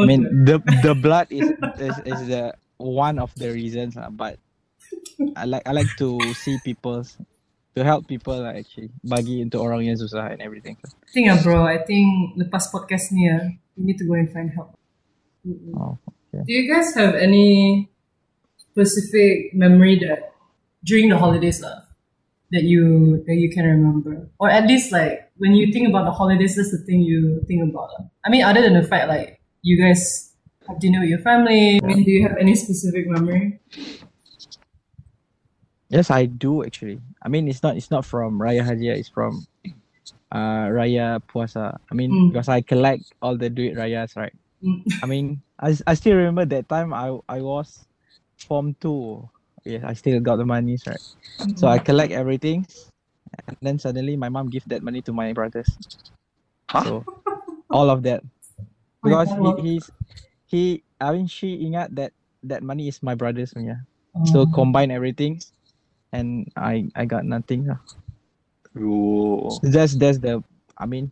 mean, 0.10 0.26
the 0.44 0.60
the 0.84 0.92
blood 1.06 1.28
is 1.30 1.54
is, 1.80 1.96
is 2.04 2.28
the 2.28 2.52
one 2.76 3.20
of 3.22 3.32
the 3.40 3.54
reasons 3.54 3.96
lah. 3.96 4.10
But 4.10 4.36
I 5.38 5.46
like 5.46 5.64
I 5.64 5.72
like 5.72 5.88
to 6.02 6.18
see 6.34 6.58
people, 6.66 7.06
to 7.80 7.88
help 7.88 8.04
people 8.12 8.36
lah 8.36 8.60
actually. 8.60 8.92
Bagi 9.00 9.40
untuk 9.40 9.64
orang 9.64 9.88
yang 9.88 9.96
susah 9.96 10.36
and 10.36 10.44
everything. 10.44 10.76
I 10.84 11.10
think 11.16 11.32
ah, 11.32 11.40
bro, 11.40 11.64
I 11.64 11.80
think 11.80 12.36
lepas 12.36 12.68
podcast 12.68 13.16
ni 13.16 13.32
ah, 13.32 13.48
you 13.80 13.88
need 13.88 13.96
to 14.04 14.06
go 14.06 14.20
and 14.20 14.28
find 14.28 14.52
help. 14.52 14.76
Mm-mm. 15.48 15.72
Oh, 15.80 15.96
okay. 16.04 16.44
Do 16.44 16.52
you 16.52 16.68
guys 16.68 16.92
have 17.00 17.16
any 17.16 17.88
specific 18.60 19.56
memory 19.56 19.96
that 20.04 20.36
during 20.84 21.08
the 21.08 21.16
holidays 21.16 21.64
lah 21.64 21.88
that 22.52 22.68
you 22.68 23.24
that 23.24 23.40
you 23.40 23.48
can 23.48 23.64
remember, 23.64 24.28
or 24.36 24.52
at 24.52 24.68
least 24.68 24.92
like 24.92 25.32
when 25.40 25.56
you 25.56 25.72
think 25.72 25.88
about 25.88 26.04
the 26.04 26.12
holidays, 26.12 26.60
that's 26.60 26.76
the 26.76 26.84
thing 26.84 27.00
you 27.00 27.40
think 27.48 27.64
about. 27.64 27.96
lah. 27.96 28.04
I 28.22 28.28
mean, 28.28 28.44
other 28.44 28.60
than 28.60 28.76
the 28.76 28.84
fact 28.84 29.08
like 29.08 29.40
you 29.64 29.80
guys 29.80 30.30
have 30.68 30.80
dinner 30.80 31.00
with 31.00 31.10
your 31.10 31.24
family. 31.24 31.80
I 31.82 31.86
mean, 31.86 32.04
do 32.04 32.12
you 32.12 32.28
have 32.28 32.38
any 32.38 32.56
specific 32.56 33.08
memory? 33.08 33.60
Yes, 35.90 36.12
I 36.12 36.26
do 36.26 36.64
actually. 36.64 37.02
I 37.22 37.30
mean, 37.30 37.48
it's 37.48 37.64
not 37.64 37.78
it's 37.78 37.92
not 37.92 38.06
from 38.06 38.40
Raya 38.40 38.62
Haji, 38.64 38.90
it's 38.90 39.10
from 39.10 39.46
uh 40.32 40.70
Raya 40.70 41.20
Puasa. 41.26 41.78
I 41.90 41.94
mean, 41.96 42.12
Mm. 42.14 42.28
because 42.30 42.48
I 42.50 42.62
collect 42.62 43.04
all 43.22 43.38
the 43.38 43.50
duit 43.50 43.76
rayas, 43.76 44.16
right? 44.16 44.34
Mm. 44.64 44.84
I 45.02 45.06
mean, 45.06 45.42
I, 45.60 45.76
I 45.88 45.94
still 45.96 46.16
remember 46.16 46.46
that 46.46 46.70
time 46.70 46.94
I 46.94 47.18
I 47.28 47.42
was 47.42 47.86
form 48.38 48.76
two. 48.80 49.30
Yes, 49.66 49.84
I 49.84 49.94
still 49.94 50.20
got 50.22 50.38
the 50.38 50.46
monies, 50.46 50.86
right? 50.86 51.02
So 51.58 51.68
I 51.68 51.80
collect 51.80 52.14
everything, 52.14 52.66
and 53.48 53.58
then 53.62 53.80
suddenly 53.80 54.16
my 54.16 54.30
mom 54.30 54.50
give 54.50 54.66
that 54.70 54.84
money 54.84 55.02
to 55.04 55.14
my 55.14 55.34
brothers. 55.34 55.68
Huh? 56.70 56.84
So 56.86 57.06
all 57.70 57.90
of 57.90 58.04
that, 58.04 58.22
because 59.04 59.30
God. 59.30 59.58
he, 59.58 59.62
he's 59.62 59.92
he. 60.48 60.84
I 61.02 61.12
mean, 61.14 61.28
she 61.28 61.66
ingat 61.66 61.96
that 61.96 62.14
that 62.44 62.62
money 62.64 62.88
is 62.88 63.02
my 63.02 63.16
brother's 63.16 63.54
punya. 63.54 63.82
So 64.24 64.46
Oh. 64.46 64.52
combine 64.54 64.92
everything, 64.92 65.42
and 66.14 66.50
I 66.56 66.90
I 66.96 67.06
got 67.06 67.26
nothing. 67.26 67.68
lah. 67.68 67.80
Ooh. 68.78 69.50
That's 69.64 69.96
that's 69.96 70.18
the. 70.20 70.44
I 70.78 70.86
mean, 70.86 71.12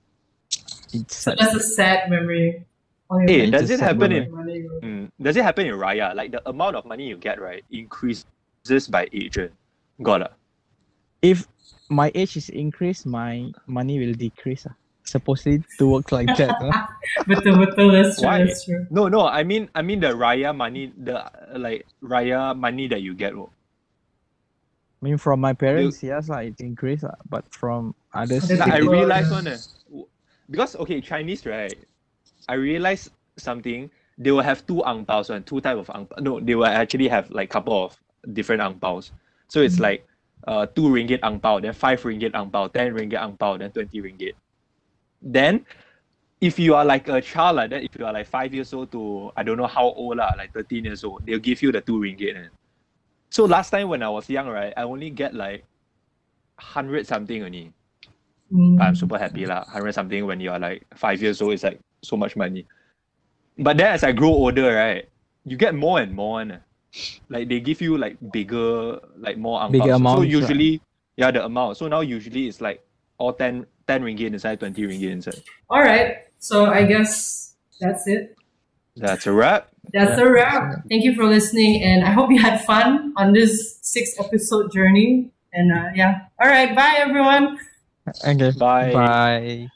it's 0.93 1.15
So 1.27 1.33
that's 1.37 1.53
a 1.55 1.59
sad 1.63 2.09
memory. 2.09 2.63
Oh, 3.09 3.19
Hey, 3.23 3.49
does 3.49 3.69
it 3.71 3.79
sad 3.79 3.95
happen 3.95 4.11
in 4.11 4.23
mm, 4.83 5.03
does 5.19 5.35
it 5.35 5.43
happen 5.43 5.67
in 5.67 5.75
Raya? 5.75 6.11
Like 6.15 6.31
the 6.31 6.43
amount 6.47 6.75
of 6.75 6.83
money 6.85 7.07
you 7.07 7.15
get, 7.17 7.39
right, 7.39 7.63
increases 7.71 8.87
by 8.91 9.07
age. 9.15 9.37
eh? 9.39 9.47
Got 10.03 10.21
it. 10.27 10.31
if 11.23 11.47
my 11.89 12.11
age 12.13 12.35
is 12.35 12.49
increased, 12.49 13.05
my 13.07 13.47
money 13.65 13.99
will 13.99 14.13
decrease. 14.13 14.67
ah. 14.67 14.75
Supposedly 15.07 15.63
to 15.79 15.87
work 15.87 16.11
like 16.11 16.27
that. 16.35 16.51
huh? 16.59 16.75
Betul 17.31 17.55
betul 17.63 17.95
that's 17.95 18.19
true. 18.19 18.27
Why? 18.27 18.43
That's 18.43 18.67
true. 18.67 18.83
No, 18.91 19.07
no. 19.07 19.23
I 19.23 19.47
mean, 19.47 19.71
I 19.71 19.81
mean 19.81 20.03
the 20.03 20.11
Raya 20.11 20.51
money, 20.51 20.91
the 20.99 21.23
uh, 21.23 21.55
like 21.55 21.87
Raya 22.03 22.51
money 22.59 22.91
that 22.91 22.99
you 22.99 23.15
get. 23.15 23.31
oh. 23.39 23.49
I 25.01 25.05
mean, 25.05 25.17
from 25.17 25.39
my 25.39 25.53
parents, 25.53 26.01
yes, 26.01 26.27
lah, 26.29 26.39
it 26.41 26.59
increased, 26.59 27.03
lah, 27.03 27.15
but 27.29 27.45
from 27.53 27.93
others, 28.13 28.43
Other 28.43 28.57
Like, 28.57 28.71
I 28.71 28.77
people, 28.79 28.93
realized 28.93 29.29
yeah. 29.29 29.35
one, 29.37 29.45
w- 29.89 30.07
because 30.49 30.75
okay, 30.75 31.01
Chinese, 31.01 31.45
right? 31.45 31.77
I 32.49 32.55
realized 32.55 33.11
something. 33.37 33.91
They 34.17 34.31
will 34.31 34.41
have 34.41 34.65
two 34.65 34.81
ang 34.83 35.05
paos, 35.05 35.29
one 35.29 35.43
two 35.43 35.61
type 35.61 35.77
of 35.77 35.89
ang. 35.93 36.07
No, 36.19 36.39
they 36.39 36.55
will 36.55 36.65
actually 36.65 37.07
have 37.07 37.29
like 37.29 37.51
couple 37.53 37.77
of 37.85 37.93
different 38.33 38.61
ang 38.65 38.79
paos. 38.81 39.11
So 39.47 39.61
it's 39.61 39.77
Mhm. 39.77 39.81
like 39.85 40.07
uh 40.49 40.65
two 40.65 40.89
ringgit 40.89 41.19
ang 41.21 41.39
pao, 41.39 41.59
then 41.61 41.73
five 41.73 42.01
ringgit 42.01 42.33
ang 42.33 42.49
pao, 42.49 42.65
ten 42.67 42.93
ringgit 42.97 43.21
ang 43.21 43.37
pao, 43.37 43.57
then 43.57 43.69
twenty 43.69 44.01
ringgit. 44.01 44.33
Then, 45.21 45.65
if 46.41 46.57
you 46.57 46.73
are 46.73 46.85
like 46.85 47.05
a 47.09 47.21
child 47.21 47.57
like 47.57 47.69
that, 47.69 47.83
if 47.83 47.93
you 47.99 48.05
are 48.05 48.13
like 48.13 48.25
five 48.25 48.49
years 48.53 48.73
old 48.73 48.89
to 48.97 49.29
I 49.37 49.43
don't 49.43 49.57
know 49.61 49.69
how 49.69 49.93
old 49.93 50.17
lah, 50.17 50.33
like 50.33 50.53
thirteen 50.53 50.85
years 50.89 51.03
old, 51.03 51.21
they'll 51.25 51.37
give 51.37 51.61
you 51.61 51.71
the 51.71 51.81
two 51.81 52.01
ringgit. 52.01 52.33
eh. 52.33 52.49
So 53.29 53.45
last 53.45 53.69
time 53.69 53.89
when 53.89 54.03
I 54.03 54.09
was 54.09 54.29
young, 54.29 54.47
right, 54.47 54.73
I 54.75 54.83
only 54.83 55.09
get 55.09 55.33
like 55.33 55.65
hundred 56.57 57.07
something 57.07 57.43
only. 57.43 57.73
Mm. 58.51 58.79
I'm 58.79 58.95
super 58.95 59.17
happy 59.17 59.45
lah. 59.45 59.65
Hundred 59.65 59.93
something 59.93 60.25
when 60.25 60.39
you 60.39 60.51
are 60.51 60.59
like 60.59 60.85
five 60.95 61.21
years 61.21 61.41
old 61.41 61.53
is 61.53 61.63
like 61.63 61.79
so 62.01 62.15
much 62.15 62.35
money. 62.35 62.65
But 63.57 63.77
then 63.77 63.93
as 63.93 64.03
I 64.03 64.11
grow 64.11 64.29
older, 64.29 64.73
right, 64.75 65.09
you 65.43 65.57
get 65.57 65.75
more 65.75 65.99
and 65.99 66.13
more. 66.13 66.39
one, 66.39 66.51
eh. 66.51 66.59
Like 67.29 67.49
they 67.49 67.59
give 67.59 67.81
you 67.81 67.97
like 67.97 68.17
bigger, 68.31 68.99
like 69.17 69.37
more 69.37 69.61
ang 69.61 69.71
Bigger 69.71 69.97
paos. 69.97 69.97
So 69.97 70.01
amounts, 70.01 70.21
right? 70.21 70.29
usually, 70.29 70.81
yeah, 71.15 71.31
the 71.31 71.45
amount. 71.45 71.77
So 71.77 71.87
now 71.87 72.01
usually 72.01 72.47
it's 72.47 72.61
like 72.61 72.85
all 73.17 73.33
10, 73.33 73.65
10 73.87 74.01
ringgit 74.01 74.33
inside, 74.33 74.59
20 74.59 74.81
ringgit 74.83 75.11
inside. 75.11 75.43
All 75.69 75.81
right. 75.81 76.23
So 76.39 76.65
I 76.65 76.85
guess 76.85 77.55
that's 77.79 78.07
it. 78.07 78.36
That's 78.99 79.27
a 79.27 79.31
wrap. 79.31 79.69
That's 79.93 80.19
a 80.19 80.29
wrap. 80.29 80.83
Thank 80.89 81.03
you 81.05 81.15
for 81.15 81.25
listening, 81.25 81.81
and 81.83 82.03
I 82.03 82.11
hope 82.11 82.31
you 82.31 82.39
had 82.39 82.63
fun 82.65 83.13
on 83.15 83.33
this 83.33 83.79
six 83.81 84.19
episode 84.19 84.71
journey. 84.71 85.31
And 85.53 85.71
uh, 85.71 85.89
yeah, 85.95 86.27
all 86.41 86.47
right. 86.47 86.75
Bye, 86.75 86.95
everyone. 86.97 87.57
okay, 88.25 88.51
Bye. 88.57 88.91
bye. 88.93 89.67